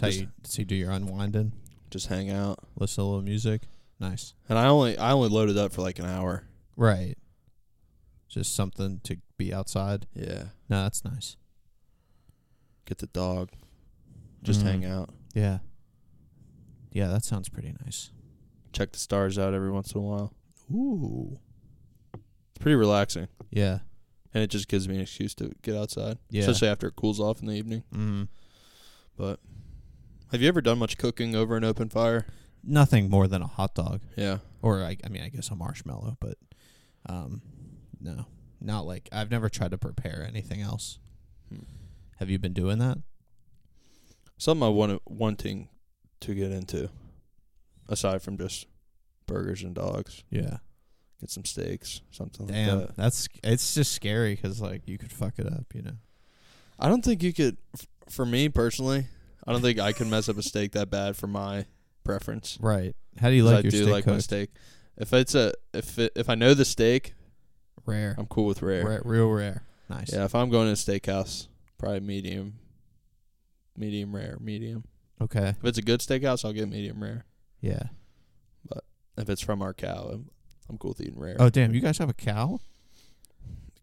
That's 0.00 0.16
how 0.16 0.20
you, 0.22 0.28
that's 0.42 0.56
how 0.56 0.60
you 0.60 0.64
do 0.66 0.74
your 0.74 0.90
unwinding. 0.90 1.52
Just 1.90 2.08
hang 2.08 2.30
out, 2.30 2.58
Listen 2.78 2.96
to 2.96 3.02
a 3.02 3.04
little 3.08 3.22
music. 3.22 3.62
Nice. 3.98 4.34
and 4.48 4.58
I 4.58 4.66
only 4.66 4.98
I 4.98 5.12
only 5.12 5.28
loaded 5.30 5.56
up 5.56 5.72
for 5.72 5.80
like 5.82 5.98
an 5.98 6.04
hour. 6.04 6.44
Right. 6.76 7.16
Just 8.28 8.54
something 8.54 9.00
to 9.04 9.16
be 9.38 9.54
outside. 9.54 10.06
Yeah, 10.14 10.48
No, 10.68 10.82
that's 10.82 11.04
nice. 11.04 11.36
get 12.84 12.98
the 12.98 13.06
dog, 13.06 13.50
just 14.42 14.60
Mm. 14.60 14.64
hang 14.64 14.84
out, 14.84 15.10
Yeah. 15.34 15.58
Yeah, 16.92 17.08
that 17.08 17.24
sounds 17.24 17.48
pretty 17.48 17.74
nice. 17.84 18.10
check 18.72 18.92
the 18.92 18.98
stars 18.98 19.38
out 19.38 19.54
every 19.54 19.70
once 19.70 19.92
in 19.92 19.98
a 19.98 20.04
while. 20.04 20.34
Ooh. 20.70 21.38
It's 22.14 22.58
pretty 22.60 22.76
relaxing, 22.76 23.28
Yeah. 23.50 23.78
and 24.34 24.42
it 24.42 24.48
just 24.50 24.68
gives 24.68 24.86
me 24.88 24.96
an 24.96 25.00
excuse 25.02 25.34
to 25.36 25.52
get 25.62 25.74
outside, 25.74 26.18
Yeah. 26.30 26.42
especially 26.42 26.68
after 26.68 26.88
it 26.88 26.96
cools 26.96 27.18
off 27.20 27.40
in 27.40 27.46
the 27.46 27.54
evening. 27.54 27.84
Mm. 27.92 27.96
Hmm. 27.96 28.22
But 29.16 29.40
have 30.36 30.42
you 30.42 30.48
ever 30.48 30.60
done 30.60 30.78
much 30.78 30.98
cooking 30.98 31.34
over 31.34 31.56
an 31.56 31.64
open 31.64 31.88
fire? 31.88 32.26
Nothing 32.62 33.08
more 33.08 33.26
than 33.26 33.40
a 33.42 33.46
hot 33.46 33.74
dog, 33.74 34.02
Yeah. 34.16 34.38
or 34.60 34.82
I, 34.82 34.96
I 35.02 35.08
mean, 35.08 35.22
I 35.22 35.28
guess 35.30 35.48
a 35.50 35.54
marshmallow, 35.56 36.16
but 36.20 36.36
um, 37.08 37.40
no, 38.00 38.26
not 38.60 38.86
like 38.86 39.08
I've 39.12 39.30
never 39.30 39.48
tried 39.48 39.70
to 39.70 39.78
prepare 39.78 40.24
anything 40.28 40.60
else. 40.60 40.98
Hmm. 41.48 41.62
Have 42.18 42.28
you 42.28 42.38
been 42.38 42.52
doing 42.52 42.78
that? 42.78 42.98
Something 44.38 44.66
I 44.66 44.68
want 44.68 45.00
wanting 45.06 45.68
to 46.20 46.34
get 46.34 46.52
into, 46.52 46.90
aside 47.88 48.20
from 48.22 48.36
just 48.36 48.66
burgers 49.26 49.62
and 49.62 49.74
dogs. 49.74 50.22
Yeah. 50.30 50.58
Get 51.20 51.30
some 51.30 51.46
steaks, 51.46 52.02
something 52.10 52.46
Damn, 52.46 52.78
like 52.80 52.86
that. 52.88 52.96
that's 52.96 53.26
it's 53.42 53.74
just 53.74 53.92
scary 53.92 54.34
because 54.34 54.60
like 54.60 54.82
you 54.86 54.98
could 54.98 55.12
fuck 55.12 55.38
it 55.38 55.46
up, 55.46 55.64
you 55.74 55.80
know. 55.82 55.96
I 56.78 56.88
don't 56.88 57.02
think 57.02 57.22
you 57.22 57.32
could. 57.32 57.56
f- 57.74 57.86
For 58.10 58.26
me 58.26 58.50
personally, 58.50 59.06
I 59.46 59.52
don't 59.52 59.62
think 59.62 59.78
I 59.78 59.92
can 59.92 60.10
mess 60.10 60.28
up 60.28 60.36
a 60.38 60.42
steak 60.42 60.72
that 60.72 60.90
bad 60.90 61.16
for 61.16 61.26
my 61.26 61.66
preference. 62.04 62.58
Right. 62.60 62.94
How 63.20 63.28
do 63.30 63.34
you 63.36 63.44
'Cause 63.44 63.52
like 63.52 63.58
I 63.58 63.62
your 63.62 63.70
do 63.70 63.76
steak 63.82 63.92
like 63.92 64.06
my 64.06 64.12
cooked? 64.14 64.24
steak. 64.24 64.50
If 64.96 65.12
it's 65.12 65.34
a 65.34 65.52
if 65.74 65.98
it, 65.98 66.12
if 66.16 66.28
I 66.28 66.34
know 66.34 66.54
the 66.54 66.64
steak, 66.64 67.14
Rare. 67.84 68.14
I'm 68.18 68.26
cool 68.26 68.46
with 68.46 68.62
rare. 68.62 68.84
Rare. 68.84 69.02
Real 69.04 69.28
rare. 69.28 69.62
Nice. 69.88 70.12
Yeah, 70.12 70.24
if 70.24 70.34
I'm 70.34 70.50
going 70.50 70.66
to 70.66 70.72
a 70.72 70.74
steakhouse, 70.74 71.46
probably 71.78 72.00
medium, 72.00 72.54
medium 73.76 74.14
rare, 74.14 74.36
medium. 74.40 74.84
Okay. 75.20 75.50
If 75.50 75.64
it's 75.64 75.78
a 75.78 75.82
good 75.82 76.00
steakhouse, 76.00 76.44
I'll 76.44 76.52
get 76.52 76.68
medium 76.68 77.00
rare. 77.02 77.24
Yeah. 77.60 77.84
But 78.68 78.84
if 79.16 79.28
it's 79.30 79.40
from 79.42 79.62
our 79.62 79.72
cow, 79.72 80.10
I'm, 80.12 80.30
I'm 80.68 80.78
cool 80.78 80.90
with 80.90 81.00
eating 81.00 81.18
rare. 81.20 81.36
Oh 81.38 81.48
damn, 81.50 81.72
you 81.74 81.80
guys 81.80 81.98
have 81.98 82.10
a 82.10 82.14
cow? 82.14 82.58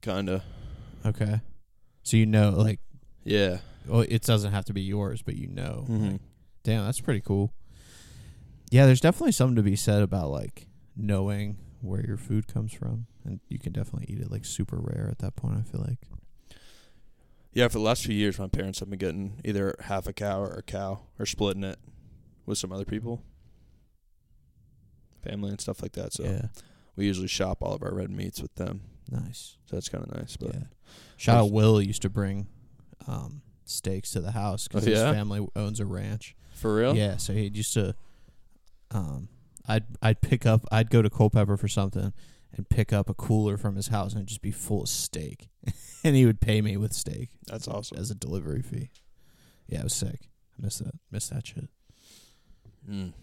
Kinda. 0.02 0.44
Okay. 1.06 1.40
So 2.04 2.18
you 2.18 2.26
know 2.26 2.50
like 2.50 2.80
Yeah. 3.24 3.60
well 3.88 4.02
it 4.02 4.22
doesn't 4.24 4.52
have 4.52 4.66
to 4.66 4.74
be 4.74 4.82
yours, 4.82 5.22
but 5.22 5.36
you 5.36 5.48
know. 5.48 5.86
Mhm. 5.90 6.12
like, 6.14 6.22
damn, 6.64 6.86
that's 6.86 7.02
pretty 7.02 7.22
cool. 7.22 7.54
Yeah, 8.72 8.86
there's 8.86 9.02
definitely 9.02 9.34
something 9.34 9.56
to 9.56 9.64
be 9.64 9.76
said 9.76 10.02
about 10.02 10.32
like 10.32 10.68
knowing 10.96 11.58
where 11.82 12.06
your 12.06 12.18
food 12.18 12.48
comes 12.48 12.74
from 12.74 13.08
and 13.26 13.40
you 13.50 13.60
can 13.60 13.74
definitely 13.74 14.14
eat 14.14 14.22
it 14.22 14.32
like 14.32 14.46
super 14.46 14.78
rare 14.80 15.10
at 15.12 15.20
that 15.20 15.36
point, 15.36 15.58
I 15.58 15.62
feel 15.64 15.82
like. 15.82 16.00
Yeah, 17.54 17.68
for 17.68 17.78
the 17.78 17.84
last 17.84 18.04
few 18.04 18.16
years, 18.16 18.40
my 18.40 18.48
parents 18.48 18.80
have 18.80 18.90
been 18.90 18.98
getting 18.98 19.40
either 19.46 19.76
half 19.82 20.08
a 20.08 20.14
cow 20.14 20.42
or 20.42 20.54
a 20.54 20.64
cow, 20.64 21.02
or 21.20 21.26
splitting 21.28 21.64
it 21.64 21.78
with 22.48 22.58
some 22.58 22.72
other 22.72 22.86
people, 22.86 23.22
family 25.24 25.52
and 25.52 25.62
stuff 25.62 25.82
like 25.82 25.92
that. 25.94 26.14
So 26.14 26.24
yeah. 26.24 26.48
we 26.96 27.06
usually 27.06 27.28
shop 27.28 27.60
all 27.62 27.74
of 27.74 27.84
our 27.84 27.94
red 27.94 28.10
meats 28.10 28.42
with 28.42 28.56
them. 28.56 28.82
Nice. 29.12 29.58
So 29.66 29.76
that's 29.76 29.88
kind 29.88 30.04
of 30.04 30.16
nice. 30.18 30.36
But 30.36 30.56
yeah. 30.56 30.64
Shout 31.18 31.38
out 31.38 31.52
Will 31.52 31.80
used 31.80 32.02
to 32.02 32.10
bring 32.10 32.48
um 33.08 33.42
steaks 33.66 34.12
to 34.12 34.22
the 34.22 34.32
house 34.32 34.68
cuz 34.68 34.84
Oh, 34.84 34.90
his 34.90 35.00
yeah? 35.00 35.12
family 35.14 35.46
owns 35.56 35.80
a 35.80 35.86
ranch. 35.86 36.36
for 36.54 36.76
real, 36.76 36.96
Yeah, 36.96 37.18
so 37.18 37.34
he 37.34 37.48
used 37.54 37.74
to 37.74 37.96
um 38.92 39.30
I'd 39.68 39.86
I'd 40.02 40.22
pick 40.22 40.46
up 40.46 40.66
I'd 40.72 40.90
go 40.90 41.02
to 41.02 41.10
Culpeper 41.10 41.58
for 41.58 41.68
something 41.68 42.14
and 42.56 42.70
pick 42.70 42.94
up 42.94 43.10
a 43.10 43.14
cooler 43.14 43.58
from 43.58 43.76
his 43.76 43.88
house 43.88 44.12
and 44.14 44.20
it'd 44.20 44.28
just 44.30 44.42
be 44.42 44.52
full 44.52 44.84
of 44.84 44.90
steak. 44.90 45.50
and 46.04 46.16
he 46.16 46.26
would 46.26 46.40
pay 46.42 46.62
me 46.62 46.78
with 46.78 46.94
steak 46.94 47.30
that's 47.48 47.68
awesome. 47.68 47.98
as 47.98 48.12
a 48.12 48.16
delivery 48.16 48.62
fee. 48.62 48.90
Yeah, 49.68 49.80
it 49.80 49.84
was 49.86 49.94
sick. 49.94 50.30
I 50.58 50.62
miss 50.62 50.78
that 50.80 50.94
miss 51.12 51.30
that 51.30 51.48
shit. 51.48 51.70
Mm. 52.90 53.14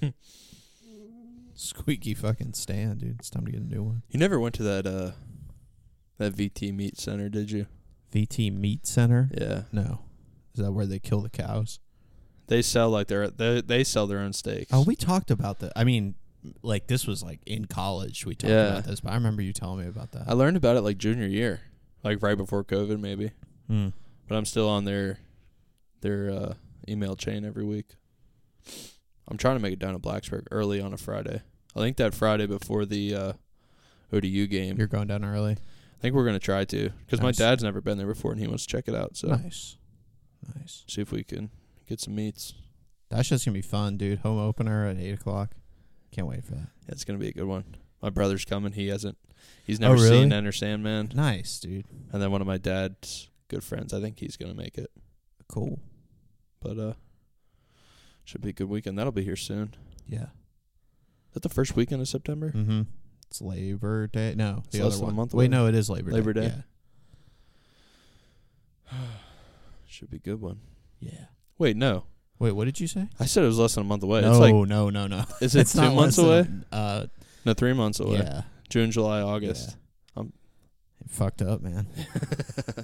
Squeaky 1.60 2.14
fucking 2.14 2.54
stand, 2.54 3.00
dude. 3.00 3.16
It's 3.18 3.28
time 3.28 3.44
to 3.44 3.52
get 3.52 3.60
a 3.60 3.64
new 3.64 3.82
one. 3.82 4.02
You 4.08 4.18
never 4.18 4.40
went 4.40 4.54
to 4.54 4.62
that 4.62 4.86
uh 4.86 5.10
that 6.16 6.34
VT 6.34 6.74
meat 6.74 6.98
center, 6.98 7.28
did 7.28 7.50
you? 7.50 7.66
VT 8.14 8.50
Meat 8.52 8.86
Center? 8.86 9.28
Yeah, 9.38 9.62
No. 9.70 10.00
Is 10.54 10.64
that 10.64 10.72
where 10.72 10.86
they 10.86 10.98
kill 10.98 11.20
the 11.20 11.28
cows? 11.30 11.78
they 12.48 12.62
sell 12.62 12.88
like 12.90 13.06
their 13.08 13.28
they 13.28 13.60
they 13.60 13.84
sell 13.84 14.06
their 14.06 14.18
own 14.20 14.32
steaks. 14.32 14.70
Oh, 14.72 14.82
we 14.84 14.96
talked 14.96 15.30
about 15.30 15.58
that. 15.60 15.72
I 15.76 15.84
mean, 15.84 16.14
like 16.62 16.86
this 16.88 17.06
was 17.06 17.22
like 17.22 17.40
in 17.46 17.66
college 17.66 18.24
we 18.26 18.34
talked 18.34 18.50
Yeah. 18.50 18.68
about 18.78 18.84
this, 18.84 19.00
but 19.00 19.10
I 19.12 19.14
remember 19.16 19.42
you 19.42 19.52
telling 19.52 19.80
me 19.82 19.86
about 19.86 20.12
that. 20.12 20.24
I 20.28 20.32
learned 20.32 20.56
about 20.56 20.76
it 20.76 20.80
like 20.80 20.96
junior 20.98 21.26
year, 21.28 21.60
like 22.02 22.22
right 22.22 22.36
before 22.38 22.64
COVID, 22.64 22.98
maybe. 22.98 23.32
Hmm. 23.68 23.88
But 24.26 24.36
I'm 24.36 24.46
still 24.46 24.68
on 24.68 24.84
their 24.86 25.18
their 26.00 26.30
uh, 26.30 26.54
email 26.88 27.14
chain 27.16 27.44
every 27.44 27.64
week. 27.64 27.96
I'm 29.28 29.36
trying 29.36 29.56
to 29.56 29.62
make 29.62 29.74
it 29.74 29.78
down 29.78 29.92
to 29.92 30.00
Blacksburg 30.00 30.46
early 30.50 30.80
on 30.80 30.92
a 30.92 30.96
Friday. 30.96 31.42
I 31.76 31.80
think 31.80 31.96
that 31.98 32.14
Friday 32.14 32.46
before 32.46 32.84
the 32.84 33.14
uh, 33.14 33.32
ODU 34.12 34.46
game. 34.46 34.76
You're 34.76 34.86
going 34.86 35.06
down 35.08 35.24
early. 35.24 35.52
I 35.52 36.02
think 36.02 36.14
we're 36.14 36.24
gonna 36.24 36.38
try 36.38 36.64
to 36.64 36.90
because 37.06 37.20
my 37.20 37.30
dad's 37.32 37.62
never 37.62 37.80
been 37.80 37.98
there 37.98 38.06
before 38.06 38.32
and 38.32 38.40
he 38.40 38.46
wants 38.46 38.64
to 38.66 38.72
check 38.76 38.88
it 38.88 38.94
out. 38.94 39.16
So 39.16 39.28
Nice. 39.28 39.76
Nice. 40.56 40.84
see 40.88 41.02
if 41.02 41.12
we 41.12 41.22
can 41.22 41.50
get 41.88 42.00
some 42.00 42.14
meats. 42.14 42.54
That 43.10 43.26
shit's 43.26 43.44
gonna 43.44 43.54
be 43.54 43.60
fun, 43.62 43.96
dude. 43.98 44.20
Home 44.20 44.38
opener 44.38 44.86
at 44.86 44.96
eight 44.96 45.12
o'clock. 45.12 45.50
Can't 46.10 46.26
wait 46.26 46.44
for 46.44 46.52
that. 46.52 46.68
Yeah, 46.86 46.92
it's 46.92 47.04
gonna 47.04 47.18
be 47.18 47.28
a 47.28 47.32
good 47.32 47.44
one. 47.44 47.76
My 48.02 48.08
brother's 48.10 48.44
coming. 48.46 48.72
He 48.72 48.88
hasn't. 48.88 49.18
He's 49.64 49.78
Oh, 49.80 49.88
never 49.88 49.94
really? 50.02 50.08
seen 50.22 50.32
Enter 50.32 50.52
Sandman. 50.52 51.12
Nice, 51.14 51.60
dude. 51.60 51.84
And 52.12 52.20
then 52.22 52.30
one 52.30 52.40
of 52.40 52.46
my 52.46 52.56
dad's 52.58 53.28
good 53.48 53.62
friends. 53.62 53.92
I 53.92 54.00
think 54.00 54.18
he's 54.18 54.36
gonna 54.38 54.54
make 54.54 54.78
it. 54.78 54.90
Cool. 55.48 55.80
But 56.62 56.78
uh, 56.78 56.92
should 58.24 58.40
be 58.40 58.50
a 58.50 58.54
good 58.54 58.68
weekend. 58.68 58.98
That'll 58.98 59.12
be 59.12 59.24
here 59.24 59.36
soon. 59.36 59.74
Yeah. 60.08 60.26
Is 61.30 61.34
that 61.34 61.42
the 61.42 61.48
first 61.48 61.76
weekend 61.76 62.00
of 62.02 62.08
September? 62.08 62.50
Mm-hmm. 62.50 62.82
It's 63.28 63.40
Labor 63.40 64.08
Day. 64.08 64.34
No, 64.36 64.62
It's 64.66 64.76
the 64.76 64.84
other 64.84 64.98
one. 64.98 65.14
Wait, 65.16 65.32
away. 65.32 65.48
no, 65.48 65.66
it 65.68 65.74
is 65.76 65.88
Labor 65.88 66.10
Day. 66.10 66.16
Labor 66.16 66.32
Day. 66.32 66.52
Yeah. 68.90 68.98
Should 69.86 70.10
be 70.10 70.16
a 70.16 70.20
good 70.20 70.40
one. 70.40 70.60
Yeah. 70.98 71.26
Wait, 71.58 71.76
no. 71.76 72.04
Wait, 72.38 72.52
what 72.52 72.64
did 72.64 72.80
you 72.80 72.86
say? 72.86 73.08
I 73.20 73.26
said 73.26 73.44
it 73.44 73.48
was 73.48 73.58
less 73.58 73.74
than 73.74 73.82
a 73.84 73.86
month 73.86 74.02
away. 74.02 74.22
no, 74.22 74.30
It's 74.30 74.40
like 74.40 74.54
no, 74.54 74.90
no, 74.90 75.06
no. 75.06 75.24
is 75.40 75.54
it 75.56 75.60
it's 75.60 75.72
two 75.74 75.90
months 75.92 76.18
away? 76.18 76.42
than- 76.42 76.64
uh, 76.72 77.06
No, 77.44 77.54
three 77.54 77.72
months 77.74 78.00
away. 78.00 78.18
yeah. 78.18 78.42
June, 78.68 78.90
July, 78.90 79.20
August. 79.20 79.76
I'm- 80.16 80.32
It 81.04 81.10
fucked 81.10 81.42
up, 81.42 81.60
man. 81.60 81.86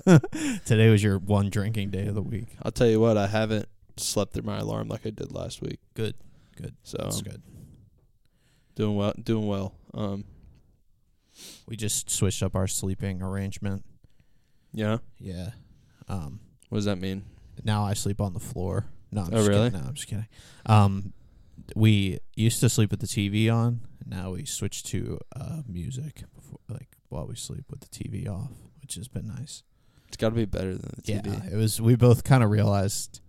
Today 0.64 0.90
was 0.90 1.02
your 1.02 1.18
one 1.18 1.48
drinking 1.50 1.90
day 1.90 2.06
of 2.06 2.14
the 2.14 2.22
week. 2.22 2.48
I'll 2.62 2.70
tell 2.72 2.86
you 2.86 3.00
what, 3.00 3.16
I 3.16 3.26
haven't 3.26 3.66
slept 3.96 4.34
through 4.34 4.44
my 4.44 4.58
alarm 4.58 4.88
like 4.88 5.06
I 5.06 5.10
did 5.10 5.32
last 5.32 5.62
week. 5.62 5.80
Good. 5.94 6.14
Good. 6.56 6.74
So 6.82 6.98
That's 7.00 7.18
I'm 7.18 7.24
good. 7.24 7.42
Doing 8.76 8.94
well. 8.96 9.12
Doing 9.22 9.46
well. 9.48 9.74
Um, 9.92 10.24
We 11.66 11.76
just 11.76 12.08
switched 12.10 12.42
up 12.42 12.54
our 12.54 12.66
sleeping 12.68 13.22
arrangement. 13.22 13.84
yeah. 14.72 14.98
Yeah. 15.18 15.50
Um. 16.08 16.40
What 16.68 16.78
does 16.78 16.84
that 16.86 16.98
mean? 17.00 17.24
now 17.64 17.84
I 17.84 17.94
sleep 17.94 18.20
on 18.20 18.32
the 18.34 18.40
floor. 18.40 18.86
No, 19.10 19.22
I'm 19.22 19.28
Oh, 19.28 19.36
just 19.38 19.48
really? 19.48 19.70
kidding. 19.70 19.80
No, 19.80 19.88
I'm 19.88 19.94
just 19.94 20.08
kidding. 20.08 20.26
Um, 20.66 21.12
we 21.74 22.18
used 22.36 22.60
to 22.60 22.68
sleep 22.68 22.90
with 22.90 23.00
the 23.00 23.06
TV 23.06 23.50
on. 23.52 23.80
Now 24.04 24.32
we 24.32 24.44
switched 24.44 24.86
to 24.86 25.18
uh 25.34 25.62
music 25.66 26.22
before, 26.34 26.58
like 26.68 26.88
while 27.08 27.26
we 27.26 27.34
sleep 27.34 27.64
with 27.70 27.80
the 27.80 27.86
TV 27.88 28.28
off, 28.28 28.50
which 28.82 28.94
has 28.96 29.08
been 29.08 29.26
nice. 29.26 29.62
It's 30.08 30.16
got 30.16 30.28
to 30.30 30.34
be 30.36 30.44
better 30.44 30.72
than 30.76 30.90
the 30.96 31.02
TV. 31.02 31.26
Yeah, 31.26 31.52
it 31.52 31.56
was. 31.56 31.80
We 31.80 31.96
both 31.96 32.22
kind 32.24 32.44
of 32.44 32.50
realized 32.50 33.20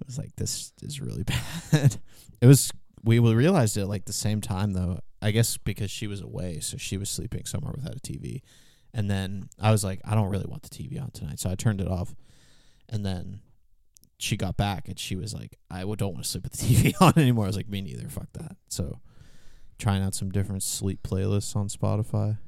It 0.00 0.06
was 0.06 0.16
like 0.18 0.34
this 0.36 0.72
is 0.82 1.00
really 1.00 1.22
bad. 1.72 1.96
it 2.40 2.46
was 2.46 2.70
we 3.08 3.34
realized 3.34 3.76
it 3.76 3.86
like 3.86 4.04
the 4.04 4.12
same 4.12 4.40
time 4.40 4.72
though. 4.72 5.00
I 5.20 5.32
guess 5.32 5.56
because 5.56 5.90
she 5.90 6.06
was 6.06 6.20
away, 6.20 6.60
so 6.60 6.76
she 6.76 6.96
was 6.96 7.10
sleeping 7.10 7.44
somewhere 7.44 7.72
without 7.74 7.96
a 7.96 8.00
TV. 8.00 8.42
And 8.94 9.10
then 9.10 9.48
I 9.60 9.72
was 9.72 9.82
like, 9.82 10.00
I 10.04 10.14
don't 10.14 10.28
really 10.28 10.46
want 10.46 10.62
the 10.62 10.68
TV 10.68 11.00
on 11.00 11.10
tonight, 11.10 11.40
so 11.40 11.50
I 11.50 11.54
turned 11.54 11.80
it 11.80 11.88
off. 11.88 12.14
And 12.88 13.04
then 13.04 13.40
she 14.18 14.36
got 14.36 14.56
back 14.56 14.88
and 14.88 14.98
she 14.98 15.16
was 15.16 15.34
like, 15.34 15.58
I 15.70 15.80
don't 15.82 16.12
want 16.12 16.22
to 16.22 16.28
sleep 16.28 16.44
with 16.44 16.52
the 16.52 16.66
TV 16.92 16.94
on 17.00 17.12
anymore. 17.16 17.44
I 17.44 17.48
was 17.48 17.56
like, 17.56 17.68
me 17.68 17.80
neither. 17.80 18.08
Fuck 18.08 18.32
that. 18.34 18.56
So 18.68 19.00
trying 19.78 20.02
out 20.02 20.14
some 20.14 20.30
different 20.30 20.62
sleep 20.62 21.02
playlists 21.02 21.54
on 21.54 21.68
Spotify. 21.68 22.38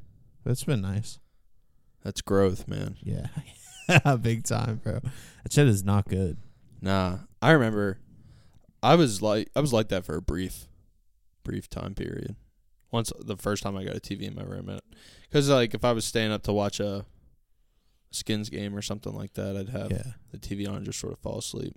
That's 0.44 0.64
been 0.64 0.80
nice. 0.80 1.18
That's 2.02 2.22
growth, 2.22 2.66
man. 2.66 2.96
Yeah. 3.02 3.26
Big 4.22 4.44
time, 4.44 4.80
bro. 4.82 5.00
That 5.42 5.52
shit 5.52 5.68
is 5.68 5.84
not 5.84 6.08
good. 6.08 6.38
Nah, 6.80 7.18
I 7.42 7.52
remember. 7.52 7.98
I 8.83 8.95
was 8.95 9.20
like, 9.22 9.51
I 9.55 9.61
was 9.61 9.72
like 9.72 9.89
that 9.89 10.05
for 10.05 10.16
a 10.16 10.22
brief, 10.22 10.66
brief 11.45 11.68
time 11.68 11.95
period. 11.95 12.37
Once 12.91 13.12
the 13.20 13.37
first 13.37 13.62
time 13.62 13.76
I 13.76 13.85
got 13.85 13.97
a 13.97 14.01
TV 14.01 14.22
in 14.22 14.35
my 14.35 14.43
room, 14.43 14.78
because 15.22 15.49
like 15.49 15.74
if 15.74 15.85
I 15.85 15.93
was 15.93 16.05
staying 16.05 16.33
up 16.33 16.43
to 16.45 16.53
watch 16.53 16.81
a 16.81 17.05
Skins 18.11 18.49
game 18.51 18.74
or 18.76 18.83
something 18.83 19.14
like 19.14 19.35
that, 19.35 19.57
I'd 19.57 19.68
have 19.68 19.91
Yeah. 19.93 20.12
the 20.33 20.39
TV 20.39 20.68
on 20.68 20.76
and 20.76 20.85
just 20.85 20.99
sort 20.99 21.12
of 21.12 21.18
fall 21.20 21.39
asleep. 21.39 21.74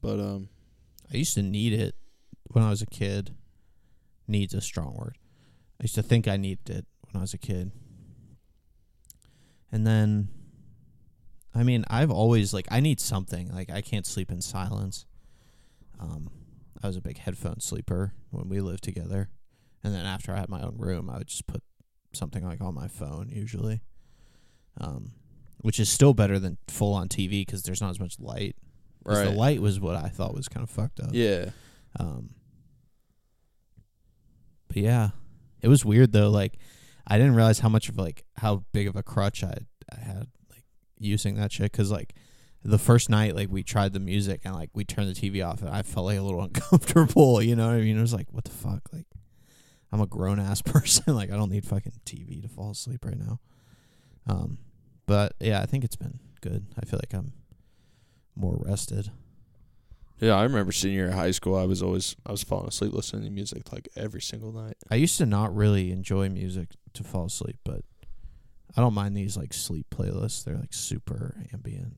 But 0.00 0.18
um, 0.20 0.48
I 1.12 1.16
used 1.16 1.34
to 1.34 1.42
need 1.42 1.72
it 1.72 1.94
when 2.44 2.64
I 2.64 2.70
was 2.70 2.82
a 2.82 2.86
kid. 2.86 3.34
Needs 4.26 4.52
a 4.54 4.60
strong 4.60 4.94
word. 4.96 5.16
I 5.80 5.84
used 5.84 5.94
to 5.94 6.02
think 6.02 6.28
I 6.28 6.36
needed 6.36 6.68
it 6.68 6.86
when 7.02 7.16
I 7.18 7.20
was 7.22 7.32
a 7.34 7.38
kid. 7.38 7.72
And 9.72 9.86
then 9.86 10.28
I 11.54 11.62
mean, 11.62 11.84
I've 11.88 12.10
always 12.10 12.52
like 12.54 12.66
I 12.70 12.80
need 12.80 13.00
something. 13.00 13.52
Like 13.52 13.70
I 13.70 13.80
can't 13.80 14.06
sleep 14.06 14.30
in 14.30 14.40
silence. 14.40 15.06
Um 16.00 16.30
I 16.82 16.86
was 16.86 16.96
a 16.96 17.00
big 17.00 17.18
headphone 17.18 17.60
sleeper 17.60 18.12
when 18.30 18.48
we 18.48 18.60
lived 18.60 18.84
together. 18.84 19.28
And 19.82 19.94
then 19.94 20.06
after 20.06 20.32
I 20.32 20.38
had 20.38 20.48
my 20.48 20.60
own 20.62 20.76
room, 20.76 21.10
I 21.10 21.18
would 21.18 21.26
just 21.28 21.46
put 21.46 21.62
something 22.12 22.44
like 22.44 22.60
on 22.60 22.74
my 22.74 22.88
phone 22.88 23.28
usually. 23.30 23.82
Um 24.80 25.12
which 25.60 25.80
is 25.80 25.88
still 25.88 26.14
better 26.14 26.38
than 26.38 26.56
full 26.68 26.94
on 26.94 27.08
TV 27.08 27.44
because 27.44 27.64
there's 27.64 27.80
not 27.80 27.90
as 27.90 27.98
much 27.98 28.20
light. 28.20 28.54
right, 29.04 29.24
The 29.24 29.30
light 29.30 29.60
was 29.60 29.80
what 29.80 29.96
I 29.96 30.08
thought 30.08 30.32
was 30.34 30.48
kind 30.48 30.62
of 30.62 30.70
fucked 30.70 31.00
up. 31.00 31.10
yeah, 31.12 31.50
Um, 31.98 32.30
but 34.68 34.76
yeah, 34.76 35.10
it 35.62 35.66
was 35.68 35.84
weird 35.84 36.12
though. 36.12 36.30
Like, 36.30 36.58
I 37.06 37.16
didn't 37.18 37.34
realize 37.34 37.58
how 37.58 37.68
much 37.68 37.88
of 37.88 37.96
like 37.96 38.24
how 38.36 38.64
big 38.72 38.86
of 38.86 38.94
a 38.96 39.02
crutch 39.02 39.42
I 39.42 39.54
I 39.92 39.98
had 40.00 40.26
using 41.00 41.34
that 41.36 41.52
shit. 41.52 41.72
Cause 41.72 41.90
like 41.90 42.14
the 42.64 42.78
first 42.78 43.08
night, 43.08 43.34
like 43.36 43.50
we 43.50 43.62
tried 43.62 43.92
the 43.92 44.00
music 44.00 44.40
and 44.44 44.54
like 44.54 44.70
we 44.74 44.84
turned 44.84 45.14
the 45.14 45.14
TV 45.14 45.46
off, 45.46 45.60
and 45.62 45.70
I 45.70 45.82
felt 45.82 46.06
like 46.06 46.18
a 46.18 46.22
little 46.22 46.42
uncomfortable. 46.48 47.40
You 47.42 47.56
know 47.56 47.66
what 47.68 47.76
I 47.76 47.80
mean? 47.80 47.96
It 47.98 48.00
was 48.00 48.14
like, 48.14 48.26
what 48.32 48.44
the 48.44 48.50
fuck? 48.50 48.88
Like, 48.92 49.06
I'm 49.92 50.00
a 50.00 50.06
grown 50.06 50.38
ass 50.40 50.60
person. 50.74 51.14
like, 51.14 51.30
I 51.30 51.36
don't 51.36 51.50
need 51.50 51.64
fucking 51.64 51.92
TV 52.04 52.42
to 52.42 52.48
fall 52.48 52.72
asleep 52.72 53.04
right 53.04 53.18
now. 53.18 53.40
Um, 54.26 54.58
but 55.06 55.34
yeah, 55.40 55.62
I 55.62 55.66
think 55.66 55.84
it's 55.84 55.96
been 55.96 56.18
good. 56.40 56.66
I 56.80 56.84
feel 56.84 57.00
like 57.02 57.14
I'm 57.14 57.32
more 58.36 58.56
rested. 58.60 59.10
yeah. 60.20 60.34
I 60.36 60.42
remember 60.42 60.70
senior 60.72 60.94
year 60.98 61.08
of 61.08 61.14
high 61.14 61.30
school. 61.30 61.56
I 61.56 61.64
was 61.64 61.82
always 61.82 62.14
I 62.26 62.32
was 62.32 62.42
falling 62.42 62.68
asleep 62.68 62.92
listening 62.92 63.24
to 63.24 63.30
music 63.30 63.72
like 63.72 63.88
every 63.96 64.20
single 64.20 64.52
night. 64.52 64.76
I 64.90 64.96
used 64.96 65.16
to 65.18 65.26
not 65.26 65.54
really 65.54 65.90
enjoy 65.90 66.28
music 66.28 66.68
to 66.94 67.04
fall 67.04 67.26
asleep, 67.26 67.56
but 67.64 67.82
I 68.76 68.80
don't 68.80 68.94
mind 68.94 69.16
these 69.16 69.36
like 69.36 69.52
sleep 69.52 69.86
playlists. 69.90 70.44
They're 70.44 70.56
like 70.56 70.74
super 70.74 71.44
ambient. 71.52 71.96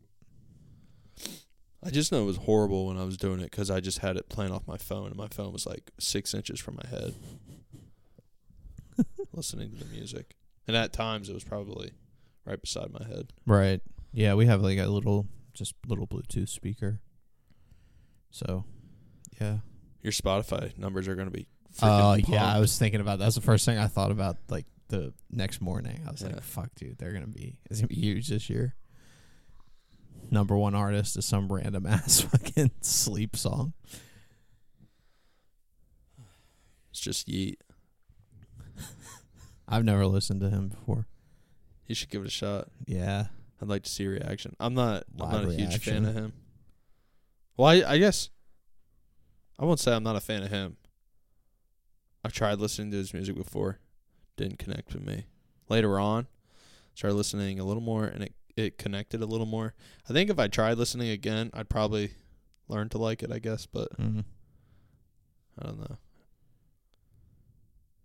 I 1.83 1.91
just 1.91 2.13
know 2.13 2.23
it 2.23 2.27
was 2.27 2.37
horrible 2.37 2.87
when 2.87 2.99
I 2.99 3.05
was 3.05 3.17
doing 3.17 3.41
it 3.41 3.51
because 3.51 3.71
I 3.71 3.81
just 3.81 3.99
had 3.99 4.17
it 4.17 4.29
playing 4.29 4.53
off 4.53 4.67
my 4.67 4.77
phone, 4.77 5.07
and 5.07 5.17
my 5.17 5.29
phone 5.29 5.53
was 5.53 5.67
like 5.67 5.91
six 5.99 6.35
inches 6.35 6.61
from 6.61 6.77
my 6.77 6.89
head, 6.91 7.15
listening 9.33 9.71
to 9.71 9.77
the 9.77 9.87
music. 9.87 10.35
And 10.69 10.77
at 10.77 10.93
times, 10.93 11.29
it 11.29 11.35
was 11.35 11.45
probably 11.45 11.93
right 12.45 12.61
beside 12.61 12.93
my 12.93 13.07
head. 13.07 13.33
Right. 13.47 13.81
Yeah, 14.13 14.35
we 14.35 14.47
have 14.47 14.63
like 14.63 14.79
a 14.79 14.87
little 14.87 15.27
just 15.55 15.75
little 15.87 16.07
Bluetooth 16.07 16.49
speaker. 16.49 17.01
So, 18.31 18.65
yeah. 19.41 19.59
Your 20.03 20.13
Spotify 20.13 20.77
numbers 20.79 21.09
are 21.09 21.15
going 21.15 21.29
to 21.29 21.33
be. 21.33 21.47
Oh, 21.83 22.15
yeah, 22.15 22.45
I 22.45 22.59
was 22.59 22.79
thinking 22.79 23.01
about 23.01 23.19
that's 23.19 23.37
the 23.37 23.41
first 23.41 23.65
thing 23.65 23.79
I 23.79 23.87
thought 23.87 24.11
about 24.11 24.37
like 24.49 24.67
the 24.91 25.15
next 25.31 25.61
morning. 25.61 26.03
I 26.07 26.11
was 26.11 26.21
Yeah. 26.23 26.29
like, 26.29 26.43
fuck 26.43 26.75
dude, 26.77 26.99
they're 26.99 27.13
going 27.13 27.25
to 27.25 27.31
be 27.31 27.59
it's 27.71 27.81
to 27.81 27.87
be 27.87 27.95
huge 27.95 28.29
this 28.29 28.51
year. 28.51 28.75
Number 30.31 30.57
1 30.57 30.75
artist 30.75 31.17
is 31.17 31.25
some 31.25 31.51
random 31.51 31.87
ass 31.89 32.21
fucking 32.21 32.71
sleep 32.83 33.35
song. 33.37 33.73
It's 36.91 37.01
just 37.01 37.29
yeet. 37.29 37.57
I've 39.69 39.85
never 39.85 40.07
listened 40.07 40.41
to 40.41 40.51
him 40.51 40.69
before. 40.69 41.07
You 41.87 41.95
should 41.95 42.11
give 42.11 42.23
it 42.23 42.29
a 42.29 42.31
shot. 42.31 42.69
Yeah. 42.87 43.27
I'd 43.63 43.69
like 43.69 43.83
to 43.85 43.91
see 43.91 44.05
a 44.05 44.09
reaction. 44.11 44.55
I'm 44.59 44.75
not. 44.75 45.05
I'm 45.21 45.31
not 45.33 45.45
a 45.49 45.53
huge 45.55 45.79
fan 45.85 46.05
of 46.05 46.15
him. 46.15 46.33
Well, 47.57 47.69
I, 47.69 47.93
I 47.95 47.99
guess 47.99 48.31
I 49.59 49.65
won't 49.67 49.79
say 49.81 49.93
I'm 49.93 50.03
not 50.03 50.17
a 50.17 50.21
fan 50.21 50.43
of 50.43 50.51
him. 50.51 50.77
I've 52.25 52.33
tried 52.33 52.59
listening 52.59 52.91
to 52.93 52.97
his 52.97 53.13
music 53.13 53.37
before, 53.37 53.79
didn't 54.41 54.59
connect 54.59 54.93
with 54.95 55.05
me. 55.07 55.25
Later 55.69 55.99
on, 56.01 56.27
started 56.95 57.15
listening 57.17 57.61
a 57.61 57.65
little 57.65 57.83
more, 57.83 58.05
and 58.05 58.25
it 58.25 58.35
it 58.57 58.79
connected 58.79 59.23
a 59.23 59.27
little 59.27 59.47
more. 59.47 59.75
I 60.09 60.13
think 60.13 60.29
if 60.31 60.39
I 60.39 60.49
tried 60.49 60.77
listening 60.79 61.09
again, 61.11 61.51
I'd 61.55 61.69
probably 61.69 62.13
learn 62.69 62.89
to 62.91 62.99
like 62.99 63.23
it. 63.23 63.31
I 63.33 63.39
guess, 63.39 63.67
but 63.67 63.97
Mhm. 63.99 64.25
I 65.59 65.67
don't 65.67 65.79
know. 65.81 65.97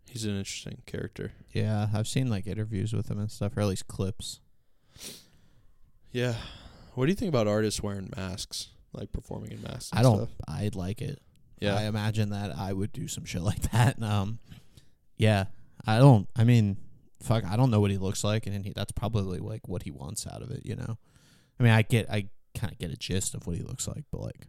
He's 0.10 0.24
an 0.26 0.38
interesting 0.38 0.82
character. 0.86 1.34
Yeah, 1.52 1.90
I've 1.94 2.08
seen 2.08 2.30
like 2.30 2.48
interviews 2.48 2.94
with 2.94 3.10
him 3.10 3.20
and 3.20 3.30
stuff, 3.32 3.58
or 3.58 3.62
at 3.62 3.68
least 3.68 3.88
clips. 3.88 4.40
Yeah. 6.12 6.36
What 6.94 7.06
do 7.06 7.12
you 7.12 7.16
think 7.16 7.30
about 7.30 7.48
artists 7.48 7.84
wearing 7.84 8.12
masks, 8.16 8.70
like 8.94 9.12
performing 9.12 9.52
in 9.52 9.62
masks? 9.62 9.92
And 9.92 10.00
I 10.00 10.04
don't. 10.04 10.18
Stuff? 10.18 10.30
I'd 10.48 10.76
like 10.76 11.02
it. 11.02 11.22
Yeah. 11.60 11.76
I 11.76 11.84
imagine 11.84 12.30
that 12.30 12.56
I 12.56 12.72
would 12.72 12.94
do 12.94 13.08
some 13.10 13.26
shit 13.26 13.42
like 13.42 13.62
that. 13.72 14.02
Um, 14.02 14.40
yeah, 15.18 15.46
I 15.88 16.00
don't. 16.00 16.28
I 16.36 16.44
mean, 16.44 16.78
fuck, 17.22 17.44
I 17.46 17.56
don't 17.56 17.72
know 17.72 17.80
what 17.80 17.92
he 17.92 17.98
looks 17.98 18.24
like, 18.24 18.48
and 18.48 18.66
he, 18.66 18.74
that's 18.76 18.92
probably 18.92 19.40
like 19.40 19.68
what 19.68 19.84
he 19.84 19.92
wants 19.92 20.26
out 20.28 20.42
of 20.42 20.52
it. 20.52 20.66
You 20.66 20.76
know, 20.76 20.98
I 21.60 21.64
mean, 21.64 21.72
I 21.74 21.82
get, 21.82 22.10
I 22.10 22.30
kind 22.56 22.72
of 22.72 22.80
get 22.80 22.92
a 22.92 22.98
gist 22.98 23.36
of 23.36 23.46
what 23.46 23.56
he 23.56 23.64
looks 23.64 23.88
like, 23.88 24.04
but 24.12 24.22
like, 24.22 24.48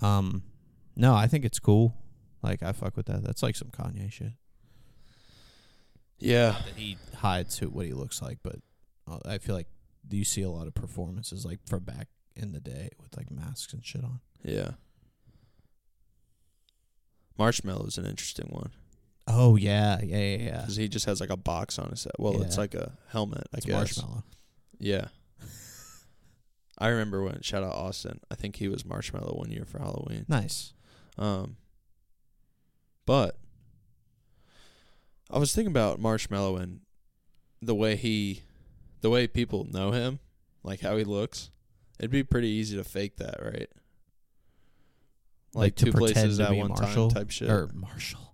um, 0.00 0.42
no, 0.96 1.14
I 1.14 1.26
think 1.26 1.44
it's 1.44 1.58
cool. 1.58 1.94
Like, 2.42 2.62
I 2.62 2.72
fuck 2.72 2.96
with 2.96 3.06
that. 3.06 3.22
That's 3.22 3.42
like 3.42 3.56
some 3.56 3.68
Kanye 3.68 4.10
shit. 4.10 4.32
yeah. 6.18 6.56
That 6.64 6.74
he 6.76 6.96
hides 7.16 7.58
who 7.58 7.68
what 7.68 7.86
he 7.86 7.92
looks 7.92 8.20
like, 8.20 8.38
but 8.42 8.56
uh, 9.10 9.18
I 9.24 9.38
feel 9.38 9.54
like 9.54 9.68
you 10.10 10.24
see 10.24 10.42
a 10.42 10.50
lot 10.50 10.66
of 10.66 10.74
performances 10.74 11.44
like 11.46 11.60
from 11.66 11.84
back 11.84 12.08
in 12.34 12.52
the 12.52 12.60
day 12.60 12.90
with 13.00 13.16
like 13.16 13.30
masks 13.30 13.72
and 13.72 13.84
shit 13.84 14.02
on. 14.02 14.20
Yeah. 14.44 14.72
Marshmello 17.38 17.86
is 17.86 17.96
an 17.98 18.04
interesting 18.06 18.48
one 18.50 18.72
Oh 19.28 19.56
yeah, 19.56 20.00
yeah, 20.02 20.16
yeah, 20.18 20.36
yeah. 20.36 20.60
because 20.60 20.76
he 20.76 20.88
just 20.88 21.06
has 21.06 21.20
like 21.20 21.30
a 21.30 21.36
box 21.36 21.78
on 21.78 21.90
his 21.90 22.04
head. 22.04 22.12
Well, 22.18 22.42
it's 22.42 22.58
like 22.58 22.74
a 22.74 22.92
helmet, 23.08 23.46
I 23.54 23.58
It's 23.58 23.66
guess. 23.66 23.74
marshmallow. 23.74 24.24
Yeah. 24.78 25.08
I 26.78 26.88
remember 26.88 27.22
when 27.22 27.40
shout 27.42 27.62
out 27.62 27.74
Austin. 27.74 28.18
I 28.30 28.34
think 28.34 28.56
he 28.56 28.66
was 28.66 28.82
Marshmello 28.82 29.36
one 29.38 29.50
year 29.52 29.64
for 29.64 29.78
Halloween. 29.78 30.24
Nice. 30.28 30.72
Um, 31.16 31.56
but 33.06 33.38
I 35.30 35.38
was 35.38 35.54
thinking 35.54 35.70
about 35.70 36.00
Marshmello 36.00 36.60
and 36.60 36.80
the 37.60 37.74
way 37.76 37.94
he, 37.94 38.42
the 39.00 39.10
way 39.10 39.28
people 39.28 39.68
know 39.70 39.92
him, 39.92 40.18
like 40.64 40.80
how 40.80 40.96
he 40.96 41.04
looks. 41.04 41.50
It'd 42.00 42.10
be 42.10 42.24
pretty 42.24 42.48
easy 42.48 42.76
to 42.76 42.82
fake 42.84 43.16
that, 43.18 43.40
right? 43.40 43.68
Like, 45.54 45.76
to 45.76 45.84
two 45.84 45.92
pretend 45.92 46.14
places 46.14 46.38
to 46.38 46.44
at 46.44 46.50
be 46.50 46.58
one 46.58 46.68
Marshall, 46.70 47.10
time 47.10 47.20
type 47.24 47.30
shit. 47.30 47.48
Or 47.50 47.68
Marshall. 47.72 48.31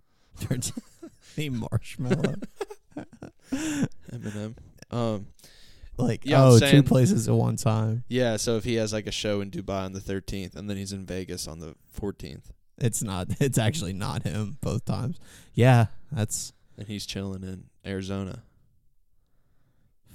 Be 1.37 1.49
marshmallow. 1.51 2.35
Eminem. 3.53 4.55
Um, 4.91 5.27
like 5.97 6.25
Yeah, 6.25 6.45
oh, 6.45 6.59
two 6.59 6.83
places 6.83 7.29
at 7.29 7.35
one 7.35 7.57
time. 7.57 8.05
yeah. 8.09 8.37
So 8.37 8.57
if 8.57 8.65
he 8.65 8.75
has 8.77 8.93
like 8.93 9.07
a 9.07 9.13
show 9.13 9.41
in 9.41 9.51
Dubai 9.51 9.85
on 9.85 9.93
the 9.93 10.01
13th, 10.01 10.55
and 10.57 10.69
then 10.69 10.77
he's 10.77 10.93
in 10.93 11.05
Vegas 11.07 11.47
on 11.49 11.59
the 11.59 11.75
14th, 12.01 12.51
It's 12.79 13.03
not. 13.03 13.29
It's 13.41 13.59
actually 13.59 13.93
not 13.93 14.23
him 14.23 14.59
both 14.61 14.85
times. 14.85 15.19
Yeah, 15.55 15.87
that's 16.13 16.53
and 16.77 16.87
he's 16.87 17.07
chilling 17.07 17.43
in 17.43 17.65
Arizona, 17.85 18.43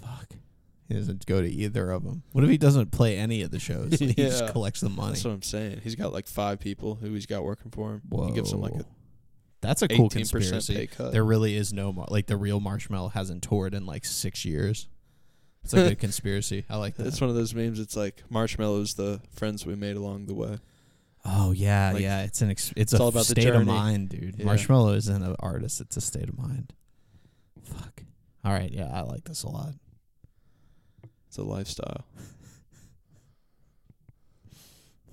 fuck. 0.01 0.29
He 0.87 0.95
doesn't 0.95 1.25
go 1.25 1.41
to 1.41 1.47
either 1.49 1.91
of 1.91 2.03
them. 2.03 2.23
What 2.33 2.43
if 2.43 2.49
he 2.49 2.57
doesn't 2.57 2.91
play 2.91 3.17
any 3.17 3.41
of 3.41 3.51
the 3.51 3.59
shows? 3.59 3.97
He 3.99 4.13
just 4.13 4.47
collects 4.49 4.81
the 4.81 4.89
money. 4.89 5.13
that's 5.13 5.25
what 5.25 5.31
I'm 5.31 5.41
saying. 5.41 5.81
He's 5.83 5.95
got 5.95 6.13
like 6.13 6.27
five 6.27 6.59
people 6.59 6.95
who 6.95 7.13
he's 7.13 7.25
got 7.25 7.43
working 7.43 7.71
for 7.71 7.93
him. 7.93 8.01
He 8.27 8.31
gives 8.33 8.51
them 8.51 8.61
like 8.61 8.73
a 8.73 8.77
Whoa. 8.77 8.85
That's 9.63 9.81
a 9.81 9.87
cool 9.87 10.09
conspiracy. 10.09 10.89
There 10.99 11.23
really 11.23 11.55
is 11.55 11.71
no 11.71 11.93
mar- 11.93 12.07
like 12.09 12.27
the 12.27 12.35
real 12.35 12.59
Marshmello 12.59 13.11
hasn't 13.13 13.43
toured 13.43 13.73
in 13.73 13.85
like 13.85 14.03
six 14.03 14.43
years. 14.43 14.89
It's 15.63 15.71
like 15.71 15.85
a 15.85 15.89
good 15.89 15.99
conspiracy. 15.99 16.65
I 16.69 16.75
like 16.75 16.95
that. 16.97 17.07
It's 17.07 17.21
one 17.21 17.29
of 17.29 17.35
those 17.37 17.55
memes. 17.55 17.79
It's 17.79 17.95
like 17.95 18.23
marshmallows, 18.29 18.95
the 18.95 19.21
friends 19.31 19.65
we 19.65 19.75
made 19.75 19.95
along 19.95 20.25
the 20.25 20.33
way. 20.33 20.59
oh 21.23 21.53
yeah, 21.53 21.91
like, 21.93 22.01
yeah. 22.01 22.23
It's 22.23 22.41
an 22.41 22.51
ex- 22.51 22.73
it's, 22.75 22.91
it's 22.91 22.99
a 22.99 23.01
all 23.01 23.07
about 23.07 23.19
the 23.25 23.41
state 23.41 23.47
of 23.47 23.65
mind, 23.65 24.09
dude. 24.09 24.35
Yeah. 24.37 24.45
Marshmello 24.45 24.95
isn't 24.97 25.23
an 25.23 25.35
artist; 25.39 25.79
it's 25.79 25.95
a 25.95 26.01
state 26.01 26.27
of 26.27 26.37
mind. 26.37 26.73
Fuck. 27.63 28.03
All 28.43 28.51
right, 28.51 28.69
yeah, 28.69 28.89
I 28.93 29.01
like 29.03 29.23
this 29.23 29.43
a 29.43 29.49
lot. 29.49 29.73
It's 31.29 31.37
a 31.37 31.43
lifestyle. 31.43 32.05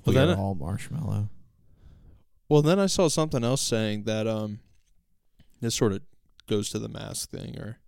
We 0.07 0.15
Well, 0.15 0.27
then 0.29 0.39
all 0.39 0.57
Marshmello. 0.57 1.29
Well, 2.51 2.63
then 2.63 2.81
I 2.81 2.87
saw 2.87 3.07
something 3.09 3.45
else 3.45 3.61
saying 3.63 4.03
that 4.05 4.27
um, 4.27 4.59
this 5.61 5.77
sort 5.77 5.93
of 5.93 6.03
goes 6.49 6.69
to 6.71 6.81
the 6.81 6.89
mask 6.89 7.31
thing, 7.31 7.57
or 7.57 7.79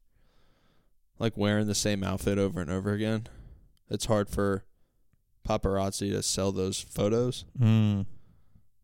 like 1.18 1.36
wearing 1.36 1.66
the 1.66 1.74
same 1.74 2.04
outfit 2.04 2.38
over 2.38 2.60
and 2.60 2.70
over 2.70 2.92
again. 2.92 3.26
It's 3.90 4.04
hard 4.06 4.30
for 4.30 4.64
paparazzi 5.46 6.12
to 6.12 6.22
sell 6.22 6.52
those 6.52 6.80
photos 6.80 7.44
Mm, 7.60 8.06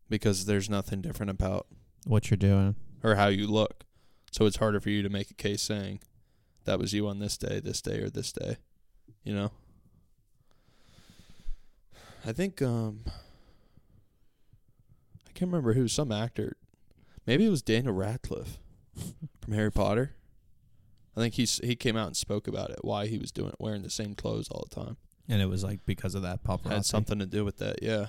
because 0.09 0.45
there's 0.45 0.69
nothing 0.69 1.01
different 1.01 1.29
about 1.29 1.65
what 2.05 2.29
you're 2.29 2.35
doing? 2.37 2.75
or 3.01 3.15
how 3.15 3.27
you 3.27 3.47
look. 3.47 3.85
So 4.33 4.45
it's 4.45 4.57
harder 4.57 4.81
for 4.81 4.89
you 4.89 5.01
to 5.01 5.09
make 5.09 5.31
a 5.31 5.33
case 5.35 5.61
saying 5.61 6.01
that 6.65 6.77
was 6.77 6.91
you 6.93 7.07
on 7.07 7.19
this 7.19 7.37
day, 7.37 7.61
this 7.61 7.81
day, 7.81 7.99
or 8.01 8.09
this 8.09 8.33
day. 8.33 8.57
You 9.23 9.33
know. 9.33 9.51
I 12.25 12.33
think 12.33 12.61
um 12.61 12.99
can't 15.39 15.51
remember 15.51 15.73
who 15.73 15.87
some 15.87 16.11
actor. 16.11 16.57
Maybe 17.25 17.45
it 17.45 17.49
was 17.49 17.61
Daniel 17.61 17.93
Radcliffe 17.93 18.59
from 19.41 19.53
Harry 19.53 19.71
Potter. 19.71 20.15
I 21.15 21.21
think 21.21 21.35
he's 21.35 21.59
he 21.63 21.75
came 21.75 21.95
out 21.95 22.07
and 22.07 22.17
spoke 22.17 22.47
about 22.47 22.69
it, 22.69 22.79
why 22.81 23.07
he 23.07 23.17
was 23.17 23.31
doing 23.31 23.49
it, 23.49 23.55
wearing 23.57 23.81
the 23.81 23.89
same 23.89 24.15
clothes 24.15 24.49
all 24.49 24.67
the 24.69 24.75
time. 24.75 24.97
And 25.29 25.41
it 25.41 25.45
was 25.45 25.63
like 25.63 25.85
because 25.85 26.13
of 26.13 26.23
that 26.23 26.43
paparazzi. 26.43 26.71
Had 26.71 26.85
something 26.85 27.19
to 27.19 27.25
do 27.25 27.45
with 27.45 27.57
that, 27.57 27.81
yeah. 27.81 28.07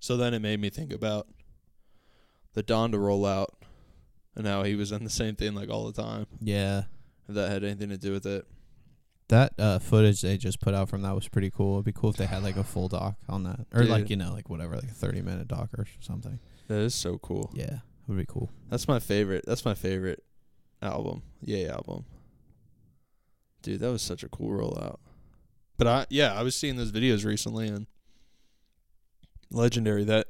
So 0.00 0.16
then 0.16 0.34
it 0.34 0.40
made 0.40 0.60
me 0.60 0.68
think 0.68 0.92
about 0.92 1.28
the 2.54 2.62
Donda 2.62 2.94
rollout 2.96 3.48
and 4.34 4.46
how 4.46 4.64
he 4.64 4.74
was 4.74 4.92
in 4.92 5.04
the 5.04 5.10
same 5.10 5.34
thing 5.34 5.54
like 5.54 5.70
all 5.70 5.90
the 5.90 6.02
time. 6.02 6.26
Yeah, 6.40 6.84
If 7.28 7.34
that 7.36 7.50
had 7.50 7.64
anything 7.64 7.88
to 7.88 7.98
do 7.98 8.12
with 8.12 8.26
it. 8.26 8.46
That 9.32 9.54
uh, 9.58 9.78
footage 9.78 10.20
they 10.20 10.36
just 10.36 10.60
put 10.60 10.74
out 10.74 10.90
from 10.90 11.00
that 11.02 11.14
was 11.14 11.26
pretty 11.26 11.50
cool. 11.50 11.76
It'd 11.76 11.86
be 11.86 11.92
cool 11.92 12.10
if 12.10 12.16
they 12.16 12.26
had 12.26 12.42
like 12.42 12.56
a 12.58 12.62
full 12.64 12.88
doc 12.88 13.14
on 13.30 13.44
that, 13.44 13.60
or 13.72 13.84
like 13.84 14.10
you 14.10 14.16
know, 14.16 14.30
like 14.34 14.50
whatever, 14.50 14.74
like 14.74 14.84
a 14.84 14.88
thirty 14.88 15.22
minute 15.22 15.48
doc 15.48 15.70
or 15.78 15.86
something. 16.00 16.38
That 16.68 16.80
is 16.80 16.94
so 16.94 17.16
cool. 17.16 17.50
Yeah, 17.54 17.78
would 18.06 18.18
be 18.18 18.26
cool. 18.28 18.50
That's 18.68 18.86
my 18.86 18.98
favorite. 18.98 19.44
That's 19.46 19.64
my 19.64 19.72
favorite 19.72 20.22
album. 20.82 21.22
Ye 21.40 21.66
album. 21.66 22.04
Dude, 23.62 23.80
that 23.80 23.90
was 23.90 24.02
such 24.02 24.22
a 24.22 24.28
cool 24.28 24.50
rollout. 24.50 24.98
But 25.78 25.86
I 25.86 26.06
yeah, 26.10 26.34
I 26.34 26.42
was 26.42 26.54
seeing 26.54 26.76
those 26.76 26.92
videos 26.92 27.24
recently 27.24 27.68
and 27.68 27.86
legendary 29.50 30.04
that 30.04 30.26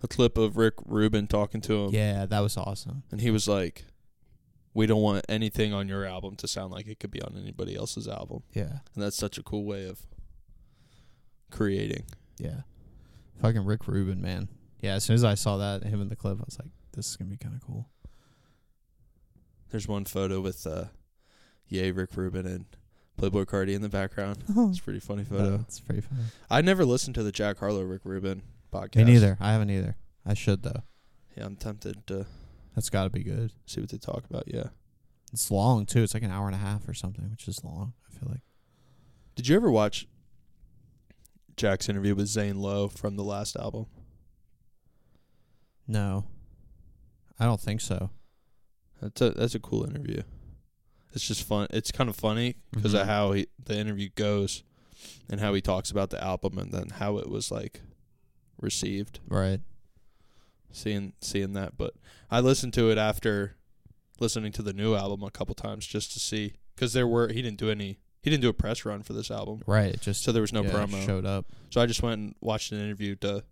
the 0.00 0.08
clip 0.08 0.36
of 0.36 0.56
Rick 0.56 0.74
Rubin 0.86 1.28
talking 1.28 1.60
to 1.60 1.84
him 1.84 1.94
Yeah, 1.94 2.26
that 2.26 2.40
was 2.40 2.56
awesome. 2.56 3.04
and 3.12 3.20
he 3.20 3.30
was 3.30 3.46
like 3.46 3.84
we 4.74 4.86
don't 4.86 5.02
want 5.02 5.24
anything 5.28 5.72
on 5.72 5.88
your 5.88 6.04
album 6.04 6.36
to 6.36 6.46
sound 6.48 6.72
like 6.72 6.86
it 6.86 7.00
could 7.00 7.10
be 7.10 7.20
on 7.22 7.36
anybody 7.40 7.74
else's 7.76 8.06
album. 8.08 8.42
Yeah, 8.52 8.78
And 8.94 9.02
that's 9.02 9.16
such 9.16 9.36
a 9.38 9.42
cool 9.42 9.64
way 9.64 9.86
of 9.86 10.00
creating. 11.50 12.04
yeah. 12.38 12.60
Fucking 13.40 13.64
Rick 13.64 13.88
Rubin, 13.88 14.20
man. 14.20 14.48
Yeah, 14.80 14.94
as 14.94 15.04
soon 15.04 15.14
as 15.14 15.24
I 15.24 15.34
saw 15.34 15.56
that 15.56 15.82
him 15.84 16.02
in 16.02 16.08
the 16.10 16.16
clip, 16.16 16.38
I 16.38 16.44
was 16.44 16.58
like, 16.58 16.68
this 16.92 17.08
is 17.08 17.16
gonna 17.16 17.30
be 17.30 17.36
kind 17.38 17.54
of 17.54 17.62
cool. 17.66 17.88
There's 19.70 19.88
one 19.88 20.04
photo 20.04 20.40
with 20.40 20.66
uh 20.66 20.84
Ye 21.68 21.90
Rick 21.90 22.10
Rubin 22.16 22.46
and 22.46 22.66
Playboi 23.18 23.46
Carti 23.46 23.74
in 23.74 23.80
the 23.82 23.88
background. 23.88 24.44
It's 24.70 24.78
a 24.78 24.82
pretty 24.82 25.00
funny 25.00 25.24
photo. 25.24 25.60
It's 25.66 25.80
pretty 25.80 26.02
funny. 26.02 26.22
I 26.50 26.60
never 26.60 26.84
listened 26.84 27.14
to 27.14 27.22
the 27.22 27.32
Jack 27.32 27.58
Harlow 27.58 27.82
Rick 27.82 28.02
Rubin 28.04 28.42
podcast. 28.72 28.96
Me 28.96 29.04
neither. 29.04 29.36
I 29.40 29.52
haven't 29.52 29.70
either. 29.70 29.96
I 30.26 30.34
should 30.34 30.62
though. 30.62 30.82
Yeah, 31.36 31.46
I'm 31.46 31.56
tempted 31.56 32.06
to 32.08 32.26
That's 32.80 32.88
got 32.88 33.04
to 33.04 33.10
be 33.10 33.22
good. 33.22 33.52
see 33.66 33.78
what 33.82 33.90
they 33.90 33.98
talk 33.98 34.24
about. 34.30 34.44
Yeah. 34.46 34.68
It's 35.34 35.50
long 35.50 35.84
too. 35.84 36.02
It's 36.02 36.14
like 36.14 36.22
an 36.22 36.30
hour 36.30 36.46
and 36.46 36.54
a 36.54 36.58
half 36.58 36.88
or 36.88 36.94
something, 36.94 37.30
which 37.30 37.46
is 37.46 37.62
long. 37.62 37.92
I 38.08 38.18
feel 38.18 38.30
like. 38.30 38.40
Did 39.34 39.48
you 39.48 39.56
ever 39.56 39.70
watch 39.70 40.08
Jack's 41.58 41.90
interview 41.90 42.14
with 42.14 42.26
Zane 42.28 42.56
Lowe 42.58 42.88
from 42.88 43.16
the 43.16 43.22
last 43.22 43.54
album? 43.54 43.84
No, 45.86 46.24
I 47.38 47.44
don't 47.44 47.60
think 47.60 47.82
so. 47.82 48.08
That's 49.02 49.20
a 49.20 49.30
that's 49.32 49.54
a 49.54 49.60
cool 49.60 49.84
interview. 49.84 50.22
It's 51.12 51.28
just 51.28 51.42
fun. 51.46 51.66
It's 51.68 51.90
kind 51.92 52.08
of 52.08 52.16
funny 52.16 52.56
because 52.72 52.94
Mhm. 52.94 53.02
of 53.02 53.06
how 53.06 53.32
he, 53.32 53.46
the 53.62 53.76
interview 53.76 54.08
goes, 54.14 54.62
and 55.28 55.38
how 55.38 55.52
he 55.52 55.60
talks 55.60 55.90
about 55.90 56.08
the 56.08 56.22
album, 56.24 56.56
and 56.56 56.72
then 56.72 56.88
how 56.94 57.18
it 57.18 57.28
was 57.28 57.50
like 57.50 57.82
received. 58.58 59.20
Right. 59.28 59.60
Seeing 60.72 61.12
seeing 61.20 61.52
that, 61.54 61.76
but 61.76 61.94
I 62.30 62.40
listened 62.40 62.72
to 62.74 62.90
it 62.90 62.98
after 62.98 63.56
listening 64.20 64.52
to 64.52 64.62
the 64.62 64.72
new 64.72 64.94
album 64.94 65.22
a 65.22 65.30
couple 65.30 65.54
times 65.54 65.86
just 65.86 66.12
to 66.12 66.20
see 66.20 66.52
because 66.74 66.92
there 66.92 67.06
were 67.08 67.28
he 67.28 67.42
didn't 67.42 67.58
do 67.58 67.70
any 67.70 67.98
he 68.22 68.30
didn't 68.30 68.42
do 68.42 68.48
a 68.50 68.52
press 68.52 68.84
run 68.84 69.02
for 69.02 69.12
this 69.14 69.30
album, 69.30 69.62
Right. 69.66 69.98
Just 70.00 70.22
so 70.22 70.30
there 70.30 70.42
was 70.42 70.52
no 70.52 70.62
yeah, 70.62 70.70
promo. 70.70 71.04
showed 71.06 71.24
up. 71.26 71.46
So 71.70 71.80
I 71.80 71.86
just 71.86 72.02
went 72.02 72.20
and 72.20 72.34
watched 72.40 72.70
an 72.72 72.80
interview 72.80 73.16
to 73.16 73.44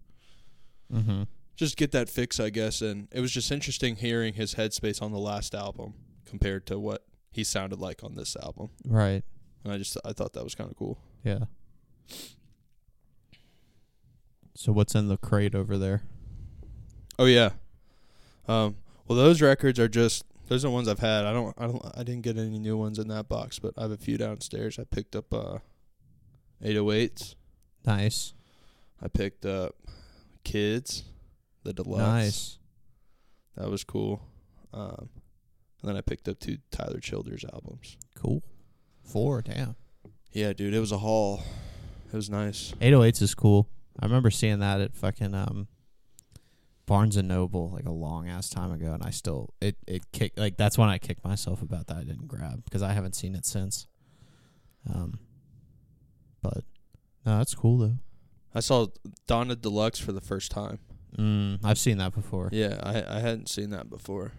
Mm-hmm. 0.93 1.25
just 1.57 1.77
get 1.77 1.93
that 1.93 2.09
fix, 2.09 2.39
I 2.41 2.49
guess. 2.51 2.81
And 2.83 3.09
it 3.13 3.21
was 3.21 3.31
just 3.33 3.51
interesting 3.53 3.97
hearing 3.97 4.35
his 4.35 4.55
headspace 4.55 5.03
on 5.03 5.11
the 5.13 5.19
last 5.19 5.55
album 5.55 5.95
compared 6.25 6.67
to 6.67 6.79
what 6.79 7.05
he 7.31 7.45
sounded 7.45 7.79
like 7.79 8.03
on 8.05 8.15
this 8.15 8.37
album. 8.37 8.71
Right. 8.87 9.23
And 9.65 9.73
I 9.73 9.77
just 9.79 9.97
I 10.05 10.13
thought 10.13 10.33
that 10.35 10.45
was 10.45 10.55
kind 10.55 10.71
of 10.71 10.77
cool. 10.77 10.99
Yeah. 11.25 11.45
So 14.55 14.73
what's 14.73 14.95
in 14.95 15.09
the 15.09 15.17
crate 15.17 15.55
over 15.55 15.79
there? 15.79 16.03
Oh 17.19 17.25
yeah. 17.25 17.51
Um. 18.47 18.77
Well, 19.07 19.19
those 19.19 19.41
records 19.41 19.79
are 19.79 19.89
just 19.89 20.25
those 20.49 20.65
are 20.65 20.69
the 20.69 20.75
ones 20.75 20.89
I've 20.89 20.99
had. 20.99 21.25
I 21.25 21.33
don't 21.33 21.55
I 21.59 21.67
don't 21.67 21.83
I 21.97 22.03
didn't 22.03 22.23
get 22.23 22.37
any 22.37 22.59
new 22.59 22.77
ones 22.77 22.99
in 22.99 23.09
that 23.09 23.29
box, 23.29 23.59
but 23.59 23.75
I 23.77 23.83
have 23.83 23.91
a 23.91 23.97
few 23.97 24.17
downstairs. 24.19 24.79
I 24.79 24.85
picked 24.85 25.17
up 25.17 25.33
uh 25.33 25.59
808s. 26.65 27.35
Nice. 27.87 28.35
I 29.03 29.09
picked 29.09 29.47
up 29.47 29.77
Kids, 30.45 31.05
the 31.63 31.73
deluxe. 31.73 32.01
Nice. 32.03 32.59
That 33.57 33.71
was 33.71 33.85
cool. 33.85 34.23
Um. 34.73 35.09
And 35.81 35.91
then 35.91 35.97
I 35.97 36.01
picked 36.01 36.29
up 36.29 36.41
two 36.41 36.59
Tyler 36.73 36.99
Childers 36.99 37.45
albums. 37.53 37.97
Cool. 38.17 38.43
Four. 39.05 39.43
Damn. 39.43 39.77
Yeah, 40.33 40.53
dude, 40.53 40.75
it 40.75 40.81
was 40.81 40.91
a 40.93 40.99
haul. 40.99 41.43
It 42.13 42.17
was 42.17 42.29
nice. 42.29 42.73
808s 42.81 43.23
is 43.23 43.35
cool. 43.35 43.69
I 44.01 44.07
remember 44.07 44.31
seeing 44.31 44.59
that 44.61 44.81
at 44.81 44.95
fucking 44.95 45.35
um 45.35 45.69
Barnes 46.89 47.17
and 47.17 47.29
Noble 47.29 47.71
like 47.71 47.85
a 47.85 47.93
long 47.93 48.29
ass 48.29 48.49
time 48.49 48.73
ago, 48.73 48.93
and 48.93 49.03
I 49.05 49.11
still 49.11 49.55
it 49.61 49.77
it 49.87 50.11
kicked 50.11 50.39
like 50.39 50.57
that's 50.57 50.77
when 50.77 50.89
I 50.89 50.99
kicked 50.99 51.23
myself 51.25 51.63
about 51.63 51.87
that 51.87 51.99
I 51.99 52.03
didn't 52.03 52.27
grab 52.27 52.65
because 52.65 52.83
I 52.83 52.93
haven't 52.95 53.15
seen 53.15 53.35
it 53.37 53.45
since. 53.47 53.87
Um, 54.93 55.21
but 56.43 56.65
no, 57.27 57.39
that's 57.39 57.55
cool 57.55 57.79
though. 57.79 57.99
I 58.55 58.61
saw 58.61 58.87
Donda 59.29 59.61
Deluxe 59.61 60.01
for 60.01 60.13
the 60.13 60.23
first 60.23 60.51
time. 60.51 60.79
Mm, 61.17 61.61
I've 61.63 61.79
seen 61.79 61.99
that 61.99 62.15
before. 62.15 62.49
Yeah, 62.53 62.81
I 62.83 63.05
I 63.17 63.21
hadn't 63.21 63.49
seen 63.51 63.69
that 63.71 63.91
before, 63.91 64.33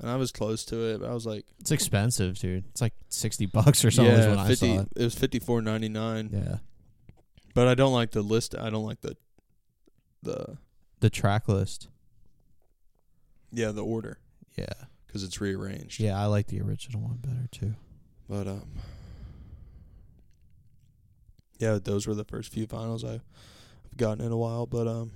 and 0.00 0.08
I 0.08 0.14
was 0.16 0.30
close 0.30 0.64
to 0.66 0.76
it. 0.94 1.00
But 1.00 1.10
I 1.10 1.12
was 1.14 1.26
like, 1.26 1.44
It's 1.58 1.72
expensive, 1.72 2.38
dude. 2.38 2.64
It's 2.70 2.80
like 2.80 2.94
sixty 3.08 3.46
bucks 3.46 3.84
or 3.84 3.90
something. 3.90 4.14
yeah, 4.16 4.40
I 4.40 4.46
fifty. 4.46 4.76
saw 4.76 4.82
it. 4.82 4.88
It 4.96 5.02
was 5.04 5.14
fifty 5.16 5.40
four 5.40 5.60
ninety 5.60 5.88
nine. 5.88 6.30
Yeah, 6.32 6.58
But 7.54 7.66
I 7.68 7.74
don't 7.74 7.92
like 7.92 8.12
the 8.12 8.22
list. 8.22 8.54
I 8.56 8.70
don't 8.70 8.84
like 8.84 9.00
the 9.00 9.16
the 10.22 10.58
the 11.00 11.10
track 11.10 11.48
list. 11.48 11.88
Yeah 13.52 13.70
the 13.72 13.84
order 13.84 14.18
Yeah, 14.56 14.66
because 15.06 15.22
it's 15.24 15.40
rearranged. 15.40 16.00
yeah, 16.00 16.20
I 16.20 16.26
like 16.26 16.46
the 16.48 16.60
original 16.60 17.00
one 17.02 17.16
better 17.18 17.48
too. 17.50 17.74
But 18.28 18.46
um, 18.48 18.68
yeah, 21.58 21.78
those 21.82 22.06
were 22.06 22.14
the 22.14 22.24
first 22.24 22.52
few 22.52 22.66
vinyls 22.66 23.04
I've 23.04 23.24
gotten 23.96 24.24
in 24.24 24.32
a 24.32 24.36
while. 24.36 24.66
But 24.66 24.86
um, 24.88 25.12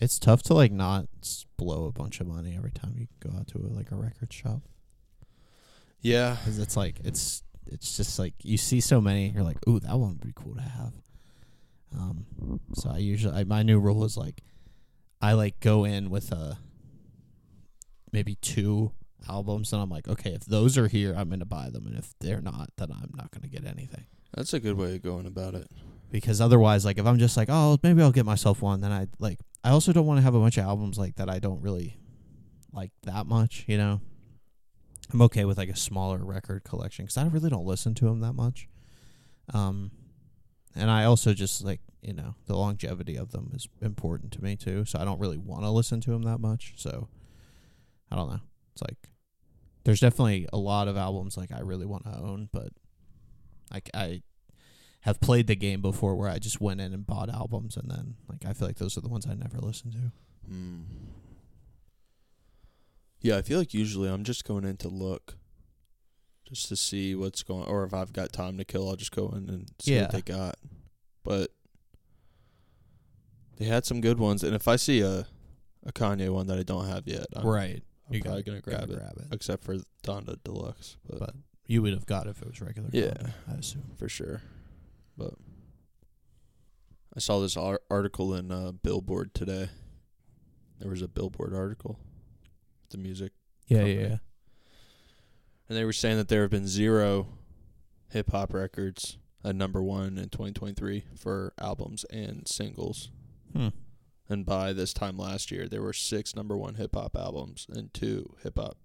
It's 0.00 0.18
tough 0.18 0.42
to 0.44 0.54
like 0.54 0.72
not 0.72 1.06
s- 1.22 1.46
blow 1.56 1.86
a 1.86 1.92
bunch 1.92 2.20
of 2.20 2.26
money 2.26 2.54
every 2.56 2.72
time 2.72 2.94
you 2.96 3.06
go 3.20 3.36
out 3.38 3.46
to 3.48 3.58
a, 3.58 3.68
like 3.68 3.90
a 3.92 3.96
record 3.96 4.32
shop. 4.32 4.62
yeah, 6.00 6.36
because 6.40 6.58
it's 6.58 6.76
like 6.76 6.96
it's 7.04 7.42
it's 7.66 7.96
just 7.96 8.18
like 8.18 8.34
you 8.42 8.56
see 8.58 8.80
so 8.80 9.00
many 9.00 9.28
you're 9.28 9.44
like 9.44 9.58
ooh 9.68 9.78
that 9.78 9.96
one 9.96 10.10
would 10.10 10.20
be 10.20 10.32
cool 10.34 10.54
to 10.56 10.60
have 10.62 10.92
um 11.94 12.60
so 12.74 12.90
i 12.90 12.98
usually 12.98 13.34
I, 13.34 13.44
my 13.44 13.62
new 13.62 13.78
rule 13.78 14.04
is 14.04 14.16
like 14.16 14.42
i 15.20 15.32
like 15.32 15.60
go 15.60 15.84
in 15.84 16.10
with 16.10 16.32
a 16.32 16.58
maybe 18.12 18.36
two 18.36 18.92
albums 19.28 19.72
and 19.72 19.80
i'm 19.80 19.90
like 19.90 20.08
okay 20.08 20.30
if 20.30 20.44
those 20.44 20.76
are 20.76 20.88
here 20.88 21.14
i'm 21.16 21.28
gonna 21.28 21.44
buy 21.44 21.70
them 21.70 21.86
and 21.86 21.96
if 21.96 22.14
they're 22.20 22.40
not 22.40 22.70
then 22.76 22.90
i'm 22.90 23.12
not 23.16 23.30
gonna 23.30 23.48
get 23.48 23.64
anything 23.64 24.06
that's 24.34 24.52
a 24.52 24.60
good 24.60 24.76
way 24.78 24.96
of 24.96 25.02
going 25.02 25.26
about 25.26 25.54
it. 25.54 25.68
because 26.10 26.40
otherwise 26.40 26.84
like 26.84 26.98
if 26.98 27.06
i'm 27.06 27.18
just 27.18 27.36
like 27.36 27.48
oh 27.50 27.78
maybe 27.82 28.02
i'll 28.02 28.12
get 28.12 28.26
myself 28.26 28.62
one 28.62 28.80
then 28.80 28.92
i 28.92 29.06
like 29.18 29.38
i 29.62 29.70
also 29.70 29.92
don't 29.92 30.06
want 30.06 30.18
to 30.18 30.22
have 30.22 30.34
a 30.34 30.40
bunch 30.40 30.58
of 30.58 30.64
albums 30.64 30.98
like 30.98 31.14
that 31.16 31.30
i 31.30 31.38
don't 31.38 31.62
really 31.62 31.96
like 32.72 32.90
that 33.04 33.26
much 33.26 33.64
you 33.68 33.78
know 33.78 34.00
I'm 35.12 35.22
okay 35.22 35.44
with 35.44 35.58
like 35.58 35.68
a 35.68 35.76
smaller 35.76 36.18
record 36.24 36.64
collection 36.64 37.04
because 37.04 37.18
I 37.18 37.26
really 37.26 37.50
don't 37.50 37.66
listen 37.66 37.94
to 37.96 38.06
them 38.06 38.20
that 38.20 38.32
much. 38.32 38.68
Um, 39.52 39.90
and 40.74 40.90
I 40.90 41.04
also 41.04 41.34
just 41.34 41.64
like 41.64 41.80
you 42.02 42.12
know 42.12 42.34
the 42.46 42.56
longevity 42.56 43.16
of 43.16 43.30
them 43.30 43.50
is 43.54 43.68
important 43.80 44.32
to 44.32 44.42
me 44.42 44.56
too. 44.56 44.84
So 44.84 44.98
I 44.98 45.04
don't 45.04 45.20
really 45.20 45.38
want 45.38 45.62
to 45.62 45.70
listen 45.70 46.00
to 46.02 46.10
them 46.10 46.22
that 46.22 46.38
much. 46.38 46.74
So 46.76 47.08
I 48.10 48.16
don't 48.16 48.28
know. 48.28 48.40
It's 48.72 48.82
like 48.82 49.10
there's 49.84 50.00
definitely 50.00 50.48
a 50.52 50.58
lot 50.58 50.88
of 50.88 50.96
albums 50.96 51.36
like 51.36 51.52
I 51.52 51.60
really 51.60 51.86
want 51.86 52.04
to 52.04 52.16
own, 52.16 52.48
but 52.52 52.68
like 53.72 53.90
I 53.94 54.22
have 55.00 55.20
played 55.20 55.48
the 55.48 55.56
game 55.56 55.80
before 55.80 56.14
where 56.14 56.28
I 56.28 56.38
just 56.38 56.60
went 56.60 56.80
in 56.80 56.92
and 56.92 57.06
bought 57.06 57.28
albums 57.28 57.76
and 57.76 57.90
then 57.90 58.14
like 58.28 58.44
I 58.46 58.52
feel 58.52 58.68
like 58.68 58.78
those 58.78 58.96
are 58.96 59.00
the 59.00 59.08
ones 59.08 59.26
I 59.26 59.34
never 59.34 59.58
listened 59.58 59.92
to. 59.94 60.52
Mm. 60.52 60.84
Yeah, 63.20 63.36
I 63.36 63.42
feel 63.42 63.58
like 63.58 63.72
usually 63.72 64.08
I'm 64.08 64.24
just 64.24 64.44
going 64.44 64.64
in 64.64 64.76
to 64.78 64.88
look, 64.88 65.36
just 66.52 66.68
to 66.68 66.76
see 66.76 67.14
what's 67.14 67.42
going, 67.42 67.64
or 67.66 67.84
if 67.84 67.94
I've 67.94 68.12
got 68.12 68.32
time 68.32 68.58
to 68.58 68.64
kill, 68.64 68.88
I'll 68.88 68.96
just 68.96 69.12
go 69.12 69.28
in 69.30 69.48
and 69.48 69.70
see 69.80 69.94
Yeah. 69.94 70.02
what 70.02 70.12
they 70.12 70.22
got. 70.22 70.56
But 71.24 71.50
they 73.56 73.64
had 73.66 73.84
some 73.84 74.00
good 74.00 74.18
ones, 74.18 74.42
and 74.42 74.54
if 74.54 74.68
I 74.68 74.76
see 74.76 75.00
a 75.00 75.26
a 75.84 75.92
Kanye 75.92 76.32
one 76.32 76.46
that 76.46 76.58
I 76.58 76.62
don't 76.62 76.86
have 76.86 77.08
yet, 77.08 77.26
I'm, 77.34 77.44
right. 77.44 77.82
I'm 78.08 78.14
You 78.14 78.22
probably 78.22 78.42
gotta- 78.44 78.60
gonna 78.60 78.60
grab 78.60 78.80
gotta 78.88 78.92
it, 78.92 78.96
grab 78.98 79.16
it. 79.18 79.34
except 79.34 79.64
for 79.64 79.78
Donda 80.04 80.36
Deluxe, 80.44 80.96
but, 81.08 81.18
But 81.18 81.34
you 81.66 81.82
would 81.82 81.92
have 81.92 82.06
got 82.06 82.28
it 82.28 82.30
if 82.30 82.42
it 82.42 82.46
was 82.48 82.60
regular. 82.60 82.88
Yeah. 82.92 83.08
Donda, 83.14 83.32
I 83.48 83.52
assume. 83.54 83.90
for 83.96 84.08
sure. 84.08 84.42
But 85.16 85.34
I 87.16 87.18
saw 87.18 87.40
this 87.40 87.56
ar- 87.56 87.80
article 87.90 88.32
in 88.34 88.52
uh, 88.52 88.70
Billboard 88.72 89.34
today. 89.34 89.70
There 90.78 90.88
was 90.88 91.02
a 91.02 91.08
Billboard 91.08 91.52
article, 91.52 91.98
the 92.90 92.98
music 92.98 93.32
Yeah, 93.66 93.78
Company. 93.78 93.94
yeah, 94.00 94.08
yeah. 94.08 94.16
And 95.68 95.76
they 95.78 95.84
were 95.84 95.92
saying 95.92 96.16
that 96.16 96.28
there 96.28 96.42
have 96.42 96.50
been 96.50 96.66
zero 96.66 97.28
hip 98.10 98.30
hop 98.30 98.52
records 98.52 99.18
at 99.44 99.56
number 99.56 99.82
one 99.82 100.18
in 100.18 100.28
2023 100.28 101.04
for 101.16 101.52
albums 101.58 102.04
and 102.10 102.46
singles. 102.46 103.10
Hmm. 103.54 103.68
And 104.28 104.46
by 104.46 104.72
this 104.72 104.92
time 104.92 105.18
last 105.18 105.50
year, 105.50 105.68
there 105.68 105.82
were 105.82 105.92
six 105.92 106.34
number 106.36 106.56
one 106.56 106.74
hip 106.76 106.94
hop 106.94 107.16
albums 107.16 107.66
and 107.70 107.92
two 107.92 108.34
hip 108.42 108.58
hop 108.58 108.76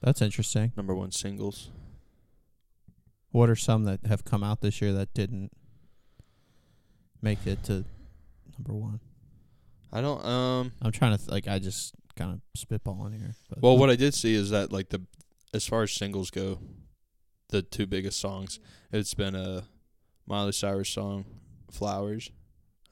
That's 0.00 0.22
interesting. 0.22 0.72
number 0.76 0.94
one 0.94 1.10
singles. 1.12 1.70
What 3.32 3.50
are 3.50 3.56
some 3.56 3.84
that 3.84 4.06
have 4.06 4.24
come 4.24 4.44
out 4.44 4.60
this 4.60 4.80
year 4.80 4.92
that 4.92 5.12
didn't 5.12 5.50
make 7.20 7.46
it 7.46 7.64
to 7.64 7.84
number 8.56 8.72
one? 8.72 9.00
I 9.92 10.00
don't 10.00 10.24
um. 10.24 10.72
I'm 10.82 10.92
trying 10.92 11.12
to 11.12 11.18
th- 11.18 11.30
like 11.30 11.48
I 11.48 11.58
just 11.58 11.94
kind 12.16 12.32
of 12.32 12.40
spitballing 12.56 13.18
here. 13.18 13.34
But 13.48 13.62
Well, 13.62 13.76
what 13.76 13.90
I 13.90 13.96
did 13.96 14.14
see 14.14 14.34
is 14.34 14.50
that 14.50 14.72
like 14.72 14.90
the 14.90 15.02
as 15.54 15.66
far 15.66 15.84
as 15.84 15.92
singles 15.92 16.30
go, 16.30 16.58
the 17.48 17.62
two 17.62 17.86
biggest 17.86 18.18
songs, 18.20 18.58
it's 18.92 19.14
been 19.14 19.34
a 19.34 19.64
Miley 20.26 20.52
Cyrus 20.52 20.88
song, 20.90 21.24
"Flowers," 21.70 22.30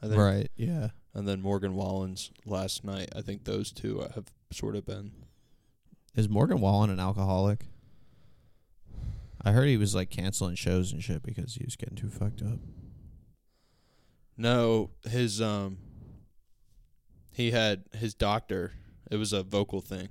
I 0.01 0.07
think, 0.07 0.17
right? 0.19 0.51
Yeah. 0.55 0.89
and 1.13 1.27
then 1.27 1.41
Morgan 1.41 1.75
Wallen's 1.75 2.31
"Last 2.45 2.83
Night." 2.83 3.09
I 3.15 3.21
think 3.21 3.43
those 3.43 3.71
two 3.71 3.99
have 4.15 4.31
sort 4.51 4.75
of 4.75 4.85
been 4.85 5.11
Is 6.15 6.29
Morgan 6.29 6.61
Wallen 6.61 6.89
an 6.89 6.99
alcoholic? 6.99 7.65
I 9.41 9.51
heard 9.51 9.67
he 9.67 9.77
was 9.77 9.93
like 9.93 10.09
canceling 10.09 10.55
shows 10.55 10.93
and 10.93 11.03
shit 11.03 11.21
because 11.21 11.55
he 11.55 11.65
was 11.65 11.75
getting 11.75 11.97
too 11.97 12.09
fucked 12.09 12.41
up. 12.41 12.59
No, 14.37 14.91
his 15.03 15.41
um 15.41 15.79
he 17.31 17.51
had 17.51 17.83
his 17.93 18.13
doctor. 18.13 18.73
It 19.11 19.17
was 19.17 19.33
a 19.33 19.43
vocal 19.43 19.81
thing. 19.81 20.07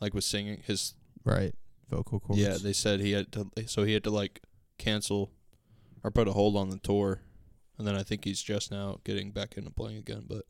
Like 0.00 0.14
with 0.14 0.24
singing 0.24 0.62
his 0.64 0.94
Right. 1.24 1.54
Vocal 1.92 2.20
cords. 2.20 2.40
Yeah, 2.40 2.56
they 2.60 2.72
said 2.72 3.00
he 3.00 3.12
had 3.12 3.30
to 3.32 3.46
so 3.66 3.84
he 3.84 3.92
had 3.94 4.04
to 4.04 4.10
like 4.10 4.40
cancel 4.78 5.30
or 6.02 6.10
put 6.10 6.26
a 6.28 6.32
hold 6.32 6.56
on 6.56 6.70
the 6.70 6.78
tour. 6.78 7.20
And 7.78 7.86
then 7.86 7.94
I 7.96 8.02
think 8.02 8.24
he's 8.24 8.42
just 8.42 8.70
now 8.70 8.98
getting 9.04 9.30
back 9.30 9.56
into 9.56 9.70
playing 9.70 9.98
again, 9.98 10.24
but 10.28 10.44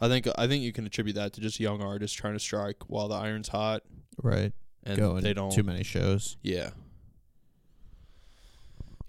I 0.00 0.08
think 0.08 0.26
I 0.38 0.46
think 0.46 0.62
you 0.62 0.72
can 0.72 0.86
attribute 0.86 1.16
that 1.16 1.32
to 1.34 1.40
just 1.40 1.60
young 1.60 1.82
artists 1.82 2.16
trying 2.16 2.34
to 2.34 2.40
strike 2.40 2.76
while 2.88 3.08
the 3.08 3.14
iron's 3.16 3.48
hot 3.48 3.82
right. 4.22 4.52
and 4.84 4.98
Going 4.98 5.22
they 5.22 5.34
don't 5.34 5.50
too 5.52 5.62
many 5.62 5.82
shows. 5.84 6.36
Yeah. 6.42 6.70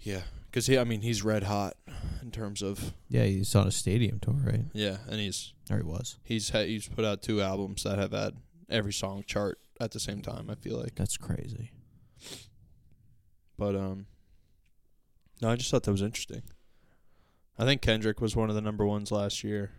Yeah, 0.00 0.22
cuz 0.52 0.66
he 0.66 0.78
I 0.78 0.84
mean 0.84 1.00
he's 1.00 1.22
red 1.24 1.44
hot 1.44 1.76
in 2.22 2.30
terms 2.30 2.62
of 2.62 2.92
Yeah, 3.08 3.24
he's 3.24 3.54
on 3.54 3.66
a 3.66 3.72
stadium 3.72 4.20
tour, 4.20 4.34
right? 4.34 4.64
yeah, 4.72 4.98
and 5.08 5.18
he's 5.20 5.52
Or 5.70 5.78
he 5.78 5.82
was. 5.82 6.16
He's 6.22 6.50
ha- 6.50 6.64
he's 6.64 6.88
put 6.88 7.04
out 7.04 7.22
two 7.22 7.40
albums 7.40 7.82
that 7.82 7.98
have 7.98 8.12
had 8.12 8.34
every 8.68 8.92
song 8.92 9.24
chart 9.26 9.58
at 9.80 9.90
the 9.92 10.00
same 10.00 10.22
time. 10.22 10.48
I 10.50 10.54
feel 10.54 10.78
like, 10.78 10.94
That's 10.94 11.16
crazy. 11.16 11.70
but 13.58 13.74
um, 13.76 14.06
no, 15.42 15.50
I 15.50 15.56
just 15.56 15.70
thought 15.70 15.82
that 15.84 15.92
was 15.92 16.02
interesting. 16.02 16.42
I 17.58 17.64
think 17.64 17.80
Kendrick 17.82 18.20
was 18.20 18.36
one 18.36 18.48
of 18.50 18.54
the 18.54 18.60
number 18.60 18.84
ones 18.86 19.10
last 19.10 19.42
year. 19.42 19.70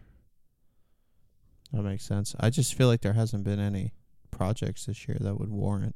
That 1.74 1.84
makes 1.84 2.04
sense. 2.06 2.36
I 2.40 2.50
just 2.50 2.74
feel 2.74 2.88
like 2.88 3.02
there 3.02 3.14
hasn't 3.14 3.44
been 3.44 3.60
any 3.60 3.94
projects 4.32 4.86
this 4.86 5.08
year 5.08 5.18
that 5.20 5.40
would 5.40 5.50
warrant. 5.50 5.96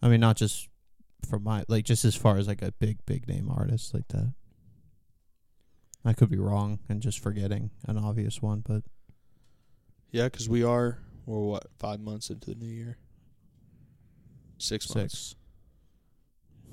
I 0.00 0.08
mean, 0.08 0.20
not 0.20 0.36
just 0.36 0.68
for 1.28 1.38
my 1.38 1.64
like 1.68 1.84
just 1.84 2.04
as 2.04 2.16
far 2.16 2.36
as 2.38 2.48
like 2.48 2.62
a 2.62 2.72
big 2.72 2.98
big 3.06 3.28
name 3.28 3.48
artist 3.48 3.94
like 3.94 4.08
that. 4.08 4.32
I 6.04 6.12
could 6.12 6.30
be 6.30 6.38
wrong 6.38 6.80
and 6.88 7.00
just 7.00 7.20
forgetting 7.20 7.70
an 7.86 7.96
obvious 7.98 8.42
one, 8.42 8.64
but 8.66 8.82
Yeah, 10.10 10.28
'cause 10.28 10.48
we 10.48 10.64
are 10.64 10.98
we're 11.26 11.40
what 11.40 11.66
five 11.78 12.00
months 12.00 12.30
into 12.30 12.50
the 12.50 12.56
new 12.56 12.72
year. 12.72 12.98
Six, 14.58 14.94
months. 14.94 15.34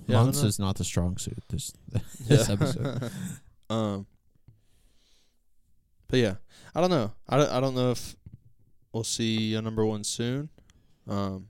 Yeah, 0.07 0.23
months 0.23 0.43
is 0.43 0.59
not 0.59 0.75
the 0.77 0.83
strong 0.83 1.17
suit. 1.17 1.43
This 1.49 1.73
this 2.27 2.49
episode. 2.49 3.11
um. 3.69 4.05
But 6.07 6.19
yeah, 6.19 6.35
I 6.73 6.81
don't 6.81 6.89
know. 6.89 7.11
I 7.27 7.37
don't, 7.37 7.51
I 7.51 7.59
don't 7.59 7.75
know 7.75 7.91
if 7.91 8.15
we'll 8.91 9.03
see 9.03 9.55
a 9.55 9.61
number 9.61 9.85
one 9.85 10.03
soon. 10.03 10.49
Um. 11.07 11.47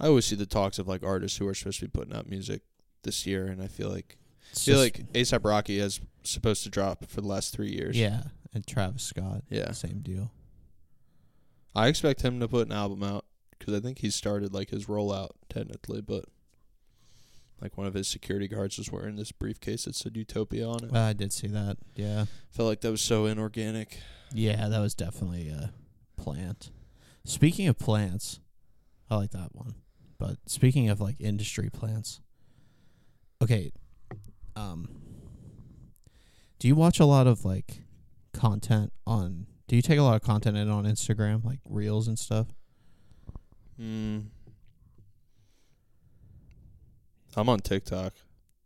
I 0.00 0.08
always 0.08 0.24
see 0.24 0.36
the 0.36 0.46
talks 0.46 0.78
of 0.78 0.88
like 0.88 1.02
artists 1.02 1.38
who 1.38 1.46
are 1.46 1.54
supposed 1.54 1.78
to 1.80 1.86
be 1.86 1.90
putting 1.90 2.14
out 2.14 2.28
music 2.28 2.62
this 3.04 3.26
year, 3.26 3.46
and 3.46 3.62
I 3.62 3.68
feel 3.68 3.88
like 3.88 4.16
I 4.18 4.50
It's 4.52 4.64
feel 4.64 4.78
like 4.78 5.12
ASAP 5.12 5.44
Rocky 5.44 5.78
has 5.78 6.00
supposed 6.24 6.64
to 6.64 6.70
drop 6.70 7.06
for 7.06 7.20
the 7.20 7.28
last 7.28 7.54
three 7.54 7.70
years. 7.70 7.96
yeah, 7.98 8.22
and 8.52 8.66
Travis 8.66 9.04
Scott, 9.04 9.42
yeah. 9.48 9.70
same 9.72 10.00
deal. 10.00 10.30
I 11.74 11.88
expect 11.88 12.22
him 12.22 12.40
to 12.40 12.48
put 12.48 12.66
an 12.66 12.72
album 12.72 13.02
out 13.02 13.24
because 13.58 13.74
I 13.74 13.80
think 13.80 13.98
he 13.98 14.10
started 14.10 14.52
like 14.54 14.70
his 14.70 14.86
rollout 14.86 15.30
technically, 15.48 16.00
but 16.00 16.24
like 17.60 17.76
one 17.76 17.86
of 17.86 17.94
his 17.94 18.06
security 18.08 18.46
guards 18.48 18.78
was 18.78 18.92
wearing 18.92 19.16
this 19.16 19.32
briefcase 19.32 19.84
that 19.84 19.94
said 19.94 20.16
Utopia 20.16 20.66
on 20.68 20.84
it. 20.84 20.94
I 20.94 21.12
did 21.12 21.32
see 21.32 21.46
that. 21.48 21.78
Yeah, 21.96 22.26
Felt 22.50 22.68
like 22.68 22.80
that 22.82 22.90
was 22.90 23.00
so 23.02 23.26
inorganic. 23.26 23.98
yeah, 24.32 24.68
that 24.68 24.80
was 24.80 24.94
definitely 24.94 25.48
a 25.48 25.72
plant. 26.16 26.70
Speaking 27.24 27.66
of 27.68 27.78
plants, 27.78 28.40
I 29.10 29.16
like 29.16 29.30
that 29.30 29.54
one. 29.54 29.74
But 30.18 30.36
speaking 30.46 30.88
of 30.90 31.00
like 31.00 31.16
industry 31.20 31.70
plants, 31.70 32.20
okay, 33.42 33.72
um, 34.56 34.88
do 36.58 36.68
you 36.68 36.74
watch 36.74 37.00
a 37.00 37.04
lot 37.06 37.26
of 37.26 37.44
like 37.44 37.82
content 38.32 38.92
on? 39.06 39.46
Do 39.66 39.76
you 39.76 39.82
take 39.82 39.98
a 39.98 40.02
lot 40.02 40.14
of 40.16 40.22
content 40.22 40.56
in 40.56 40.68
on 40.70 40.84
Instagram, 40.84 41.44
like 41.44 41.60
reels 41.68 42.06
and 42.08 42.18
stuff? 42.18 42.48
Mm. 43.80 44.26
I'm 47.36 47.48
on 47.48 47.58
TikTok. 47.60 48.12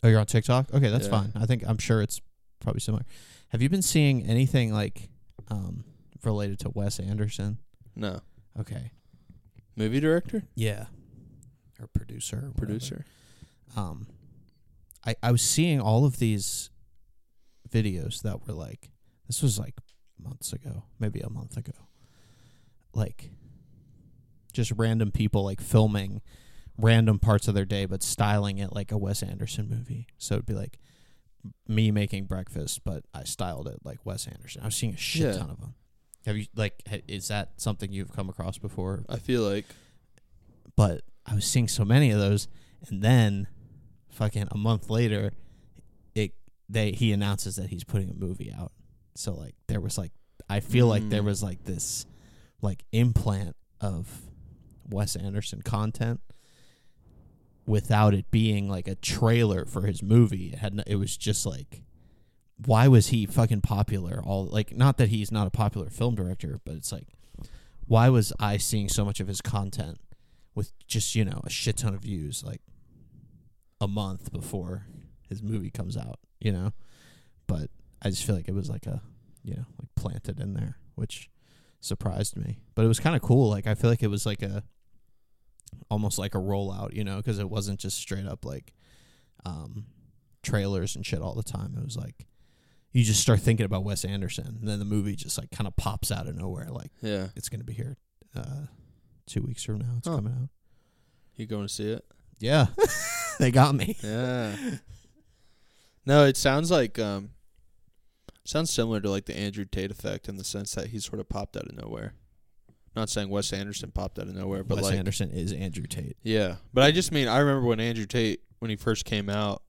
Oh, 0.03 0.09
you're 0.09 0.21
on 0.21 0.27
TikTok. 0.27 0.73
Okay, 0.75 0.91
that's 0.91 1.07
Yeah. 1.07 1.11
fine. 1.11 1.33
I 1.35 1.47
think 1.47 1.65
I'm 1.67 1.79
sure 1.79 2.03
it's 2.03 2.21
probably 2.61 2.81
similar. 2.81 3.05
Have 3.49 3.63
you 3.63 3.69
been 3.69 3.83
seeing 3.83 4.27
anything 4.27 4.73
like 4.73 5.09
um 5.49 5.85
related 6.23 6.59
to 6.61 6.71
Wes 6.71 7.01
Anderson? 7.01 7.59
No. 7.97 8.21
Okay. 8.59 8.93
Movie 9.77 10.01
director? 10.01 10.43
Yeah. 10.55 10.87
Or 11.81 11.87
producer. 11.87 12.37
Or 12.37 12.41
whatever. 12.41 12.59
Producer. 12.59 13.05
Um, 13.77 14.07
I 15.07 15.15
I 15.23 15.33
was 15.33 15.43
seeing 15.43 15.81
all 15.81 16.05
of 16.05 16.19
these 16.19 16.71
videos 17.71 18.21
that 18.23 18.47
were 18.47 18.55
like 18.55 18.91
this 19.27 19.43
was 19.43 19.59
like 19.59 19.75
months 20.23 20.53
ago, 20.53 20.85
maybe 20.99 21.21
a 21.21 21.31
month 21.31 21.57
ago. 21.57 21.73
Like 22.95 23.31
just 24.53 24.73
random 24.77 25.11
people 25.13 25.45
like 25.45 25.61
filming 25.61 26.21
random 26.77 27.19
parts 27.19 27.49
of 27.49 27.55
their 27.55 27.65
day 27.65 27.85
but 27.87 28.03
styling 28.03 28.59
it 28.59 28.73
like 28.73 28.91
a 28.93 28.99
Wes 28.99 29.23
Anderson 29.23 29.69
movie. 29.69 30.07
So 30.19 30.35
it'd 30.37 30.47
be 30.47 30.55
like 30.55 30.79
me 31.69 31.91
making 31.91 32.25
breakfast 32.25 32.83
but 32.85 33.05
I 33.15 33.25
styled 33.25 33.69
it 33.69 33.79
like 33.85 34.05
Wes 34.05 34.27
Anderson. 34.27 34.63
I 34.63 34.67
was 34.67 34.75
seeing 34.77 34.95
a 34.95 34.97
shit 34.97 35.35
Yeah. 35.35 35.39
ton 35.39 35.51
of 35.51 35.61
them. 35.61 35.75
Have 36.27 36.37
you 36.37 36.47
like 36.57 36.83
ha- 36.89 37.03
is 37.07 37.29
that 37.29 37.61
something 37.61 37.93
you've 37.93 38.13
come 38.13 38.29
across 38.29 38.59
before? 38.59 39.05
I 39.09 39.17
feel 39.17 39.43
like 39.43 39.67
but 40.77 41.03
I 41.27 41.35
was 41.35 41.45
seeing 41.45 41.69
so 41.69 41.85
many 41.85 42.11
of 42.11 42.19
those, 42.21 42.47
and 42.89 43.03
then, 43.03 43.49
fucking 44.11 44.47
a 44.51 44.57
month 44.57 44.89
later, 44.89 45.33
it 46.15 46.33
they 46.69 46.93
he 46.93 47.13
announces 47.13 47.57
that 47.57 47.71
he's 47.71 47.85
putting 47.85 48.09
a 48.11 48.15
movie 48.15 48.53
out. 48.57 48.73
So 49.19 49.35
like 49.35 49.55
there 49.67 49.81
was 49.81 49.99
like 49.99 50.13
I 50.49 50.61
feel 50.61 50.87
like 50.87 51.09
there 51.09 51.23
Mm. 51.23 51.27
was 51.27 51.43
like 51.43 51.65
this 51.65 52.07
like 52.63 52.85
implant 52.93 53.57
of 53.81 54.23
Wes 54.89 55.17
Anderson 55.17 55.63
content 55.63 56.21
without 57.67 58.15
it 58.15 58.31
being 58.31 58.69
like 58.69 58.89
a 58.89 58.95
trailer 58.95 59.65
for 59.67 59.83
his 59.87 60.03
movie. 60.03 60.53
It 60.53 60.59
had 60.59 60.75
no, 60.75 60.83
it 60.87 60.97
was 60.97 61.17
just 61.17 61.45
like 61.45 61.83
why 62.65 62.89
was 62.89 63.09
he 63.09 63.27
fucking 63.27 63.61
popular 63.61 64.21
all 64.25 64.47
like 64.47 64.75
not 64.77 64.97
that 64.99 65.09
he's 65.11 65.31
not 65.31 65.47
a 65.47 65.51
popular 65.51 65.91
film 65.91 66.15
director, 66.15 66.61
but 66.65 66.75
it's 66.77 66.93
like 66.93 67.09
why 67.87 68.09
was 68.09 68.33
I 68.39 68.57
seeing 68.57 68.89
so 68.89 69.05
much 69.05 69.19
of 69.21 69.29
his 69.29 69.41
content 69.41 69.99
with 70.55 70.73
just, 70.87 71.15
you 71.15 71.25
know, 71.25 71.41
a 71.45 71.51
shit 71.51 71.77
ton 71.79 71.95
of 71.95 72.03
views 72.03 72.45
like 72.45 72.61
a 73.81 73.89
month 73.89 74.31
before 74.33 74.87
his 75.29 75.43
movie 75.43 75.71
comes 75.71 75.97
out, 75.97 76.19
you 76.41 76.53
know? 76.53 76.73
But 77.47 77.71
I 78.03 78.11
just 78.11 78.25
feel 78.25 78.35
like 78.37 78.49
it 78.49 78.55
was 78.55 78.69
like 78.71 78.87
a, 78.87 79.03
you 79.43 79.55
know, 79.55 79.65
like 79.79 79.89
planted 79.97 80.41
in 80.41 80.55
there, 80.55 80.77
which 80.95 81.31
surprised 81.81 82.37
me. 82.37 82.59
But 82.75 82.85
it 82.85 82.89
was 82.89 83.01
kind 83.01 83.17
of 83.17 83.23
cool. 83.23 83.49
Like 83.51 83.67
I 83.67 83.75
feel 83.75 83.91
like 83.91 84.03
it 84.03 84.09
was 84.11 84.27
like 84.27 84.43
a 84.43 84.63
almost 85.91 86.19
like 86.19 86.35
a 86.35 86.39
rollout, 86.39 86.95
you 86.95 87.05
know, 87.05 87.17
because 87.17 87.39
it 87.39 87.51
wasn't 87.51 87.81
just 87.81 87.99
straight 87.99 88.27
up 88.27 88.45
like 88.45 88.73
um 89.45 89.87
trailers 90.43 90.97
and 90.97 91.05
shit 91.05 91.21
all 91.21 91.35
the 91.35 91.43
time. 91.43 91.75
It 91.79 91.85
was 91.85 91.97
like 91.97 92.27
you 92.93 93.05
just 93.05 93.21
start 93.21 93.41
thinking 93.41 93.67
about 93.67 93.85
Wes 93.85 94.05
Anderson, 94.05 94.47
and 94.61 94.69
then 94.69 94.79
the 94.79 94.85
movie 94.85 95.15
just 95.15 95.37
like 95.39 95.51
kind 95.51 95.67
of 95.69 95.77
pops 95.77 96.11
out 96.11 96.27
of 96.27 96.35
nowhere. 96.37 96.69
Like 96.71 96.91
Yeah. 97.03 97.29
it's 97.37 97.49
gonna 97.49 97.65
be 97.65 97.75
here 97.75 97.97
uh 98.37 98.67
two 99.27 99.43
weeks 99.43 99.63
from 99.65 99.79
now. 99.79 99.95
It's 99.99 100.09
Huh. 100.09 100.17
coming 100.17 100.33
out. 100.33 100.49
You 101.37 101.47
going 101.47 101.67
to 101.69 101.73
see 101.73 101.91
it? 101.93 102.05
Yeah, 102.41 102.67
they 103.39 103.51
got 103.53 103.75
me. 103.75 103.97
Yeah. 104.03 104.57
no, 106.07 106.25
it 106.25 106.37
sounds 106.37 106.71
like 106.71 106.99
um 106.99 107.31
sounds 108.49 108.71
similar 108.71 109.01
to 109.01 109.11
like 109.11 109.27
the 109.27 109.37
Andrew 109.37 109.65
Tate 109.65 109.91
effect 109.91 110.29
in 110.29 110.37
the 110.37 110.45
sense 110.45 110.75
that 110.75 110.89
he 110.89 110.99
sort 110.99 111.21
of 111.21 111.29
popped 111.29 111.57
out 111.57 111.67
of 111.69 111.77
nowhere. 111.77 112.15
Not 112.97 113.11
saying 113.11 113.29
Wes 113.29 113.53
Anderson 113.53 113.91
popped 113.93 114.19
out 114.19 114.27
of 114.27 114.35
nowhere, 114.35 114.65
but 114.65 114.77
Wes 114.77 114.85
like 114.87 114.97
Anderson 114.99 115.31
is 115.31 115.53
Andrew 115.53 115.85
Tate. 115.87 116.17
Yeah, 116.23 116.57
but 116.73 116.85
I 116.85 116.91
just 116.91 117.13
mean 117.13 117.29
I 117.29 117.39
remember 117.39 117.67
when 117.67 117.81
Andrew 117.81 118.07
Tate 118.07 118.41
when 118.59 118.71
he 118.71 118.77
first 118.77 119.05
came 119.05 119.29
out, 119.29 119.63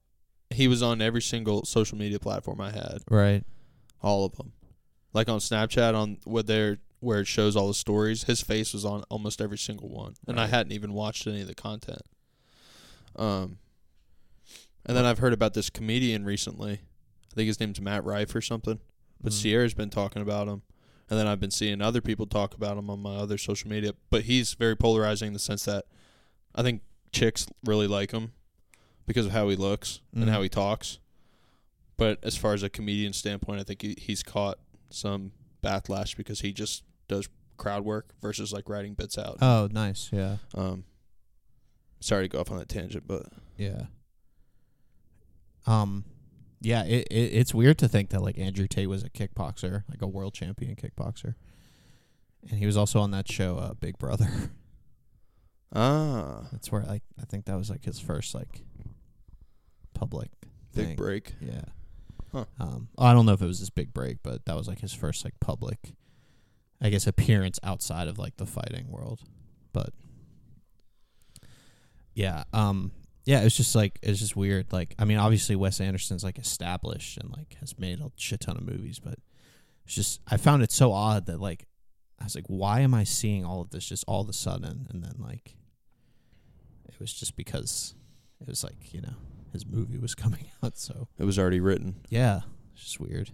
he 0.50 0.66
was 0.66 0.82
on 0.82 1.00
every 1.00 1.22
single 1.22 1.64
social 1.64 1.96
media 1.96 2.18
platform 2.18 2.60
I 2.60 2.70
had, 2.72 2.98
Right. 3.08 3.44
all 4.02 4.24
of 4.24 4.36
them. 4.36 4.52
Like 5.12 5.28
on 5.28 5.38
Snapchat, 5.38 5.94
on 5.94 6.18
what 6.24 6.46
there 6.46 6.78
where 7.00 7.20
it 7.20 7.26
shows 7.26 7.56
all 7.56 7.68
the 7.68 7.74
stories, 7.74 8.24
his 8.24 8.40
face 8.42 8.72
was 8.72 8.84
on 8.84 9.04
almost 9.10 9.40
every 9.40 9.58
single 9.58 9.88
one, 9.88 10.14
and 10.26 10.40
I 10.40 10.46
hadn't 10.46 10.72
even 10.72 10.92
watched 10.92 11.26
any 11.26 11.40
of 11.42 11.46
the 11.46 11.54
content. 11.54 12.02
Um, 13.16 13.58
and 14.86 14.96
then 14.96 15.04
I've 15.04 15.18
heard 15.18 15.32
about 15.32 15.54
this 15.54 15.70
comedian 15.70 16.24
recently. 16.24 16.80
I 17.32 17.34
think 17.34 17.46
his 17.48 17.60
name's 17.60 17.80
Matt 17.80 18.04
Rife 18.04 18.34
or 18.34 18.40
something. 18.40 18.80
But 19.22 19.32
Mhm. 19.32 19.36
Sierra's 19.36 19.74
been 19.74 19.90
talking 19.90 20.22
about 20.22 20.48
him, 20.48 20.62
and 21.08 21.18
then 21.18 21.26
I've 21.26 21.40
been 21.40 21.50
seeing 21.50 21.80
other 21.82 22.00
people 22.00 22.26
talk 22.26 22.54
about 22.54 22.76
him 22.78 22.88
on 22.90 23.00
my 23.00 23.16
other 23.16 23.38
social 23.38 23.68
media. 23.70 23.92
But 24.10 24.22
he's 24.24 24.54
very 24.54 24.76
polarizing 24.76 25.28
in 25.28 25.32
the 25.32 25.38
sense 25.38 25.64
that 25.66 25.86
I 26.54 26.62
think 26.62 26.82
chicks 27.12 27.46
really 27.64 27.86
like 27.86 28.12
him 28.12 28.32
because 29.06 29.26
of 29.26 29.32
how 29.32 29.48
he 29.48 29.56
looks 29.56 30.00
Mhm. 30.14 30.22
and 30.22 30.30
how 30.30 30.42
he 30.42 30.48
talks. 30.48 30.98
But 31.96 32.18
as 32.24 32.36
far 32.36 32.54
as 32.54 32.62
a 32.62 32.70
comedian 32.70 33.12
standpoint, 33.12 33.60
I 33.60 33.64
think 33.64 33.82
he, 33.82 33.94
he's 33.98 34.22
caught 34.22 34.58
some 34.88 35.32
backlash 35.62 36.16
because 36.16 36.40
he 36.40 36.52
just 36.52 36.82
does 37.08 37.28
crowd 37.58 37.84
work 37.84 38.14
versus 38.22 38.52
like 38.54 38.68
writing 38.70 38.94
bits 38.94 39.18
out. 39.18 39.36
Oh, 39.42 39.68
nice. 39.70 40.08
Yeah. 40.12 40.38
Um, 40.54 40.84
sorry 42.00 42.24
to 42.24 42.28
go 42.28 42.40
off 42.40 42.50
on 42.50 42.56
that 42.58 42.68
tangent, 42.70 43.06
but 43.06 43.26
Yeah. 43.58 43.86
Um, 45.66 46.04
yeah. 46.60 46.84
It, 46.84 47.06
it 47.10 47.32
it's 47.34 47.54
weird 47.54 47.78
to 47.78 47.88
think 47.88 48.10
that 48.10 48.22
like 48.22 48.38
Andrew 48.38 48.66
Tate 48.66 48.88
was 48.88 49.02
a 49.02 49.10
kickboxer, 49.10 49.84
like 49.88 50.02
a 50.02 50.06
world 50.06 50.34
champion 50.34 50.76
kickboxer, 50.76 51.34
and 52.48 52.58
he 52.58 52.66
was 52.66 52.76
also 52.76 53.00
on 53.00 53.10
that 53.12 53.30
show, 53.30 53.56
uh, 53.58 53.74
Big 53.74 53.98
Brother. 53.98 54.28
ah, 55.74 56.48
That's 56.52 56.70
where 56.70 56.82
like 56.82 57.02
I 57.20 57.24
think 57.24 57.46
that 57.46 57.56
was 57.56 57.70
like 57.70 57.84
his 57.84 57.98
first 58.00 58.34
like 58.34 58.62
public 59.94 60.30
big 60.74 60.86
thing. 60.86 60.96
break. 60.96 61.34
Yeah. 61.40 61.62
Huh. 62.32 62.44
Um, 62.60 62.88
I 62.96 63.12
don't 63.12 63.26
know 63.26 63.32
if 63.32 63.42
it 63.42 63.46
was 63.46 63.58
his 63.58 63.70
big 63.70 63.92
break, 63.92 64.18
but 64.22 64.44
that 64.44 64.56
was 64.56 64.68
like 64.68 64.80
his 64.80 64.92
first 64.92 65.24
like 65.24 65.34
public, 65.40 65.94
I 66.80 66.88
guess, 66.90 67.06
appearance 67.06 67.58
outside 67.62 68.06
of 68.06 68.18
like 68.18 68.36
the 68.36 68.46
fighting 68.46 68.88
world. 68.88 69.20
But 69.72 69.90
yeah, 72.14 72.44
um, 72.52 72.92
yeah, 73.24 73.40
it's 73.42 73.56
just 73.56 73.74
like 73.74 73.98
it's 74.02 74.18
just 74.18 74.36
weird. 74.36 74.72
Like, 74.72 74.94
I 74.98 75.04
mean, 75.04 75.18
obviously 75.18 75.56
Wes 75.56 75.80
Anderson's 75.80 76.24
like 76.24 76.38
established 76.38 77.16
and 77.18 77.30
like 77.30 77.56
has 77.60 77.78
made 77.78 78.00
a 78.00 78.10
shit 78.16 78.40
ton 78.40 78.56
of 78.56 78.62
movies, 78.66 78.98
but 78.98 79.18
it's 79.84 79.94
just 79.94 80.20
I 80.28 80.36
found 80.36 80.62
it 80.62 80.72
so 80.72 80.92
odd 80.92 81.26
that 81.26 81.40
like 81.40 81.66
I 82.18 82.24
was 82.24 82.34
like, 82.34 82.46
why 82.48 82.80
am 82.80 82.94
I 82.94 83.04
seeing 83.04 83.44
all 83.44 83.60
of 83.60 83.70
this 83.70 83.86
just 83.86 84.04
all 84.06 84.20
of 84.22 84.28
a 84.28 84.32
sudden? 84.32 84.86
And 84.90 85.02
then 85.02 85.14
like 85.18 85.56
it 86.88 86.94
was 87.00 87.12
just 87.12 87.36
because 87.36 87.94
it 88.40 88.48
was 88.48 88.64
like 88.64 88.92
you 88.92 89.00
know 89.00 89.14
his 89.52 89.66
movie 89.66 89.98
was 89.98 90.14
coming 90.24 90.46
out, 90.62 90.76
so 90.78 91.08
It 91.18 91.24
was 91.24 91.38
already 91.38 91.60
written. 91.60 91.96
yeah, 92.08 92.40
it's 92.74 92.84
just 92.84 93.00
weird. 93.00 93.30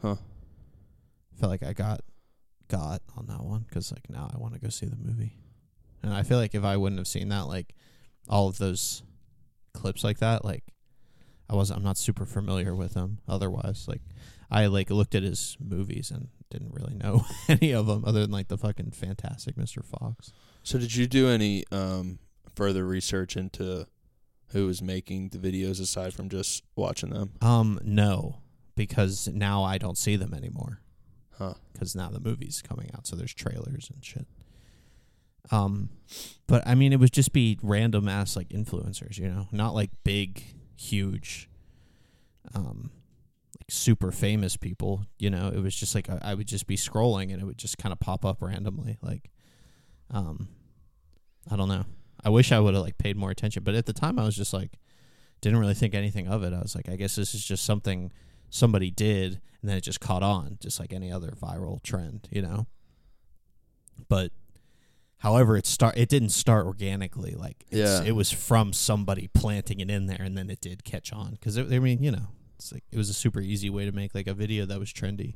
Huh. 0.00 0.16
Felt 1.38 1.50
like 1.50 1.62
I 1.62 1.72
got 1.72 2.00
got 2.68 3.02
on 3.16 3.26
that 3.26 3.42
one 3.44 3.64
because 3.68 3.92
like 3.92 4.08
now 4.08 4.30
I 4.34 4.38
want 4.38 4.54
to 4.54 4.60
go 4.60 4.68
see 4.68 4.86
the 4.86 4.96
movie, 4.96 5.36
and 6.02 6.12
I 6.12 6.22
feel 6.22 6.38
like 6.38 6.54
if 6.54 6.64
I 6.64 6.76
wouldn't 6.76 6.98
have 6.98 7.06
seen 7.06 7.28
that, 7.28 7.46
like 7.46 7.74
all 8.28 8.48
of 8.48 8.58
those 8.58 9.02
clips 9.72 10.04
like 10.04 10.18
that, 10.18 10.44
like 10.44 10.64
I 11.48 11.54
was 11.54 11.70
I'm 11.70 11.82
not 11.82 11.98
super 11.98 12.26
familiar 12.26 12.74
with 12.74 12.94
them. 12.94 13.18
Otherwise, 13.28 13.86
like 13.88 14.02
I 14.50 14.66
like 14.66 14.90
looked 14.90 15.14
at 15.14 15.22
his 15.22 15.56
movies 15.60 16.10
and 16.10 16.28
didn't 16.50 16.74
really 16.74 16.94
know 16.94 17.24
any 17.48 17.72
of 17.72 17.86
them 17.86 18.04
other 18.06 18.20
than 18.20 18.30
like 18.30 18.48
the 18.48 18.58
fucking 18.58 18.92
Fantastic 18.92 19.56
Mr. 19.56 19.84
Fox. 19.84 20.32
So 20.62 20.78
did 20.78 20.94
you 20.94 21.06
do 21.06 21.28
any 21.28 21.64
um, 21.72 22.18
further 22.54 22.86
research 22.86 23.36
into 23.36 23.86
who 24.48 24.66
was 24.66 24.82
making 24.82 25.30
the 25.30 25.38
videos 25.38 25.80
aside 25.80 26.12
from 26.14 26.28
just 26.28 26.62
watching 26.76 27.10
them? 27.10 27.32
Um, 27.40 27.80
no, 27.82 28.42
because 28.76 29.28
now 29.28 29.62
I 29.64 29.78
don't 29.78 29.98
see 29.98 30.16
them 30.16 30.34
anymore. 30.34 30.80
Huh. 31.38 31.54
because 31.72 31.96
now 31.96 32.10
the 32.10 32.20
movie's 32.20 32.62
coming 32.62 32.90
out, 32.94 33.06
so 33.06 33.16
there's 33.16 33.32
trailers 33.32 33.90
and 33.92 34.04
shit. 34.04 34.26
Um, 35.50 35.90
but 36.46 36.66
I 36.66 36.74
mean, 36.74 36.92
it 36.92 37.00
would 37.00 37.12
just 37.12 37.32
be 37.32 37.58
random 37.62 38.08
ass 38.08 38.36
like 38.36 38.48
influencers, 38.50 39.18
you 39.18 39.28
know, 39.28 39.48
not 39.52 39.74
like 39.74 39.90
big, 40.04 40.42
huge, 40.76 41.48
um, 42.54 42.90
like 43.58 43.70
super 43.70 44.12
famous 44.12 44.56
people. 44.56 45.06
You 45.18 45.30
know, 45.30 45.48
it 45.48 45.60
was 45.60 45.74
just 45.74 45.94
like 45.94 46.08
I, 46.08 46.18
I 46.22 46.34
would 46.34 46.46
just 46.46 46.66
be 46.66 46.76
scrolling 46.76 47.32
and 47.32 47.40
it 47.40 47.44
would 47.44 47.58
just 47.58 47.78
kind 47.78 47.92
of 47.92 48.00
pop 48.00 48.24
up 48.24 48.40
randomly. 48.40 48.98
Like, 49.02 49.30
um, 50.10 50.48
I 51.50 51.56
don't 51.56 51.68
know. 51.68 51.84
I 52.24 52.28
wish 52.28 52.52
I 52.52 52.60
would 52.60 52.74
have 52.74 52.82
like 52.82 52.98
paid 52.98 53.16
more 53.16 53.30
attention, 53.30 53.64
but 53.64 53.74
at 53.74 53.86
the 53.86 53.92
time 53.92 54.18
I 54.18 54.24
was 54.24 54.36
just 54.36 54.52
like, 54.52 54.78
didn't 55.40 55.58
really 55.58 55.74
think 55.74 55.94
anything 55.94 56.28
of 56.28 56.44
it. 56.44 56.52
I 56.52 56.60
was 56.60 56.76
like, 56.76 56.88
I 56.88 56.94
guess 56.94 57.16
this 57.16 57.34
is 57.34 57.44
just 57.44 57.64
something 57.64 58.12
somebody 58.52 58.90
did 58.90 59.40
and 59.62 59.70
then 59.70 59.78
it 59.78 59.80
just 59.80 59.98
caught 59.98 60.22
on 60.22 60.58
just 60.60 60.78
like 60.78 60.92
any 60.92 61.10
other 61.10 61.30
viral 61.30 61.82
trend 61.82 62.28
you 62.30 62.42
know 62.42 62.66
but 64.08 64.30
however 65.22 65.56
it 65.56 65.66
start 65.66 65.96
it 65.96 66.08
didn't 66.08 66.30
start 66.30 66.66
organically. 66.66 67.34
Like 67.34 67.64
it's, 67.70 68.00
Yeah. 68.00 68.02
it 68.02 68.12
was 68.12 68.30
from 68.32 68.72
somebody 68.72 69.28
planting 69.28 69.78
it 69.80 69.88
in 69.88 70.06
there 70.06 70.20
and 70.20 70.36
then 70.36 70.50
it 70.50 70.60
did 70.60 70.84
catch 70.84 71.12
on. 71.12 71.32
Because 71.32 71.56
i 71.56 71.62
mean 71.62 72.02
you 72.02 72.10
know 72.10 72.26
it's 72.56 72.72
like 72.72 72.84
it 72.90 72.98
was 72.98 73.08
a 73.08 73.14
super 73.14 73.40
easy 73.40 73.70
way 73.70 73.84
to 73.84 73.92
make 73.92 74.14
like 74.14 74.26
a 74.26 74.34
video 74.34 74.66
that 74.66 74.78
was 74.78 74.92
trendy. 74.92 75.34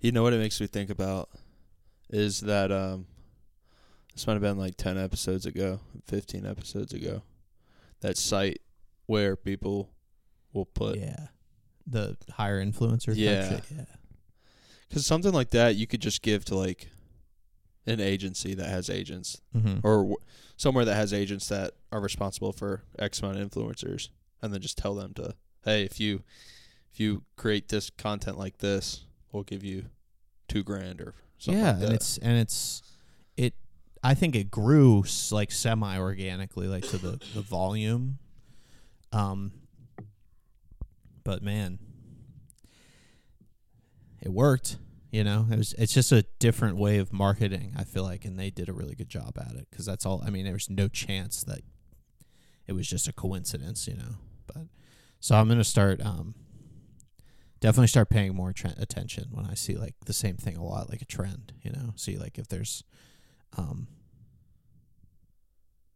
You 0.00 0.12
know 0.12 0.22
what 0.22 0.32
it 0.32 0.38
makes 0.38 0.60
me 0.60 0.66
think 0.66 0.90
about? 0.90 1.28
Is 2.10 2.40
that 2.40 2.70
um, 2.70 3.06
this 4.14 4.26
might 4.26 4.34
have 4.34 4.42
been 4.42 4.58
like 4.58 4.76
ten 4.76 4.98
episodes 4.98 5.46
ago, 5.46 5.80
fifteen 6.06 6.46
episodes 6.46 6.92
ago. 6.92 7.22
That 8.00 8.16
site 8.18 8.60
where 9.06 9.34
people 9.36 9.90
will 10.52 10.66
put 10.66 10.98
yeah. 10.98 11.28
The 11.86 12.16
higher 12.32 12.64
influencer 12.64 13.12
yeah. 13.14 13.60
because 14.88 15.04
something 15.04 15.32
like 15.32 15.50
that 15.50 15.76
you 15.76 15.86
could 15.86 16.00
just 16.00 16.22
give 16.22 16.44
to 16.46 16.54
like 16.54 16.88
an 17.86 18.00
agency 18.00 18.54
that 18.54 18.68
has 18.68 18.88
agents 18.88 19.40
mm-hmm. 19.54 19.78
or 19.82 19.98
w- 19.98 20.16
somewhere 20.56 20.84
that 20.84 20.94
has 20.94 21.12
agents 21.12 21.48
that 21.48 21.72
are 21.92 22.00
responsible 22.00 22.52
for 22.52 22.82
X 22.98 23.20
amount 23.20 23.38
of 23.38 23.50
influencers, 23.50 24.08
and 24.42 24.52
then 24.52 24.60
just 24.60 24.78
tell 24.78 24.94
them 24.94 25.12
to, 25.14 25.34
hey, 25.64 25.82
if 25.84 26.00
you 26.00 26.22
if 26.92 27.00
you 27.00 27.24
create 27.36 27.68
this 27.68 27.90
content 27.90 28.38
like 28.38 28.58
this, 28.58 29.04
we'll 29.32 29.42
give 29.42 29.64
you 29.64 29.86
two 30.48 30.62
grand 30.62 31.00
or 31.00 31.14
something. 31.38 31.60
yeah 31.62 31.70
like 31.72 31.78
that. 31.80 31.84
and 31.86 31.94
it's 31.94 32.18
and 32.18 32.38
it's 32.38 32.82
it 33.36 33.54
i 34.02 34.14
think 34.14 34.36
it 34.36 34.50
grew 34.50 35.00
s- 35.02 35.32
like 35.32 35.50
semi 35.50 35.98
organically 35.98 36.68
like 36.68 36.84
to 36.84 36.98
the 36.98 37.18
the 37.34 37.40
volume 37.40 38.18
um 39.10 39.50
but 41.24 41.42
man 41.42 41.78
it 44.20 44.28
worked 44.30 44.76
you 45.14 45.22
know 45.22 45.46
it 45.50 45.56
was 45.56 45.72
it's 45.78 45.94
just 45.94 46.12
a 46.12 46.24
different 46.38 46.76
way 46.76 46.98
of 46.98 47.12
marketing 47.12 47.72
i 47.76 47.84
feel 47.84 48.02
like 48.02 48.24
and 48.24 48.38
they 48.38 48.50
did 48.50 48.68
a 48.68 48.72
really 48.72 48.94
good 48.94 49.08
job 49.08 49.38
at 49.38 49.54
it 49.54 49.66
because 49.70 49.86
that's 49.86 50.04
all 50.04 50.22
i 50.26 50.30
mean 50.30 50.44
there's 50.44 50.68
no 50.68 50.88
chance 50.88 51.44
that 51.44 51.60
it 52.66 52.72
was 52.72 52.88
just 52.88 53.06
a 53.06 53.12
coincidence 53.12 53.86
you 53.86 53.94
know 53.94 54.16
but 54.46 54.64
so 55.20 55.36
i'm 55.36 55.48
gonna 55.48 55.62
start 55.62 56.00
um 56.04 56.34
definitely 57.64 57.86
start 57.86 58.10
paying 58.10 58.34
more 58.34 58.52
tre- 58.52 58.74
attention 58.76 59.26
when 59.30 59.46
I 59.46 59.54
see 59.54 59.74
like 59.74 59.94
the 60.04 60.12
same 60.12 60.36
thing 60.36 60.54
a 60.54 60.62
lot, 60.62 60.90
like 60.90 61.00
a 61.00 61.06
trend. 61.06 61.54
You 61.62 61.72
know, 61.72 61.94
see 61.96 62.18
like 62.18 62.36
if 62.36 62.46
there's 62.46 62.84
um 63.56 63.88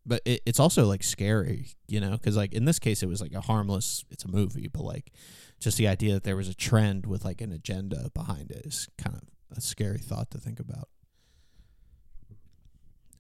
but 0.09 0.22
it, 0.24 0.40
it's 0.46 0.59
also 0.59 0.86
like 0.86 1.02
scary, 1.02 1.68
you 1.86 2.00
know, 2.00 2.12
because 2.12 2.36
like 2.36 2.54
in 2.54 2.64
this 2.64 2.78
case, 2.78 3.02
it 3.02 3.09
was 3.09 3.20
like 3.20 3.34
a 3.34 3.42
harmless. 3.42 4.04
It's 4.11 4.24
a 4.24 4.28
movie, 4.28 4.68
but 4.72 4.82
like 4.82 5.12
just 5.61 5.76
the 5.76 5.86
idea 5.86 6.14
that 6.14 6.24
there 6.24 6.36
was 6.36 6.48
a 6.48 6.54
trend 6.54 7.04
with 7.04 7.24
like 7.24 7.40
an 7.42 7.52
agenda 7.52 8.11
behind 8.14 8.50
it 8.50 8.64
is 8.64 8.88
kind 8.96 9.14
of 9.16 9.22
a 9.56 9.61
scary 9.61 9.98
thought 9.98 10.30
to 10.30 10.38
think 10.38 10.59
about. 10.59 10.88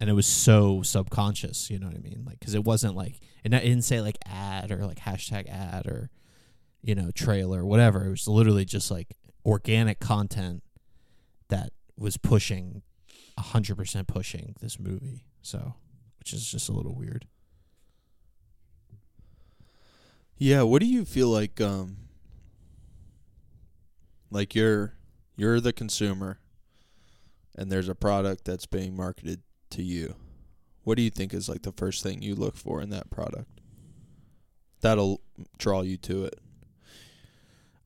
And 0.00 0.08
it 0.08 0.14
was 0.14 0.26
so 0.26 0.82
subconscious, 0.82 1.70
you 1.70 1.78
know 1.78 1.88
what 1.88 1.96
I 1.96 2.00
mean? 2.00 2.22
Like, 2.24 2.38
because 2.38 2.54
it 2.54 2.64
wasn't 2.64 2.96
like 2.96 3.20
it 3.44 3.52
it 3.52 3.60
didn't 3.60 3.82
say 3.82 4.00
like 4.00 4.16
ad 4.24 4.70
or 4.70 4.86
like 4.86 5.00
hashtag 5.00 5.48
ad 5.48 5.86
or 5.86 6.10
you 6.80 6.94
know 6.94 7.10
trailer 7.10 7.66
whatever. 7.66 8.06
It 8.06 8.10
was 8.10 8.28
literally 8.28 8.64
just 8.64 8.90
like 8.90 9.08
organic 9.44 10.00
content 10.00 10.62
that 11.48 11.72
was 11.98 12.16
pushing 12.16 12.82
hundred 13.38 13.76
percent 13.76 14.08
pushing 14.08 14.54
this 14.60 14.78
movie. 14.78 15.24
So, 15.42 15.74
which 16.28 16.42
is 16.42 16.50
just 16.50 16.68
a 16.68 16.72
little 16.72 16.94
weird. 16.94 17.26
Yeah, 20.36 20.60
what 20.62 20.82
do 20.82 20.86
you 20.86 21.06
feel 21.06 21.28
like 21.28 21.58
um 21.58 21.96
like 24.30 24.54
you're 24.54 24.92
you're 25.36 25.58
the 25.58 25.72
consumer 25.72 26.38
and 27.56 27.72
there's 27.72 27.88
a 27.88 27.94
product 27.94 28.44
that's 28.44 28.66
being 28.66 28.94
marketed 28.94 29.40
to 29.70 29.82
you. 29.82 30.16
What 30.84 30.96
do 30.96 31.02
you 31.02 31.08
think 31.08 31.32
is 31.32 31.48
like 31.48 31.62
the 31.62 31.72
first 31.72 32.02
thing 32.02 32.20
you 32.20 32.34
look 32.34 32.56
for 32.56 32.82
in 32.82 32.90
that 32.90 33.08
product? 33.08 33.60
That'll 34.82 35.22
draw 35.56 35.80
you 35.80 35.96
to 35.96 36.26
it. 36.26 36.38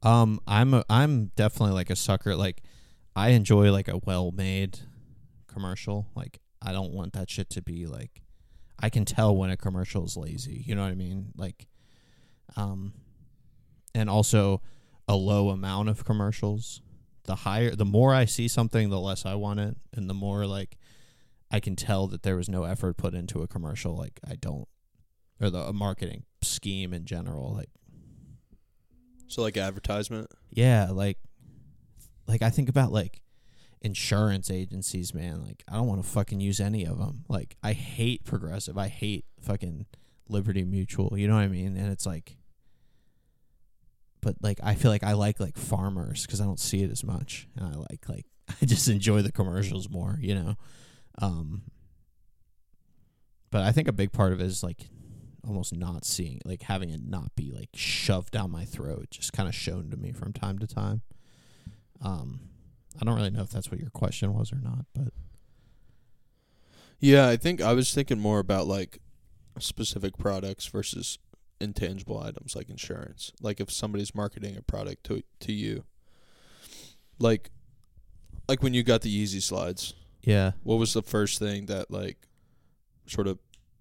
Um, 0.03 0.41
I'm 0.49 0.75
a, 0.75 0.85
I'm 0.91 1.27
definitely 1.37 1.75
like 1.75 1.91
a 1.91 1.97
sucker. 1.97 2.35
Like, 2.35 2.63
I 3.15 3.29
enjoy 3.31 3.71
like 3.71 3.89
a 3.89 3.99
well-made 3.99 4.81
commercial. 5.47 6.09
Like, 6.15 6.41
I 6.61 6.73
don't 6.73 6.93
want 6.93 7.13
that 7.13 7.31
shit 7.31 7.49
to 7.51 7.63
be 7.63 7.87
like. 7.87 8.23
I 8.79 8.91
can 8.91 9.05
tell 9.05 9.35
when 9.35 9.51
a 9.51 9.57
commercial 9.57 10.05
is 10.05 10.17
lazy. 10.17 10.63
You 10.67 10.75
know 10.75 10.83
what 10.83 10.91
I 10.91 10.95
mean? 10.95 11.33
Like, 11.37 11.67
um, 12.57 12.93
and 13.95 14.11
also 14.11 14.61
a 15.09 15.17
low 15.17 15.51
amount 15.51 15.89
of 15.89 16.05
commercials. 16.05 16.81
The 17.25 17.37
higher, 17.37 17.75
the 17.75 17.85
more 17.85 18.13
I 18.13 18.25
see 18.25 18.49
something, 18.49 18.91
the 18.91 18.99
less 18.99 19.25
I 19.25 19.35
want 19.35 19.61
it, 19.61 19.77
and 19.95 20.11
the 20.11 20.15
more 20.15 20.47
like 20.47 20.77
I 21.51 21.61
can 21.61 21.77
tell 21.77 22.09
that 22.09 22.23
there 22.23 22.37
was 22.37 22.49
no 22.49 22.65
effort 22.65 22.97
put 22.97 23.15
into 23.15 23.43
a 23.43 23.47
commercial. 23.47 23.97
Like, 23.97 24.19
I 24.29 24.35
don't, 24.35 24.67
or 25.41 25.51
the 25.51 25.61
a 25.61 25.73
marketing 25.73 26.25
scheme 26.43 26.93
in 26.93 27.05
general. 27.05 27.55
Like. 27.55 27.71
So 29.29 29.43
like 29.43 29.57
advertisement. 29.57 30.29
Yeah, 30.51 30.91
like 30.91 31.19
like 32.27 32.43
I 32.43 32.51
think 32.51 32.69
about 32.69 32.93
like 32.93 33.21
insurance 33.83 34.51
agencies, 34.51 35.13
man. 35.13 35.43
Like 35.43 35.65
I 35.69 35.75
don't 35.75 35.87
want 35.87 36.03
to 36.03 36.09
fucking 36.09 36.41
use 36.41 36.61
any 36.61 36.85
of 36.85 36.99
them. 36.99 37.25
Like 37.29 37.57
I 37.63 37.73
hate 37.73 38.25
Progressive. 38.25 38.79
I 38.79 38.89
hate 38.89 39.27
fucking 39.41 39.87
Liberty 40.29 40.65
Mutual. 40.65 41.19
You 41.19 41.29
know 41.29 41.35
what 41.35 41.43
I 41.43 41.49
mean? 41.49 41.77
And 41.77 41.93
it's 41.93 42.07
like 42.07 42.39
but 44.23 44.37
like 44.41 44.61
I 44.63 44.77
feel 44.77 44.91
like 44.91 45.03
I 45.03 45.13
like 45.15 45.41
like 45.41 45.59
farmers 45.59 46.27
cuz 46.27 46.41
I 46.41 46.45
don't 46.45 46.61
see 46.61 46.83
it 46.83 46.91
as 46.91 47.05
much 47.05 47.49
and 47.57 47.67
I 47.67 47.77
like 47.77 48.09
like 48.09 48.27
I 48.63 48.65
just 48.65 48.89
enjoy 48.89 49.21
the 49.21 49.33
commercials 49.33 49.91
more, 49.91 50.19
you 50.23 50.35
know. 50.35 50.57
Um 51.19 51.63
but 53.51 53.63
I 53.63 53.73
think 53.73 53.89
a 53.89 53.93
big 53.93 54.13
part 54.13 54.33
of 54.33 54.41
it 54.41 54.47
is 54.47 54.63
like 54.63 54.89
almost 55.45 55.75
not 55.75 56.05
seeing 56.05 56.41
like 56.45 56.63
having 56.63 56.91
it 56.91 57.01
not 57.05 57.35
be 57.35 57.51
like 57.51 57.71
shoved 57.75 58.31
down 58.31 58.49
my 58.49 58.65
throat 58.65 59.09
just 59.11 59.33
kind 59.33 59.49
of 59.49 59.55
shown 59.55 59.91
to 59.91 59.97
me 59.97 60.13
from 60.13 60.33
time 60.33 60.57
to 60.61 60.69
time 60.69 61.03
um 62.01 62.39
i 63.01 63.05
don't 63.05 63.17
really 63.17 63.31
know 63.31 63.43
if 63.43 63.51
that's 63.51 63.71
what 63.71 63.81
your 63.81 63.91
question 63.91 64.35
was 64.35 64.53
or 64.53 64.59
not 64.63 64.85
but 64.95 65.13
Yeah, 67.01 67.27
I 67.29 67.37
think 67.37 67.61
I 67.61 67.73
was 67.73 67.93
thinking 67.93 68.21
more 68.21 68.39
about 68.39 68.69
like 68.69 68.99
specific 69.59 70.17
products 70.19 70.67
versus 70.67 71.19
intangible 71.61 72.19
items 72.23 72.55
like 72.55 72.71
insurance. 72.71 73.33
Like 73.41 73.59
if 73.61 73.73
somebody's 73.73 74.15
marketing 74.15 74.57
a 74.57 74.63
product 74.63 75.03
to 75.05 75.23
to 75.41 75.53
you. 75.53 75.85
Like 77.19 77.51
like 78.49 78.63
when 78.63 78.73
you 78.75 78.83
got 78.85 79.01
the 79.03 79.11
Yeezy 79.11 79.43
slides, 79.43 79.95
yeah 80.23 80.53
what 80.63 80.77
was 80.79 80.93
the 80.93 81.03
first 81.03 81.39
thing 81.41 81.67
that 81.67 81.91
like 81.91 82.19
sort 83.07 83.27
of 83.27 83.39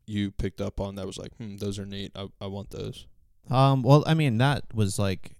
you 0.07 0.31
picked 0.31 0.59
up 0.59 0.79
on 0.79 0.95
that 0.95 1.05
was 1.05 1.17
like, 1.19 1.35
"Hmm, 1.37 1.57
those 1.57 1.77
are 1.77 1.85
neat. 1.85 2.11
I 2.15 2.27
I 2.41 2.47
want 2.47 2.71
those." 2.71 3.05
um 3.49 3.81
well 3.81 4.03
i 4.05 4.13
mean 4.13 4.37
that 4.37 4.63
was 4.71 4.99
like 4.99 5.33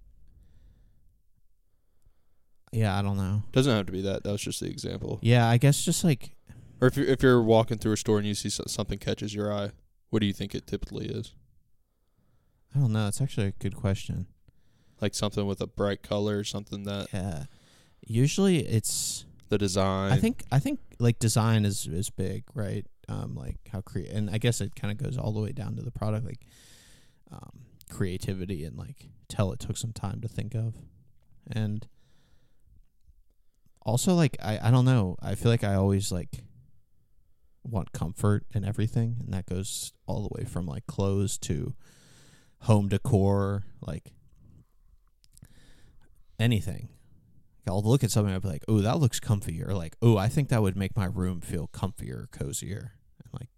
yeah 2.72 2.98
i 2.98 3.02
don't 3.02 3.16
know 3.16 3.42
Doesn't 3.52 3.74
have 3.74 3.86
to 3.86 3.92
be 3.92 4.02
that. 4.02 4.24
That 4.24 4.32
was 4.32 4.40
just 4.42 4.60
the 4.60 4.66
example. 4.68 5.18
yeah 5.22 5.48
i 5.48 5.56
guess 5.58 5.84
just 5.84 6.02
like 6.04 6.34
Or 6.80 6.88
if 6.88 6.96
you're 6.96 7.06
if 7.06 7.22
you're 7.22 7.42
walking 7.42 7.78
through 7.78 7.92
a 7.92 7.96
store 7.96 8.18
and 8.18 8.26
you 8.26 8.34
see 8.34 8.48
so- 8.48 8.64
something 8.66 8.98
catches 8.98 9.34
your 9.34 9.52
eye, 9.52 9.70
what 10.10 10.20
do 10.20 10.26
you 10.26 10.32
think 10.32 10.54
it 10.54 10.66
typically 10.66 11.06
is? 11.06 11.34
i 12.74 12.78
don't 12.78 12.92
know 12.92 13.06
it's 13.08 13.20
actually 13.20 13.46
a 13.48 13.52
good 13.52 13.76
question 13.76 14.26
Like 15.00 15.14
something 15.14 15.46
with 15.46 15.60
a 15.60 15.66
bright 15.66 16.02
color, 16.02 16.38
or 16.38 16.44
something 16.44 16.84
that 16.84 17.08
yeah 17.12 17.44
usually 18.06 18.58
it's 18.66 19.26
the 19.48 19.58
design. 19.58 20.10
I 20.12 20.16
think 20.16 20.44
I 20.50 20.58
think 20.58 20.80
like 20.98 21.18
design 21.18 21.64
is 21.66 21.86
is 21.86 22.08
big, 22.08 22.44
right? 22.54 22.86
Um, 23.08 23.34
like 23.34 23.58
how 23.70 23.82
create, 23.82 24.08
and 24.10 24.30
I 24.30 24.38
guess 24.38 24.60
it 24.62 24.74
kind 24.74 24.90
of 24.90 24.96
goes 24.96 25.18
all 25.18 25.30
the 25.32 25.40
way 25.40 25.52
down 25.52 25.76
to 25.76 25.82
the 25.82 25.90
product, 25.90 26.24
like 26.24 26.40
um, 27.30 27.60
creativity 27.90 28.64
and 28.64 28.78
like 28.78 29.08
tell 29.28 29.52
it 29.52 29.60
took 29.60 29.76
some 29.76 29.92
time 29.92 30.22
to 30.22 30.28
think 30.28 30.54
of, 30.54 30.76
and 31.50 31.86
also 33.84 34.14
like 34.14 34.36
I 34.42 34.58
I 34.62 34.70
don't 34.70 34.84
know. 34.84 35.16
I 35.22 35.34
feel 35.34 35.50
like 35.50 35.64
I 35.64 35.74
always 35.74 36.12
like 36.12 36.44
want 37.64 37.92
comfort 37.92 38.44
in 38.54 38.64
everything, 38.64 39.16
and 39.20 39.32
that 39.32 39.46
goes 39.46 39.92
all 40.06 40.22
the 40.22 40.34
way 40.38 40.44
from 40.44 40.66
like 40.66 40.86
clothes 40.86 41.38
to 41.38 41.74
home 42.62 42.88
decor, 42.88 43.64
like 43.80 44.12
anything. 46.38 46.88
I'll 47.66 47.82
look 47.82 48.02
at 48.02 48.10
something 48.10 48.28
and 48.28 48.34
I'll 48.34 48.40
be 48.40 48.48
like, 48.48 48.64
"Oh, 48.66 48.80
that 48.80 48.98
looks 48.98 49.20
comfy," 49.20 49.62
or 49.62 49.72
like, 49.74 49.96
"Oh, 50.02 50.16
I 50.16 50.28
think 50.28 50.48
that 50.48 50.62
would 50.62 50.76
make 50.76 50.96
my 50.96 51.04
room 51.04 51.40
feel 51.40 51.68
comfier, 51.68 52.30
cozier." 52.32 52.94
And 53.22 53.32
like, 53.32 53.48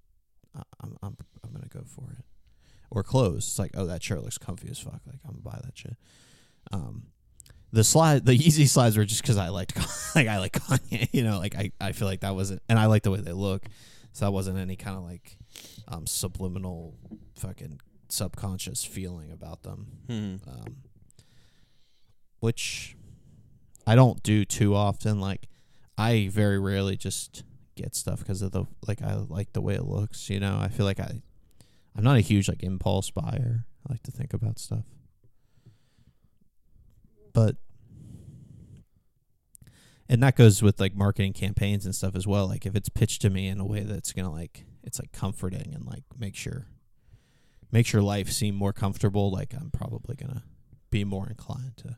I'm 0.81 0.97
I'm 1.03 1.17
I'm 1.43 1.53
gonna 1.53 1.69
go 1.69 1.85
for 1.87 2.13
it. 2.19 2.25
Or 2.91 3.03
clothes. 3.03 3.47
It's 3.47 3.59
like, 3.59 3.73
"Oh, 3.75 3.87
that 3.87 4.03
shirt 4.03 4.23
looks 4.23 4.39
comfy 4.39 4.69
as 4.69 4.79
fuck." 4.79 5.01
Like, 5.07 5.21
I'm 5.25 5.41
gonna 5.41 5.57
buy 5.57 5.61
that 5.65 5.77
shit. 5.77 5.97
Um, 6.71 7.09
the 7.75 7.85
slide, 7.85 8.25
the 8.25 8.37
Yeezy 8.39 8.69
slides 8.69 8.97
were 8.97 9.05
just 9.05 9.23
because 9.23 9.37
I 9.37 9.49
liked, 9.49 9.77
like, 10.15 10.29
I 10.29 10.39
like 10.39 10.53
Kanye. 10.53 11.09
You 11.13 11.23
know, 11.25 11.39
like 11.39 11.55
I 11.57 11.73
I 11.81 11.93
feel 11.93 12.09
like 12.09 12.21
that 12.21 12.35
wasn't, 12.35 12.63
and 12.69 12.79
I 12.79 12.87
like 12.87 13.03
the 13.03 13.11
way 13.11 13.21
they 13.21 13.33
look, 13.33 13.67
so 14.13 14.25
that 14.25 14.31
wasn't 14.33 14.59
any 14.59 14.77
kind 14.77 14.97
of 14.97 15.03
like 15.05 15.37
um 15.89 16.07
subliminal 16.07 16.95
fucking 17.37 17.81
subconscious 18.09 18.85
feeling 18.85 19.31
about 19.33 19.63
them 19.65 19.87
Hmm. 20.09 20.37
um, 20.49 20.77
which 22.41 22.97
I 23.87 23.95
don't 23.95 24.23
do 24.23 24.45
too 24.45 24.75
often. 24.75 25.21
Like, 25.21 25.49
I 25.99 26.29
very 26.31 26.59
rarely 26.59 26.97
just 26.97 27.43
get 27.77 27.95
stuff 27.97 28.21
because 28.21 28.41
of 28.43 28.53
the 28.53 28.65
like 28.87 29.03
I 29.03 29.15
like 29.15 29.53
the 29.53 29.61
way 29.61 29.75
it 29.75 29.85
looks. 29.85 30.31
You 30.31 30.41
know, 30.41 30.59
I 30.61 30.69
feel 30.69 30.87
like 30.87 31.01
I 31.01 31.23
I'm 31.97 32.05
not 32.05 32.17
a 32.17 32.21
huge 32.21 32.49
like 32.49 32.63
impulse 32.63 33.11
buyer. 33.11 33.67
I 33.89 33.93
like 33.93 34.03
to 34.05 34.11
think 34.11 34.33
about 34.33 34.59
stuff, 34.59 34.85
but 37.35 37.57
and 40.09 40.23
that 40.23 40.37
goes 40.37 40.63
with 40.63 40.81
like 40.81 40.95
marketing 40.95 41.33
campaigns 41.33 41.85
and 41.85 41.95
stuff 41.95 42.15
as 42.15 42.27
well. 42.27 42.47
Like, 42.47 42.67
if 42.67 42.75
it's 42.77 42.89
pitched 42.89 43.23
to 43.23 43.31
me 43.31 43.49
in 43.49 43.61
a 43.61 43.67
way 43.67 43.81
that's 43.81 44.13
gonna 44.13 44.33
like 44.33 44.65
it's 44.83 44.99
like 44.99 45.13
comforting 45.13 45.75
and 45.75 45.85
like 45.87 46.05
make 46.19 46.37
sure 46.37 46.69
makes 47.73 47.93
your 47.93 48.03
life 48.03 48.31
seem 48.31 48.55
more 48.55 48.73
comfortable, 48.73 49.31
like 49.31 49.55
I'm 49.55 49.71
probably 49.71 50.15
gonna 50.15 50.45
be 50.91 51.05
more 51.05 51.29
inclined 51.29 51.77
to 51.79 51.97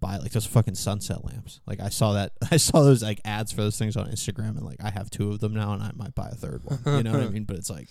buy 0.00 0.16
like 0.16 0.32
those 0.32 0.46
fucking 0.46 0.74
sunset 0.74 1.24
lamps. 1.24 1.60
Like 1.66 1.80
I 1.80 1.88
saw 1.88 2.14
that 2.14 2.32
I 2.50 2.56
saw 2.56 2.82
those 2.82 3.02
like 3.02 3.20
ads 3.24 3.52
for 3.52 3.62
those 3.62 3.78
things 3.78 3.96
on 3.96 4.08
Instagram 4.08 4.56
and 4.56 4.62
like 4.62 4.82
I 4.82 4.90
have 4.90 5.10
two 5.10 5.30
of 5.30 5.40
them 5.40 5.54
now 5.54 5.72
and 5.72 5.82
I 5.82 5.92
might 5.94 6.14
buy 6.14 6.28
a 6.28 6.34
third 6.34 6.62
one. 6.64 6.80
You 6.84 7.02
know 7.02 7.12
what 7.12 7.22
I 7.22 7.28
mean? 7.30 7.44
But 7.44 7.56
it's 7.56 7.70
like 7.70 7.88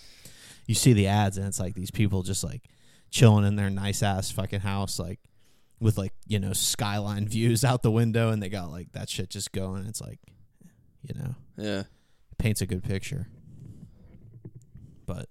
you 0.66 0.74
see 0.74 0.92
the 0.92 1.06
ads 1.06 1.38
and 1.38 1.46
it's 1.46 1.60
like 1.60 1.74
these 1.74 1.90
people 1.90 2.22
just 2.22 2.42
like 2.44 2.62
chilling 3.10 3.44
in 3.44 3.56
their 3.56 3.70
nice 3.70 4.02
ass 4.02 4.30
fucking 4.32 4.60
house 4.60 4.98
like 4.98 5.20
with 5.80 5.98
like, 5.98 6.12
you 6.26 6.38
know, 6.38 6.52
skyline 6.52 7.28
views 7.36 7.64
out 7.64 7.82
the 7.82 7.90
window 7.90 8.30
and 8.30 8.42
they 8.42 8.48
got 8.48 8.70
like 8.70 8.92
that 8.92 9.08
shit 9.10 9.30
just 9.30 9.52
going. 9.52 9.86
It's 9.86 10.00
like 10.00 10.20
you 11.02 11.14
know, 11.14 11.34
Yeah. 11.56 11.82
paints 12.38 12.60
a 12.62 12.66
good 12.66 12.82
picture. 12.82 13.28
But 15.06 15.28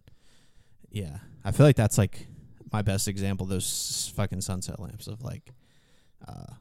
yeah, 0.90 1.18
I 1.44 1.52
feel 1.52 1.66
like 1.66 1.76
that's 1.76 1.98
like 1.98 2.28
my 2.72 2.82
best 2.82 3.08
example. 3.08 3.46
Those 3.46 4.12
fucking 4.16 4.42
sunset 4.42 4.80
lamps 4.80 5.08
of 5.08 5.22
like 5.22 5.52
uh, 6.28 6.54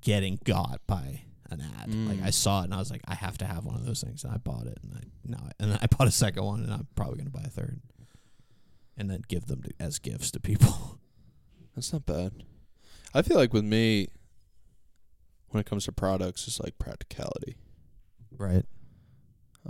getting 0.00 0.38
got 0.44 0.80
by 0.86 1.22
an 1.50 1.60
ad. 1.60 1.94
Like 1.94 2.18
Mm. 2.18 2.24
I 2.24 2.30
saw 2.30 2.62
it 2.62 2.64
and 2.64 2.74
I 2.74 2.78
was 2.78 2.90
like, 2.90 3.02
I 3.06 3.14
have 3.14 3.36
to 3.38 3.44
have 3.44 3.64
one 3.64 3.74
of 3.76 3.84
those 3.84 4.02
things, 4.02 4.24
and 4.24 4.32
I 4.32 4.38
bought 4.38 4.66
it, 4.66 4.78
and 4.82 4.94
I 4.94 5.00
now 5.24 5.48
and 5.60 5.70
then 5.72 5.78
I 5.82 5.86
bought 5.98 6.08
a 6.08 6.12
second 6.12 6.42
one, 6.44 6.62
and 6.62 6.72
I'm 6.72 6.86
probably 6.94 7.18
gonna 7.18 7.30
buy 7.30 7.44
a 7.44 7.50
third, 7.50 7.80
and 8.96 9.10
then 9.10 9.22
give 9.28 9.46
them 9.46 9.62
to, 9.62 9.70
as 9.78 9.98
gifts 9.98 10.30
to 10.32 10.40
people. 10.40 10.98
That's 11.74 11.92
not 11.92 12.06
bad. 12.06 12.32
I 13.18 13.22
feel 13.22 13.36
like 13.36 13.52
with 13.52 13.64
me, 13.64 14.08
when 15.48 15.60
it 15.60 15.66
comes 15.66 15.84
to 15.86 15.92
products, 15.92 16.46
it's 16.46 16.60
like 16.60 16.78
practicality, 16.78 17.56
right. 18.36 18.64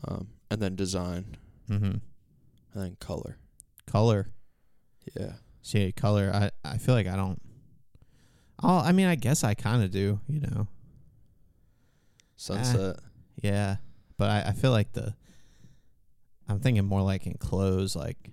um, 0.05 0.29
and 0.51 0.61
then 0.61 0.75
design, 0.77 1.37
Mm-hmm. 1.71 1.85
and 1.85 2.03
then 2.75 2.97
color. 3.01 3.37
Color. 3.87 4.29
Yeah. 5.19 5.33
See, 5.63 5.93
color. 5.93 6.31
I 6.35 6.51
I 6.65 6.79
feel 6.79 6.95
like 6.95 7.07
I 7.07 7.17
don't. 7.17 7.41
Oh, 8.63 8.79
I 8.79 8.93
mean, 8.93 9.07
I 9.07 9.15
guess 9.17 9.45
I 9.45 9.55
kind 9.55 9.83
of 9.83 9.91
do. 9.91 10.21
You 10.29 10.41
know. 10.41 10.69
Sunset. 12.37 12.97
Yeah, 13.43 13.77
but 14.19 14.31
I, 14.31 14.49
I 14.49 14.53
feel 14.53 14.71
like 14.71 14.93
the. 14.93 15.15
I'm 16.49 16.61
thinking 16.61 16.85
more 16.85 17.03
like 17.03 17.27
in 17.27 17.35
clothes, 17.35 17.97
like 17.97 18.31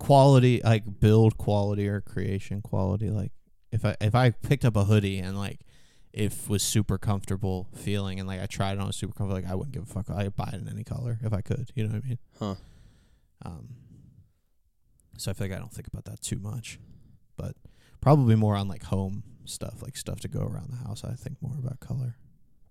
quality, 0.00 0.60
like 0.64 0.98
build 0.98 1.38
quality 1.38 1.86
or 1.86 2.00
creation 2.00 2.62
quality. 2.62 3.10
Like 3.10 3.30
if 3.70 3.84
I 3.84 3.94
if 4.00 4.16
I 4.16 4.30
picked 4.30 4.64
up 4.64 4.74
a 4.74 4.84
hoodie 4.84 5.18
and 5.18 5.38
like 5.38 5.60
if 6.12 6.48
was 6.48 6.64
super 6.64 6.98
comfortable 6.98 7.68
feeling 7.76 8.18
and 8.18 8.26
like 8.26 8.40
I 8.40 8.46
tried 8.46 8.72
it 8.72 8.80
on 8.80 8.92
super 8.92 9.12
comfortable, 9.12 9.40
like 9.40 9.50
I 9.50 9.54
wouldn't 9.54 9.72
give 9.72 9.84
a 9.84 9.86
fuck. 9.86 10.10
I'd 10.10 10.34
buy 10.34 10.50
it 10.52 10.60
in 10.60 10.68
any 10.68 10.82
color 10.82 11.20
if 11.22 11.32
I 11.32 11.42
could. 11.42 11.70
You 11.76 11.84
know 11.84 11.94
what 11.94 12.04
I 12.04 12.08
mean? 12.08 12.18
Huh. 12.40 12.54
Um. 13.44 13.68
So 15.18 15.30
I 15.30 15.34
feel 15.34 15.48
like 15.48 15.56
I 15.56 15.60
don't 15.60 15.72
think 15.72 15.86
about 15.86 16.06
that 16.06 16.22
too 16.22 16.38
much, 16.38 16.80
but 17.36 17.54
probably 18.00 18.34
more 18.34 18.56
on 18.56 18.68
like 18.68 18.84
home 18.84 19.22
stuff, 19.44 19.82
like 19.82 19.96
stuff 19.96 20.18
to 20.20 20.28
go 20.28 20.40
around 20.40 20.70
the 20.70 20.88
house. 20.88 21.04
I 21.04 21.12
think 21.12 21.36
more 21.42 21.56
about 21.58 21.78
color. 21.78 22.16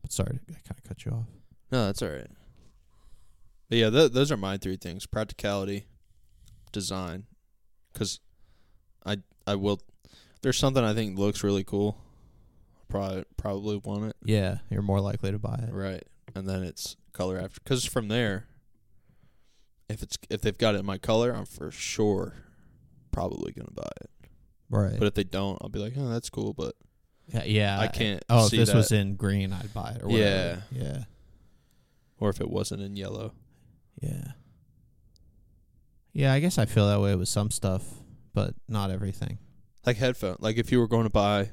But 0.01 0.11
sorry, 0.11 0.39
I 0.49 0.53
kind 0.53 0.77
of 0.77 0.83
cut 0.83 1.05
you 1.05 1.11
off. 1.11 1.27
No, 1.71 1.85
that's 1.85 2.01
all 2.01 2.09
right. 2.09 2.27
But 3.69 3.77
yeah, 3.77 3.91
th- 3.91 4.13
those 4.13 4.31
are 4.31 4.37
my 4.37 4.57
three 4.57 4.77
things: 4.77 5.05
practicality, 5.05 5.85
design. 6.71 7.25
Because 7.93 8.19
I 9.05 9.17
I 9.47 9.55
will. 9.55 9.81
There's 10.41 10.57
something 10.57 10.83
I 10.83 10.93
think 10.93 11.17
looks 11.17 11.43
really 11.43 11.63
cool. 11.63 11.97
Probably 12.87 13.23
probably 13.37 13.77
want 13.77 14.05
it. 14.05 14.15
Yeah, 14.23 14.59
you're 14.69 14.81
more 14.81 15.01
likely 15.01 15.31
to 15.31 15.39
buy 15.39 15.63
it. 15.67 15.73
Right, 15.73 16.03
and 16.35 16.47
then 16.47 16.63
it's 16.63 16.95
color 17.13 17.37
after. 17.37 17.59
Because 17.63 17.85
from 17.85 18.07
there, 18.07 18.45
if 19.89 20.01
it's 20.01 20.17
if 20.29 20.41
they've 20.41 20.57
got 20.57 20.75
it 20.75 20.79
in 20.79 20.85
my 20.85 20.97
color, 20.97 21.31
I'm 21.31 21.45
for 21.45 21.71
sure 21.71 22.33
probably 23.11 23.51
gonna 23.51 23.71
buy 23.71 23.89
it. 24.01 24.09
Right. 24.69 24.97
But 24.99 25.07
if 25.07 25.13
they 25.15 25.23
don't, 25.23 25.57
I'll 25.61 25.69
be 25.69 25.79
like, 25.79 25.93
oh, 25.97 26.09
that's 26.09 26.29
cool, 26.29 26.53
but 26.53 26.75
yeah, 27.27 27.43
yeah. 27.43 27.79
I 27.79 27.87
can't 27.87 28.23
Oh, 28.29 28.45
if 28.45 28.51
this 28.51 28.69
that. 28.69 28.75
was 28.75 28.91
in 28.91 29.15
green, 29.15 29.51
I'd 29.51 29.73
buy 29.73 29.91
it. 29.95 30.03
Or 30.03 30.07
whatever. 30.07 30.63
Yeah. 30.71 31.03
or 32.19 32.29
if 32.29 32.39
it 32.41 32.49
wasn't 32.49 32.81
in 32.81 32.95
yellow. 32.95 33.33
Yeah. 34.01 34.31
Yeah, 36.19 36.33
I 36.33 36.41
guess 36.41 36.57
I 36.57 36.65
feel 36.65 36.85
that 36.89 36.99
way 36.99 37.15
with 37.15 37.29
some 37.29 37.49
stuff, 37.49 37.81
but 38.33 38.53
not 38.67 38.91
everything. 38.91 39.37
Like 39.85 39.95
headphone. 39.95 40.35
Like 40.39 40.57
if 40.57 40.69
you 40.69 40.79
were 40.79 40.87
going 40.89 41.05
to 41.05 41.09
buy 41.09 41.51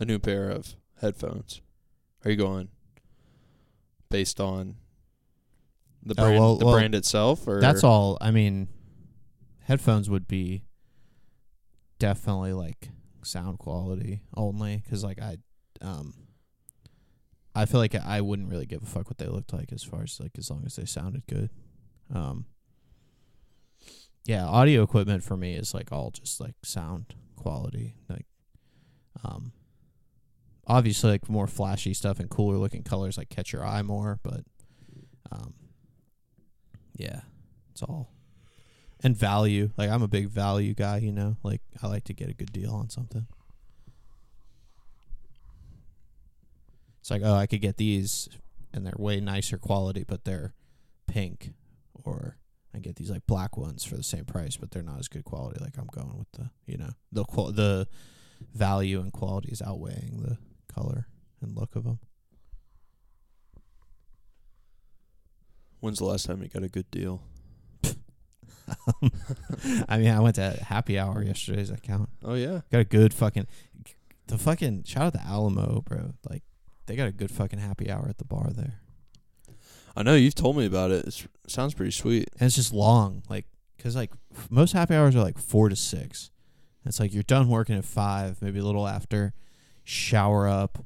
a 0.00 0.04
new 0.04 0.18
pair 0.18 0.50
of 0.50 0.74
headphones, 1.00 1.60
are 2.24 2.30
you 2.32 2.36
going 2.36 2.70
based 4.08 4.40
on 4.40 4.74
the 6.02 6.14
Oh, 6.18 6.24
brand, 6.24 6.40
well- 6.40 6.56
the 6.56 6.64
well, 6.64 6.74
brand 6.74 6.96
itself, 6.96 7.46
or 7.46 7.60
That's 7.60 7.84
all. 7.84 8.18
I 8.20 8.32
mean, 8.32 8.66
headphones 9.60 10.10
would 10.10 10.26
be 10.26 10.64
definitely 12.00 12.52
like 12.52 12.88
sound 13.22 13.60
quality 13.60 14.22
only 14.36 14.78
because 14.78 15.04
like 15.04 15.22
I, 15.22 15.36
um, 15.82 16.14
I 17.54 17.64
feel 17.64 17.78
like 17.78 17.94
I 17.94 18.20
wouldn't 18.22 18.50
really 18.50 18.66
give 18.66 18.82
a 18.82 18.86
fuck 18.86 19.08
what 19.08 19.18
they 19.18 19.28
looked 19.28 19.52
like 19.52 19.72
as 19.72 19.84
far 19.84 20.02
as 20.02 20.18
like 20.18 20.32
as 20.36 20.50
long 20.50 20.64
as 20.66 20.74
they 20.74 20.84
sounded 20.84 21.28
good. 21.28 21.50
Um, 22.12 22.46
yeah, 24.24 24.44
audio 24.46 24.82
equipment 24.82 25.22
for 25.22 25.36
me 25.36 25.54
is 25.54 25.74
like 25.74 25.92
all 25.92 26.10
just 26.10 26.40
like 26.40 26.54
sound 26.62 27.14
quality. 27.36 27.96
Like, 28.08 28.26
um, 29.24 29.52
obviously 30.66 31.10
like 31.10 31.28
more 31.28 31.46
flashy 31.46 31.94
stuff 31.94 32.20
and 32.20 32.30
cooler 32.30 32.56
looking 32.56 32.82
colors 32.82 33.18
like 33.18 33.28
catch 33.28 33.52
your 33.52 33.64
eye 33.64 33.82
more, 33.82 34.18
but, 34.22 34.44
um, 35.32 35.54
yeah, 36.96 37.20
it's 37.72 37.82
all 37.82 38.10
and 39.02 39.16
value. 39.16 39.70
Like 39.76 39.90
I'm 39.90 40.02
a 40.02 40.08
big 40.08 40.28
value 40.28 40.74
guy, 40.74 40.98
you 40.98 41.12
know. 41.12 41.36
Like 41.42 41.62
I 41.82 41.86
like 41.86 42.04
to 42.04 42.14
get 42.14 42.28
a 42.28 42.34
good 42.34 42.52
deal 42.52 42.72
on 42.72 42.90
something. 42.90 43.26
It's 47.00 47.10
like, 47.10 47.22
oh, 47.24 47.34
I 47.34 47.46
could 47.46 47.62
get 47.62 47.76
these 47.76 48.28
and 48.72 48.86
they're 48.86 48.94
way 48.96 49.20
nicer 49.20 49.58
quality, 49.58 50.04
but 50.06 50.24
they're 50.24 50.54
pink 51.06 51.52
or 52.04 52.36
I 52.74 52.78
get 52.78 52.96
these 52.96 53.10
like 53.10 53.26
black 53.26 53.56
ones 53.56 53.84
for 53.84 53.96
the 53.96 54.02
same 54.02 54.24
price, 54.24 54.56
but 54.56 54.70
they're 54.70 54.82
not 54.82 54.98
as 54.98 55.08
good 55.08 55.24
quality. 55.24 55.58
Like 55.60 55.76
I'm 55.76 55.88
going 55.92 56.16
with 56.18 56.30
the, 56.32 56.50
you 56.66 56.78
know, 56.78 56.90
the 57.10 57.24
qual- 57.24 57.52
the 57.52 57.88
value 58.54 59.00
and 59.00 59.12
quality 59.12 59.50
is 59.50 59.60
outweighing 59.60 60.22
the 60.22 60.38
color 60.72 61.08
and 61.42 61.56
look 61.56 61.74
of 61.76 61.84
them. 61.84 61.98
when's 65.80 65.98
the 65.98 66.04
last 66.04 66.26
time 66.26 66.42
you 66.42 66.48
got 66.48 66.62
a 66.62 66.68
good 66.68 66.90
deal? 66.90 67.22
I 69.88 69.98
mean, 69.98 70.10
I 70.10 70.20
went 70.20 70.36
to 70.36 70.50
happy 70.62 70.98
hour 70.98 71.22
yesterday. 71.22 71.58
Does 71.58 71.70
that 71.70 71.82
count? 71.82 72.08
Oh 72.24 72.34
yeah, 72.34 72.60
Got 72.70 72.80
a 72.80 72.84
good 72.84 73.12
fucking 73.12 73.46
the 74.28 74.38
fucking 74.38 74.84
shout 74.84 75.06
out 75.06 75.12
to 75.14 75.26
Alamo, 75.26 75.82
bro. 75.84 76.12
Like 76.28 76.42
they 76.86 76.94
got 76.96 77.08
a 77.08 77.12
good 77.12 77.30
fucking 77.30 77.58
happy 77.58 77.90
hour 77.90 78.06
at 78.08 78.18
the 78.18 78.24
bar 78.24 78.50
there, 78.54 78.79
I 79.96 80.02
know 80.02 80.14
you've 80.14 80.34
told 80.34 80.56
me 80.56 80.66
about 80.66 80.90
it. 80.90 81.04
It's, 81.06 81.22
it 81.44 81.50
sounds 81.50 81.74
pretty 81.74 81.90
sweet. 81.92 82.28
and 82.38 82.46
it's 82.46 82.56
just 82.56 82.72
long, 82.72 83.22
like 83.28 83.46
because 83.76 83.96
like 83.96 84.12
f- 84.36 84.50
most 84.50 84.72
happy 84.72 84.94
hours 84.94 85.16
are 85.16 85.22
like 85.22 85.38
four 85.38 85.68
to 85.68 85.76
six. 85.76 86.30
It's 86.86 86.98
like 87.00 87.12
you're 87.12 87.22
done 87.22 87.48
working 87.48 87.76
at 87.76 87.84
five, 87.84 88.40
maybe 88.40 88.58
a 88.58 88.64
little 88.64 88.86
after. 88.88 89.34
Shower 89.84 90.48
up, 90.48 90.84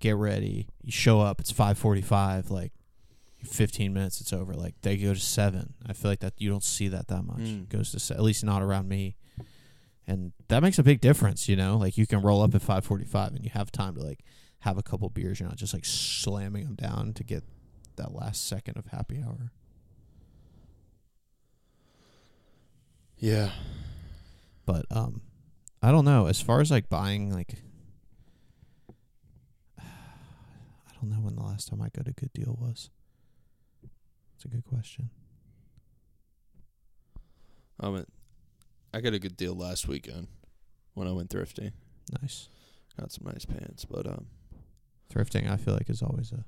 get 0.00 0.16
ready. 0.16 0.68
You 0.82 0.90
show 0.92 1.20
up. 1.20 1.40
It's 1.40 1.50
five 1.52 1.76
forty-five. 1.78 2.50
Like 2.50 2.72
fifteen 3.44 3.92
minutes, 3.92 4.20
it's 4.20 4.32
over. 4.32 4.54
Like 4.54 4.74
they 4.82 4.96
go 4.96 5.12
to 5.14 5.20
seven. 5.20 5.74
I 5.86 5.92
feel 5.92 6.10
like 6.10 6.20
that 6.20 6.34
you 6.38 6.48
don't 6.50 6.64
see 6.64 6.88
that 6.88 7.08
that 7.08 7.22
much. 7.22 7.38
Mm. 7.38 7.62
It 7.64 7.68
goes 7.68 7.92
to 7.92 8.00
se- 8.00 8.14
at 8.14 8.22
least 8.22 8.42
not 8.44 8.62
around 8.62 8.88
me, 8.88 9.16
and 10.06 10.32
that 10.48 10.62
makes 10.62 10.78
a 10.78 10.82
big 10.82 11.00
difference. 11.00 11.48
You 11.48 11.56
know, 11.56 11.76
like 11.76 11.96
you 11.98 12.06
can 12.06 12.22
roll 12.22 12.42
up 12.42 12.54
at 12.54 12.62
five 12.62 12.84
forty-five 12.84 13.34
and 13.34 13.44
you 13.44 13.50
have 13.52 13.70
time 13.70 13.94
to 13.96 14.00
like 14.02 14.20
have 14.60 14.78
a 14.78 14.82
couple 14.82 15.08
beers. 15.10 15.38
You're 15.40 15.48
not 15.48 15.58
just 15.58 15.74
like 15.74 15.84
slamming 15.84 16.64
them 16.64 16.74
down 16.74 17.12
to 17.14 17.24
get 17.24 17.44
that 17.96 18.14
last 18.14 18.46
second 18.46 18.76
of 18.76 18.86
happy 18.86 19.22
hour. 19.24 19.52
Yeah, 23.18 23.50
But 24.66 24.84
um, 24.90 25.22
I 25.82 25.90
don't 25.90 26.04
know. 26.04 26.26
As 26.26 26.40
far 26.40 26.60
as 26.60 26.70
like 26.70 26.90
buying, 26.90 27.32
like, 27.32 27.54
I 29.78 29.82
don't 31.00 31.10
know 31.10 31.20
when 31.20 31.36
the 31.36 31.42
last 31.42 31.68
time 31.68 31.80
I 31.80 31.88
got 31.88 32.08
a 32.08 32.12
good 32.12 32.32
deal 32.34 32.56
was. 32.60 32.90
It's 34.34 34.44
a 34.44 34.48
good 34.48 34.64
question. 34.64 35.08
I 37.80 37.88
went. 37.88 38.08
I 38.92 39.00
got 39.00 39.14
a 39.14 39.18
good 39.18 39.36
deal 39.36 39.54
last 39.54 39.88
weekend 39.88 40.28
when 40.94 41.08
I 41.08 41.12
went 41.12 41.30
thrifting. 41.30 41.72
Nice 42.22 42.48
Got 42.98 43.12
some 43.12 43.26
nice 43.26 43.44
pants, 43.44 43.84
but 43.84 44.06
um, 44.06 44.26
thrifting. 45.12 45.50
I 45.50 45.56
feel 45.56 45.74
like 45.74 45.90
is 45.90 46.02
always 46.02 46.32
a 46.32 46.44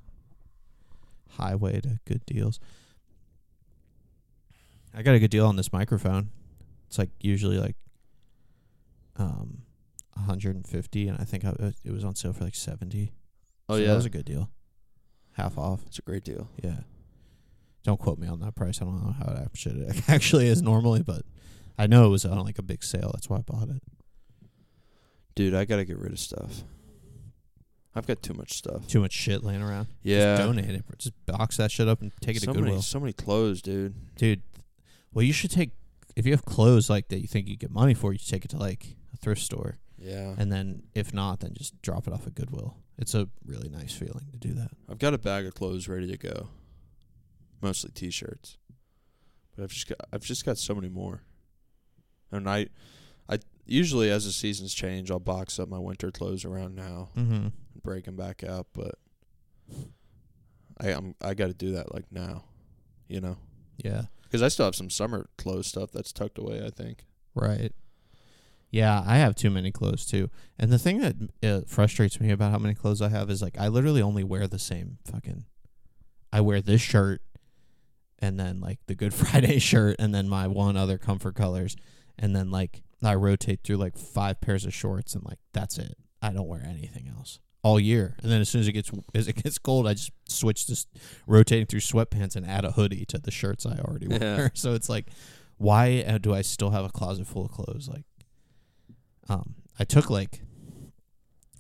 highway 1.31 1.81
to 1.81 1.99
good 2.07 2.25
deals. 2.27 2.61
I 4.95 5.03
got 5.03 5.15
a 5.15 5.19
good 5.19 5.31
deal 5.31 5.47
on 5.47 5.57
this 5.57 5.73
microphone. 5.73 6.31
It's 6.89 6.99
like 6.99 7.11
usually 7.21 7.59
like 7.59 7.77
um 9.17 9.63
150 10.15 11.09
and 11.09 11.19
I 11.21 11.25
think 11.25 11.45
I, 11.45 11.53
it 11.85 11.93
was 11.93 12.05
on 12.05 12.15
sale 12.15 12.33
for 12.33 12.45
like 12.45 12.55
70. 12.55 13.13
oh 13.69 13.75
So 13.75 13.81
yeah, 13.81 13.89
that 13.89 13.95
was 13.97 14.07
a 14.07 14.11
good 14.11 14.25
deal. 14.25 14.51
Half 15.33 15.57
off. 15.57 15.83
it's 15.87 15.99
a 15.99 16.03
great 16.03 16.25
deal. 16.25 16.49
Yeah. 16.63 16.81
Don't 17.85 18.01
quote 18.01 18.19
me 18.19 18.27
on 18.27 18.41
that 18.41 18.57
price. 18.57 18.83
I 18.83 18.85
don't 18.85 19.05
know 19.05 19.13
how 19.13 19.33
it 19.33 20.03
actually 20.09 20.49
is 20.49 20.61
normally, 20.63 21.03
but 21.03 21.23
I 21.79 21.87
know 21.87 22.07
it 22.07 22.09
was 22.09 22.25
on 22.25 22.39
like 22.45 22.59
a 22.59 22.63
big 22.63 22.83
sale. 22.83 23.11
That's 23.15 23.31
why 23.31 23.39
I 23.39 23.43
bought 23.43 23.69
it. 23.69 23.83
Dude, 25.37 25.55
I 25.55 25.65
gotta 25.65 25.85
get 25.85 25.99
rid 25.99 26.13
of 26.13 26.19
stuff. 26.19 26.65
I've 27.99 28.07
got 28.07 28.23
too 28.23 28.35
much 28.35 28.53
stuff. 28.55 28.87
Too 28.87 29.01
much 29.01 29.13
shit 29.13 29.43
laying 29.45 29.63
around. 29.63 29.89
Yeah, 30.03 30.37
Just 30.37 30.43
donate 30.43 30.71
it. 30.71 30.85
Just 30.99 31.27
box 31.27 31.57
that 31.59 31.71
shit 31.71 31.89
up 31.89 32.01
and 32.01 32.13
take 32.21 32.37
it 32.37 32.41
so 32.43 32.47
to 32.47 32.53
Goodwill. 32.53 32.71
many, 32.73 32.83
so 32.83 33.01
many 33.01 33.13
clothes, 33.13 33.61
dude. 33.61 33.95
Dude, 34.17 34.43
well, 35.13 35.25
you 35.25 35.33
should 35.33 35.51
take, 35.51 35.71
if 36.17 36.25
you 36.27 36.33
have 36.33 36.45
clothes 36.45 36.89
like 36.89 37.09
that 37.09 37.21
you 37.21 37.29
think 37.29 37.49
you 37.49 37.57
get 37.57 37.71
money 37.71 37.95
for, 37.95 38.13
you 38.13 38.19
should 38.19 38.31
take 38.31 38.45
it 38.45 38.49
to 38.53 38.57
like 38.59 38.97
a 39.13 39.17
thrift 39.17 39.43
store. 39.43 39.79
Yeah, 40.01 40.35
And 40.39 40.53
then 40.53 40.85
if 40.95 41.13
not, 41.13 41.41
then 41.41 41.55
just 41.55 41.81
drop 41.83 42.07
it 42.07 42.13
off 42.13 42.25
at 42.27 42.35
Goodwill. 42.37 42.77
It's 42.99 43.15
a 43.15 43.29
really 43.45 43.69
nice 43.69 43.93
feeling 43.93 44.27
to 44.33 44.39
do 44.39 44.55
that. 44.55 44.71
I've 44.89 44.99
got 44.99 45.13
a 45.13 45.19
bag 45.19 45.45
of 45.47 45.55
clothes 45.55 45.89
ready 45.89 46.07
to 46.09 46.17
go. 46.17 46.49
Mostly 47.61 47.91
t-shirts, 47.93 48.57
but 49.57 49.65
I've 49.65 49.71
just 49.73 49.89
got 49.89 49.99
I've 50.13 50.23
just 50.23 50.45
got 50.47 50.57
so 50.59 50.73
many 50.77 50.89
more. 50.89 51.23
And 52.31 52.49
I, 52.49 52.69
I 53.29 53.39
usually 53.67 54.11
as 54.11 54.25
the 54.25 54.31
seasons 54.31 54.73
change, 54.75 55.11
I'll 55.11 55.19
box 55.19 55.59
up 55.59 55.69
my 55.69 55.79
winter 55.79 56.13
clothes 56.13 56.45
around 56.45 56.77
now 56.77 57.09
Mm-hmm. 57.17 57.49
And 57.89 57.95
break 57.95 58.05
them 58.05 58.17
back 58.17 58.45
out. 58.45 58.67
But 58.73 58.95
I 60.81 60.89
I'm, 60.93 61.15
I 61.21 61.35
got 61.35 61.49
to 61.49 61.55
do 61.55 61.73
that 61.73 61.93
like 61.93 62.05
now, 62.11 62.45
you 63.09 63.21
know, 63.21 63.37
Yeah. 63.83 64.03
because 64.25 64.43
I 64.43 64.49
still 64.49 64.67
have 64.67 64.75
some 64.77 64.91
summer 64.91 65.29
clothes 65.39 65.67
stuff 65.67 65.91
that's 65.93 66.13
tucked 66.13 66.39
away. 66.39 66.65
I 66.65 66.71
think. 66.71 67.05
Right. 67.35 67.73
Yeah, 68.71 69.03
I 69.07 69.17
have 69.17 69.35
too 69.35 69.49
many 69.51 69.73
clothes 69.73 70.05
too. 70.05 70.29
And 70.59 70.71
the 70.71 70.79
thing 70.79 70.99
that 71.01 71.17
uh, 71.43 71.61
frustrates 71.67 72.21
me 72.21 72.31
about 72.31 72.53
how 72.53 72.59
many 72.59 72.75
clothes 72.75 73.01
I 73.01 73.09
have 73.09 73.31
is 73.31 73.41
like 73.41 73.57
I 73.59 73.69
literally 73.69 74.03
only 74.03 74.25
wear 74.25 74.47
the 74.47 74.59
same 74.59 74.99
fucking. 75.11 75.45
I 76.33 76.43
wear 76.43 76.61
this 76.61 76.83
shirt 76.83 77.23
and 78.19 78.39
then 78.39 78.61
like 78.61 78.79
the 78.87 78.95
Good 78.95 79.15
Friday 79.21 79.59
shirt, 79.59 79.97
and 79.99 80.15
then 80.15 80.29
my 80.29 80.47
one 80.47 80.77
other 80.77 80.99
comfort 80.99 81.35
colors, 81.35 81.77
and 82.19 82.37
then 82.37 82.51
like 82.51 82.83
I 83.03 83.15
rotate 83.15 83.61
through 83.65 83.77
like 83.77 83.97
five 83.97 84.41
pairs 84.41 84.67
of 84.67 84.75
shorts, 84.75 85.15
and 85.15 85.25
like 85.25 85.39
that's 85.55 85.79
it. 85.79 85.97
I 86.21 86.33
don't 86.33 86.49
wear 86.49 86.63
anything 86.69 87.09
else 87.17 87.39
all 87.63 87.79
year. 87.81 88.17
And 88.23 88.31
then 88.31 88.41
as 88.41 88.49
soon 88.49 88.61
as 88.61 88.69
it 88.69 88.73
gets 88.73 88.91
as 89.15 89.29
it 89.29 89.43
gets 89.43 89.59
cold, 89.59 89.87
I 89.89 89.95
just 89.95 90.13
switch 90.29 90.67
to 90.67 90.87
rotating 91.27 91.67
through 91.67 91.81
sweatpants 91.81 92.37
and 92.37 92.47
add 92.47 92.65
a 92.65 92.73
hoodie 92.73 93.05
to 93.07 93.19
the 93.19 93.31
shirts 93.31 93.67
I 93.67 93.79
already 93.79 94.09
wear. 94.09 94.19
Yeah. 94.23 94.49
So 94.55 94.75
it's 94.75 94.89
like, 94.89 95.07
why 95.57 96.05
uh, 96.07 96.19
do 96.19 96.35
I 96.35 96.43
still 96.43 96.71
have 96.71 96.85
a 96.85 96.89
closet 96.91 97.27
full 97.27 97.47
of 97.47 97.51
clothes? 97.51 97.89
Like, 97.93 98.05
um, 99.29 99.55
I 99.79 99.85
took 99.85 100.09
like 100.11 100.41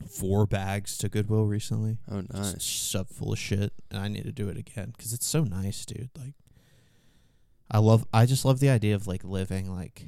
four 0.08 0.46
bags 0.46 0.96
to 0.98 1.08
Goodwill 1.08 1.44
recently, 1.46 1.98
Oh, 2.10 2.22
nice. 2.32 2.62
shoved 2.62 3.10
full 3.10 3.32
of 3.32 3.38
shit, 3.38 3.72
and 3.90 4.00
I 4.00 4.08
need 4.08 4.24
to 4.24 4.32
do 4.32 4.48
it 4.48 4.56
again 4.56 4.92
because 4.96 5.12
it's 5.12 5.26
so 5.26 5.42
nice, 5.44 5.84
dude. 5.84 6.10
Like, 6.16 6.34
I 7.70 7.78
love, 7.78 8.06
I 8.12 8.24
just 8.24 8.44
love 8.44 8.60
the 8.60 8.70
idea 8.70 8.94
of 8.94 9.06
like 9.06 9.24
living, 9.24 9.74
like 9.74 10.06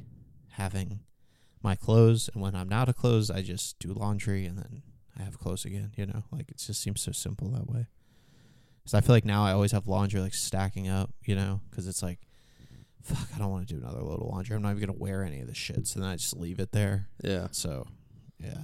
having 0.51 1.01
my 1.61 1.75
clothes, 1.75 2.29
and 2.33 2.41
when 2.41 2.55
I'm 2.55 2.71
out 2.73 2.89
of 2.89 2.95
clothes, 2.95 3.29
I 3.29 3.41
just 3.41 3.77
do 3.79 3.93
laundry, 3.93 4.45
and 4.45 4.57
then 4.57 4.81
I 5.19 5.23
have 5.23 5.37
clothes 5.39 5.65
again. 5.65 5.91
You 5.97 6.05
know, 6.07 6.23
like 6.31 6.49
it 6.49 6.57
just 6.57 6.81
seems 6.81 7.01
so 7.01 7.11
simple 7.11 7.49
that 7.51 7.67
way. 7.69 7.87
Because 8.79 8.93
I 8.95 9.01
feel 9.01 9.13
like 9.15 9.25
now 9.25 9.43
I 9.45 9.51
always 9.51 9.71
have 9.73 9.87
laundry 9.87 10.19
like 10.21 10.33
stacking 10.33 10.87
up, 10.87 11.11
you 11.25 11.35
know, 11.35 11.61
because 11.69 11.87
it's 11.87 12.01
like, 12.01 12.19
fuck, 13.03 13.27
I 13.35 13.37
don't 13.37 13.51
want 13.51 13.67
to 13.67 13.73
do 13.75 13.79
another 13.79 14.01
load 14.01 14.21
of 14.21 14.27
laundry. 14.27 14.55
I'm 14.55 14.61
not 14.63 14.71
even 14.75 14.81
gonna 14.87 14.97
wear 14.97 15.23
any 15.23 15.39
of 15.41 15.47
this 15.47 15.57
shit, 15.57 15.85
so 15.87 15.99
then 15.99 16.09
I 16.09 16.15
just 16.15 16.35
leave 16.35 16.59
it 16.59 16.71
there. 16.71 17.07
Yeah. 17.23 17.47
So, 17.51 17.85
yeah. 18.39 18.61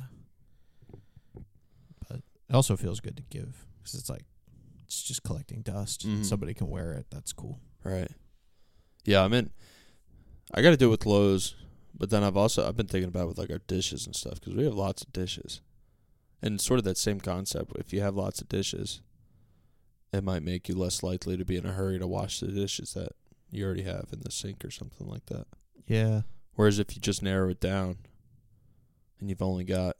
But 2.07 2.17
it 2.49 2.53
also 2.55 2.75
feels 2.75 2.99
good 2.99 3.17
to 3.17 3.23
give 3.29 3.65
because 3.79 3.93
it's 3.93 4.09
like 4.09 4.25
it's 4.85 5.03
just 5.03 5.23
collecting 5.23 5.61
dust. 5.61 6.07
Mhm. 6.07 6.25
Somebody 6.25 6.53
can 6.53 6.67
wear 6.69 6.93
it. 6.93 7.07
That's 7.11 7.33
cool. 7.33 7.59
Right. 7.83 8.09
Yeah, 9.05 9.23
I 9.23 9.27
mean, 9.27 9.51
I 10.53 10.61
got 10.61 10.71
to 10.71 10.77
do 10.77 10.87
it 10.87 10.91
with 10.91 10.99
clothes, 11.01 11.55
but 11.93 12.09
then 12.09 12.23
I've 12.23 12.37
also 12.37 12.67
I've 12.67 12.75
been 12.75 12.87
thinking 12.87 13.09
about 13.09 13.23
it 13.23 13.27
with 13.27 13.37
like 13.37 13.51
our 13.51 13.59
dishes 13.67 14.05
and 14.05 14.15
stuff 14.15 14.35
because 14.39 14.55
we 14.55 14.63
have 14.65 14.73
lots 14.73 15.03
of 15.03 15.13
dishes, 15.13 15.61
and 16.41 16.61
sort 16.61 16.77
of 16.79 16.83
that 16.85 16.97
same 16.97 17.19
concept. 17.19 17.73
If 17.77 17.93
you 17.93 18.01
have 18.01 18.15
lots 18.15 18.41
of 18.41 18.49
dishes, 18.49 19.01
it 20.13 20.23
might 20.23 20.43
make 20.43 20.69
you 20.69 20.75
less 20.75 21.03
likely 21.03 21.37
to 21.37 21.45
be 21.45 21.57
in 21.57 21.65
a 21.65 21.73
hurry 21.73 21.99
to 21.99 22.07
wash 22.07 22.39
the 22.39 22.47
dishes 22.47 22.93
that 22.93 23.13
you 23.51 23.65
already 23.65 23.83
have 23.83 24.07
in 24.11 24.21
the 24.21 24.31
sink 24.31 24.63
or 24.63 24.71
something 24.71 25.07
like 25.07 25.25
that. 25.27 25.47
Yeah. 25.87 26.21
Whereas 26.55 26.79
if 26.79 26.95
you 26.95 27.01
just 27.01 27.21
narrow 27.21 27.49
it 27.49 27.59
down, 27.59 27.97
and 29.19 29.29
you've 29.29 29.41
only 29.41 29.63
got 29.63 29.95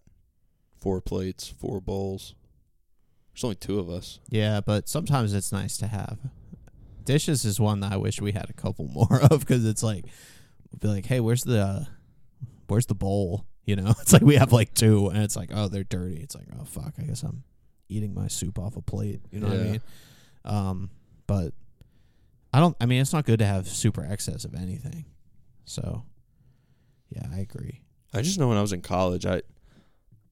four 0.79 1.01
plates, 1.01 1.47
four 1.47 1.81
bowls, 1.81 2.35
there's 3.33 3.43
only 3.43 3.55
two 3.55 3.79
of 3.79 3.89
us. 3.89 4.19
Yeah, 4.29 4.61
but 4.61 4.89
sometimes 4.89 5.33
it's 5.33 5.51
nice 5.51 5.77
to 5.77 5.87
have. 5.87 6.17
Dishes 7.03 7.45
is 7.45 7.59
one 7.59 7.79
that 7.81 7.93
I 7.93 7.97
wish 7.97 8.21
we 8.21 8.31
had 8.31 8.49
a 8.49 8.53
couple 8.53 8.87
more 8.93 9.21
of 9.21 9.41
because 9.41 9.65
it's 9.65 9.83
like, 9.83 10.05
be 10.79 10.87
like, 10.87 11.05
hey, 11.05 11.19
where's 11.19 11.43
the, 11.43 11.59
uh, 11.59 11.85
where's 12.67 12.87
the 12.87 12.95
bowl? 12.95 13.45
You 13.67 13.75
know, 13.75 13.89
it's 14.01 14.13
like 14.13 14.23
we 14.23 14.35
have 14.37 14.51
like 14.51 14.73
two, 14.73 15.09
and 15.09 15.21
it's 15.21 15.35
like, 15.35 15.51
oh, 15.53 15.67
they're 15.67 15.83
dirty. 15.83 16.15
It's 16.23 16.33
like, 16.35 16.47
oh 16.59 16.63
fuck, 16.65 16.93
I 16.97 17.03
guess 17.03 17.21
I'm 17.21 17.43
eating 17.89 18.13
my 18.15 18.27
soup 18.27 18.57
off 18.57 18.75
a 18.77 18.81
plate. 18.81 19.21
You 19.29 19.39
know 19.41 19.47
what 19.47 19.57
I 19.57 19.59
mean? 19.59 19.81
Um, 20.45 20.89
but 21.27 21.53
I 22.53 22.59
don't. 22.59 22.75
I 22.81 22.85
mean, 22.87 23.01
it's 23.01 23.13
not 23.13 23.25
good 23.25 23.39
to 23.39 23.45
have 23.45 23.67
super 23.67 24.03
excess 24.03 24.45
of 24.45 24.55
anything. 24.55 25.05
So, 25.65 26.03
yeah, 27.09 27.27
I 27.31 27.39
agree. 27.39 27.81
I 28.13 28.21
just 28.21 28.39
know 28.39 28.47
when 28.47 28.57
I 28.57 28.61
was 28.61 28.71
in 28.73 28.81
college, 28.81 29.25
I 29.25 29.41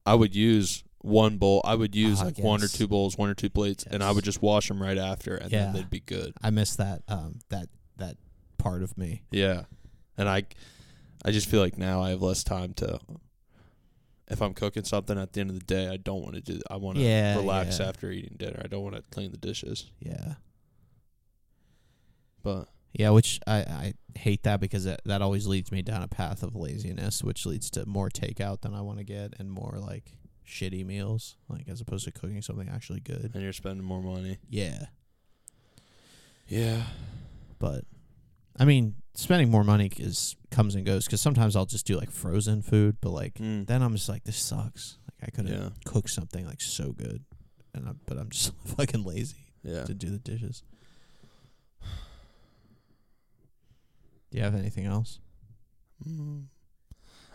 I 0.06 0.14
would 0.14 0.34
use 0.34 0.82
one 1.02 1.36
bowl. 1.36 1.60
I 1.64 1.74
would 1.74 1.94
use 1.94 2.20
Ah, 2.22 2.24
like 2.24 2.38
one 2.38 2.62
or 2.64 2.68
two 2.68 2.88
bowls, 2.88 3.18
one 3.18 3.28
or 3.28 3.34
two 3.34 3.50
plates, 3.50 3.84
and 3.88 4.02
I 4.02 4.12
would 4.12 4.24
just 4.24 4.40
wash 4.40 4.68
them 4.68 4.80
right 4.82 4.98
after, 4.98 5.36
and 5.36 5.52
Yeah. 5.52 5.66
then 5.66 5.74
they'd 5.74 5.90
be 5.90 6.00
good. 6.00 6.32
I 6.42 6.48
miss 6.50 6.74
that. 6.76 7.02
Um, 7.06 7.40
that 7.50 7.68
that 7.98 8.16
part 8.56 8.82
of 8.82 8.96
me. 8.96 9.22
Yeah, 9.30 9.64
and 10.16 10.26
I 10.28 10.44
I 11.24 11.32
just 11.32 11.48
feel 11.50 11.60
like 11.60 11.76
now 11.76 12.02
I 12.02 12.10
have 12.10 12.22
less 12.22 12.42
time 12.42 12.72
to. 12.74 12.98
If 14.28 14.42
I'm 14.42 14.54
cooking 14.54 14.84
something 14.84 15.16
at 15.18 15.32
the 15.32 15.40
end 15.40 15.50
of 15.50 15.58
the 15.58 15.64
day, 15.64 15.88
I 15.88 15.96
don't 15.98 16.20
want 16.22 16.34
to 16.34 16.40
do. 16.40 16.60
I 16.68 16.76
want 16.76 16.98
to 16.98 17.04
Yeah, 17.04 17.36
relax 17.36 17.78
yeah. 17.78 17.86
after 17.88 18.10
eating 18.10 18.36
dinner. 18.36 18.60
I 18.64 18.66
don't 18.66 18.82
want 18.82 18.96
to 18.96 19.02
clean 19.10 19.30
the 19.30 19.36
dishes. 19.36 19.90
Yeah. 20.00 20.34
But 22.42 22.68
Yeah, 22.92 23.10
which 23.10 23.40
I, 23.46 23.58
I 23.58 23.94
hate 24.18 24.42
that 24.44 24.60
because 24.60 24.84
that, 24.84 25.02
that 25.04 25.22
always 25.22 25.46
leads 25.46 25.70
me 25.70 25.82
down 25.82 26.02
a 26.02 26.08
path 26.08 26.42
of 26.42 26.56
laziness, 26.56 27.22
which 27.22 27.44
leads 27.46 27.70
to 27.72 27.86
more 27.86 28.08
takeout 28.08 28.62
than 28.62 28.74
I 28.74 28.80
want 28.80 28.98
to 28.98 29.04
get 29.04 29.34
and 29.38 29.50
more 29.50 29.76
like 29.78 30.12
shitty 30.46 30.84
meals, 30.86 31.36
like 31.48 31.68
as 31.68 31.80
opposed 31.80 32.04
to 32.06 32.12
cooking 32.12 32.40
something 32.42 32.68
actually 32.68 33.00
good. 33.00 33.30
and 33.34 33.42
you're 33.42 33.52
spending 33.52 33.84
more 33.84 34.02
money. 34.02 34.38
Yeah, 34.48 34.86
Yeah. 36.48 36.82
but 37.58 37.84
I 38.58 38.64
mean, 38.64 38.94
spending 39.16 39.50
more 39.50 39.64
money 39.64 39.90
is 39.98 40.36
comes 40.50 40.74
and 40.74 40.84
goes 40.86 41.04
because 41.06 41.20
sometimes 41.20 41.56
I'll 41.56 41.66
just 41.66 41.86
do 41.86 41.96
like 41.96 42.10
frozen 42.10 42.62
food, 42.62 42.96
but 43.00 43.10
like 43.10 43.34
Mm. 43.34 43.66
then 43.66 43.82
I'm 43.82 43.94
just 43.94 44.08
like 44.08 44.24
this 44.24 44.36
sucks. 44.36 44.98
Like 45.10 45.28
I 45.28 45.30
could 45.34 45.48
have 45.48 45.60
Yeah. 45.62 45.68
cooked 45.84 46.10
something 46.10 46.46
like 46.46 46.60
so 46.60 46.92
good, 46.92 47.24
and 47.74 47.88
I, 47.88 47.92
but 48.06 48.18
I'm 48.18 48.30
just 48.30 48.52
fucking 48.76 49.04
lazy 49.04 49.52
Yeah. 49.62 49.84
to 49.84 49.94
do 49.94 50.10
the 50.10 50.18
dishes. 50.18 50.62
Do 54.30 54.38
you 54.38 54.42
have 54.44 54.54
anything 54.54 54.86
else? 54.86 55.20
Mm. 56.06 56.44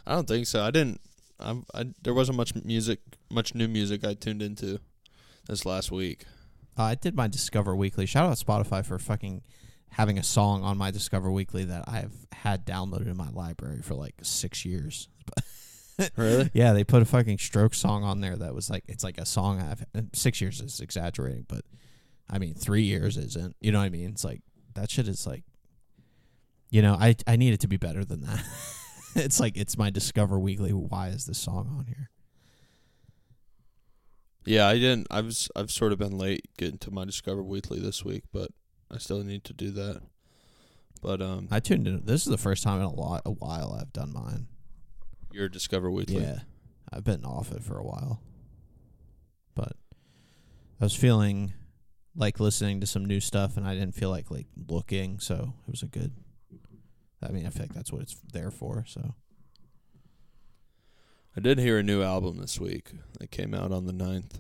I 0.06 0.14
don't 0.14 0.28
think 0.28 0.48
so. 0.48 0.62
I 0.64 0.72
didn't. 0.72 1.02
I, 1.40 1.56
I 1.74 1.86
there 2.04 2.14
wasn't 2.14 2.38
much 2.38 2.54
music, 2.56 3.00
much 3.30 3.56
new 3.56 3.68
music 3.68 4.06
I 4.06 4.14
tuned 4.14 4.42
into 4.42 4.80
this 5.48 5.66
last 5.66 5.92
week. 5.92 6.26
Uh, 6.78 6.84
I 6.84 6.96
did 6.96 7.16
my 7.16 7.28
Discover 7.28 7.76
Weekly. 7.76 8.06
Shout 8.06 8.30
out 8.30 8.38
Spotify 8.38 8.86
for 8.86 8.98
fucking 9.00 9.42
having 9.92 10.18
a 10.18 10.24
song 10.24 10.64
on 10.64 10.78
my 10.78 10.92
Discover 10.92 11.32
Weekly 11.32 11.66
that 11.66 11.86
I've 11.88 12.26
had 12.32 12.66
downloaded 12.66 13.08
in 13.08 13.18
my 13.18 13.30
library 13.30 13.82
for 13.82 13.94
like 13.94 14.16
six 14.24 14.66
years. 14.66 15.08
Really? 16.16 16.50
Yeah, 16.54 16.74
they 16.74 16.84
put 16.84 17.04
a 17.04 17.06
fucking 17.06 17.38
stroke 17.38 17.76
song 17.76 18.04
on 18.04 18.22
there 18.22 18.36
that 18.36 18.56
was 18.56 18.72
like 18.72 18.84
it's 18.88 19.04
like 19.04 19.20
a 19.20 19.26
song 19.26 19.62
I've 19.62 19.86
six 20.14 20.42
years 20.42 20.60
is 20.60 20.80
exaggerating, 20.80 21.46
but 21.48 21.62
I 22.28 22.40
mean 22.40 22.56
three 22.56 22.82
years 22.82 23.18
isn't. 23.18 23.56
You 23.60 23.72
know 23.72 23.78
what 23.78 23.86
I 23.86 23.90
mean? 23.90 24.10
It's 24.10 24.24
like 24.24 24.42
that 24.74 24.90
shit 24.90 25.08
is 25.08 25.28
like, 25.28 25.44
you 26.72 26.82
know, 26.82 26.96
I 27.00 27.16
I 27.28 27.36
need 27.36 27.54
it 27.54 27.60
to 27.60 27.68
be 27.68 27.78
better 27.78 28.04
than 28.04 28.22
that. 28.22 28.44
it's 29.16 29.40
like 29.40 29.58
it's 29.58 29.78
my 29.78 29.92
Discover 29.92 30.40
Weekly. 30.40 30.72
Why 30.72 31.10
is 31.10 31.28
this 31.28 31.38
song 31.38 31.76
on 31.78 31.86
here? 31.86 32.10
Yeah, 34.46 34.68
I 34.68 34.76
didn't. 34.80 35.06
I 35.12 35.22
was. 35.22 35.50
I've 35.56 35.70
sort 35.70 35.92
of 35.92 36.00
been 36.00 36.18
late 36.18 36.46
getting 36.58 36.80
to 36.80 36.92
my 36.92 37.06
Discover 37.06 37.44
Weekly 37.44 37.80
this 37.80 38.04
week, 38.04 38.24
but 38.34 38.50
I 38.94 38.98
still 38.98 39.24
need 39.24 39.44
to 39.46 39.54
do 39.54 39.72
that. 39.72 40.02
But 41.02 41.22
um, 41.22 41.48
I 41.50 41.60
tuned 41.60 41.88
in. 41.88 42.06
This 42.06 42.26
is 42.26 42.32
the 42.32 42.38
first 42.38 42.64
time 42.64 42.80
in 42.80 42.86
a 42.86 42.94
lot 42.94 43.24
a 43.26 43.32
while 43.32 43.78
I've 43.80 43.94
done 43.94 44.14
mine. 44.14 44.48
your 45.32 45.50
Discover 45.50 45.90
Weekly. 45.90 46.22
Yeah, 46.22 46.40
I've 46.92 47.04
been 47.04 47.26
off 47.26 47.52
it 47.52 47.64
for 47.64 47.78
a 47.78 47.84
while, 47.84 48.22
but 49.56 49.74
I 50.80 50.86
was 50.86 50.96
feeling 50.96 51.54
like 52.16 52.40
listening 52.40 52.82
to 52.82 52.88
some 52.88 53.06
new 53.06 53.20
stuff, 53.20 53.58
and 53.58 53.66
I 53.66 53.74
didn't 53.74 53.96
feel 53.96 54.10
like 54.10 54.30
like 54.30 54.48
looking, 54.68 55.20
so 55.20 55.54
it 55.68 55.72
was 55.72 55.82
a 55.82 55.88
good. 55.88 56.12
I 57.24 57.32
mean, 57.32 57.46
I 57.46 57.50
feel 57.50 57.64
like 57.64 57.74
that's 57.74 57.92
what 57.92 58.02
it's 58.02 58.16
there 58.34 58.52
for. 58.52 58.84
So 58.88 59.16
I 61.36 61.40
did 61.40 61.60
hear 61.60 61.78
a 61.78 61.84
new 61.84 62.04
album 62.04 62.38
this 62.38 62.60
week 62.60 62.92
that 63.20 63.32
came 63.32 63.54
out 63.54 63.72
on 63.72 63.86
the 63.86 63.94
9th. 63.94 64.40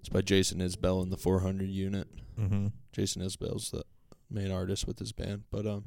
It's 0.00 0.08
by 0.08 0.22
Jason 0.22 0.58
Isbell 0.60 1.02
and 1.02 1.12
the 1.12 1.16
400 1.16 1.68
Unit. 1.68 2.08
mm-hmm. 2.38 2.68
Jason 2.92 3.22
Isbell's 3.22 3.70
the 3.70 3.84
main 4.30 4.50
artist 4.50 4.86
with 4.86 4.98
his 4.98 5.12
band, 5.12 5.44
but 5.50 5.66
um, 5.66 5.84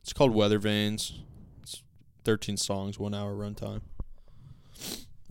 it's 0.00 0.12
called 0.12 0.34
Weather 0.34 0.58
Vanes. 0.58 1.20
It's 1.62 1.82
13 2.24 2.56
songs, 2.56 2.98
one 2.98 3.14
hour 3.14 3.34
runtime. 3.34 3.82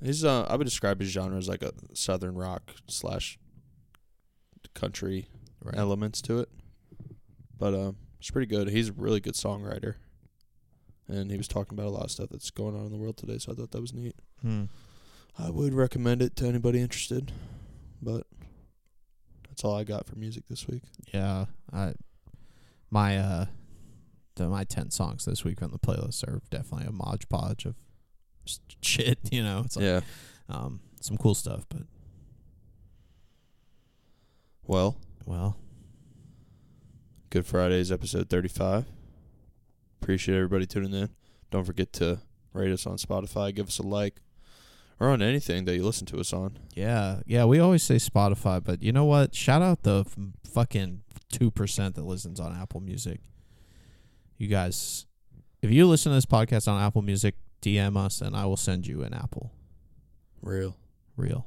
He's 0.04 0.24
uh, 0.24 0.44
I 0.44 0.56
would 0.56 0.66
describe 0.66 1.00
his 1.00 1.10
genre 1.10 1.38
as 1.38 1.50
like 1.50 1.62
a 1.64 1.74
southern 1.94 2.36
rock 2.36 2.76
slash 2.88 3.38
country 4.74 5.28
right. 5.62 5.76
elements 5.76 6.22
to 6.24 6.40
it, 6.40 6.50
but 7.58 7.74
um, 7.74 7.98
it's 8.20 8.32
pretty 8.32 8.48
good. 8.48 8.70
He's 8.70 8.90
a 8.90 8.94
really 8.94 9.20
good 9.20 9.34
songwriter, 9.34 9.96
and 11.08 11.32
he 11.32 11.38
was 11.38 11.48
talking 11.48 11.78
about 11.78 11.88
a 11.88 11.92
lot 11.92 12.06
of 12.06 12.12
stuff 12.12 12.30
that's 12.30 12.52
going 12.52 12.76
on 12.76 12.86
in 12.86 12.92
the 12.92 12.98
world 12.98 13.18
today. 13.18 13.38
So 13.40 13.52
I 13.52 13.56
thought 13.56 13.72
that 13.72 13.82
was 13.82 13.94
neat. 13.94 14.16
Hmm. 14.42 14.66
I 15.38 15.50
would 15.50 15.74
recommend 15.74 16.22
it 16.22 16.36
to 16.38 16.48
anybody 16.48 16.82
interested, 16.82 17.32
but 18.02 18.26
that's 19.48 19.64
all 19.64 19.76
I 19.76 19.84
got 19.84 20.06
for 20.06 20.16
music 20.16 20.44
this 20.50 20.68
week. 20.68 20.84
Yeah, 21.14 21.46
I 21.74 21.94
my 22.90 23.18
uh 23.18 23.46
the 24.36 24.48
my 24.48 24.64
ten 24.64 24.90
songs 24.92 25.26
this 25.26 25.44
week 25.44 25.62
on 25.62 25.72
the 25.72 25.80
playlist 25.80 26.24
are 26.28 26.42
definitely 26.50 26.88
a 26.88 26.92
modge 26.92 27.28
podge 27.30 27.66
of 27.66 27.76
shit. 28.82 29.20
You 29.32 29.44
know, 29.44 29.64
it's 29.66 29.76
like 29.76 29.86
yeah. 29.86 30.02
um 30.50 30.80
some 31.02 31.18
cool 31.18 31.36
stuff, 31.36 31.66
but 31.70 31.84
Well, 34.66 34.98
well, 35.26 35.58
Good 37.30 37.46
Fridays 37.46 37.92
episode 37.92 38.30
35. 38.30 38.86
Appreciate 40.02 40.36
everybody 40.36 40.66
tuning 40.66 40.94
in. 40.94 41.10
Don't 41.52 41.64
forget 41.64 41.94
to 41.94 42.20
rate 42.54 42.72
us 42.72 42.86
on 42.88 42.98
Spotify, 42.98 43.54
give 43.54 43.68
us 43.68 43.80
a 43.80 43.84
like, 43.84 44.16
or 45.00 45.10
on 45.10 45.22
anything 45.22 45.66
that 45.66 45.76
you 45.76 45.84
listen 45.84 46.06
to 46.08 46.20
us 46.20 46.34
on. 46.34 46.58
Yeah, 46.76 47.22
yeah. 47.26 47.46
We 47.46 47.60
always 47.60 47.84
say 47.84 47.96
Spotify, 47.96 48.64
but 48.64 48.82
you 48.84 48.92
know 48.92 49.06
what? 49.06 49.34
Shout 49.34 49.62
out 49.62 49.84
the 49.84 50.02
f- 50.06 50.18
fucking 50.52 51.02
two 51.32 51.52
percent 51.52 51.96
that 51.96 52.06
listens 52.06 52.40
on 52.40 52.56
Apple 52.56 52.82
Music. 52.82 53.22
You 54.38 54.48
guys, 54.48 55.06
if 55.62 55.72
you 55.72 55.86
listen 55.88 56.12
to 56.12 56.16
this 56.16 56.26
podcast 56.26 56.68
on 56.68 56.82
Apple 56.82 57.02
Music, 57.02 57.36
DM 57.62 57.98
us 57.98 58.22
and 58.22 58.36
I 58.36 58.46
will 58.46 58.58
send 58.58 58.88
you 58.88 59.04
an 59.04 59.14
apple. 59.14 59.52
Real. 60.42 60.78
Real. 61.18 61.46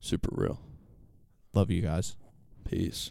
Super 0.00 0.30
real. 0.32 0.60
Love 1.52 1.70
you 1.70 1.82
guys. 1.82 2.16
Peace. 2.68 3.10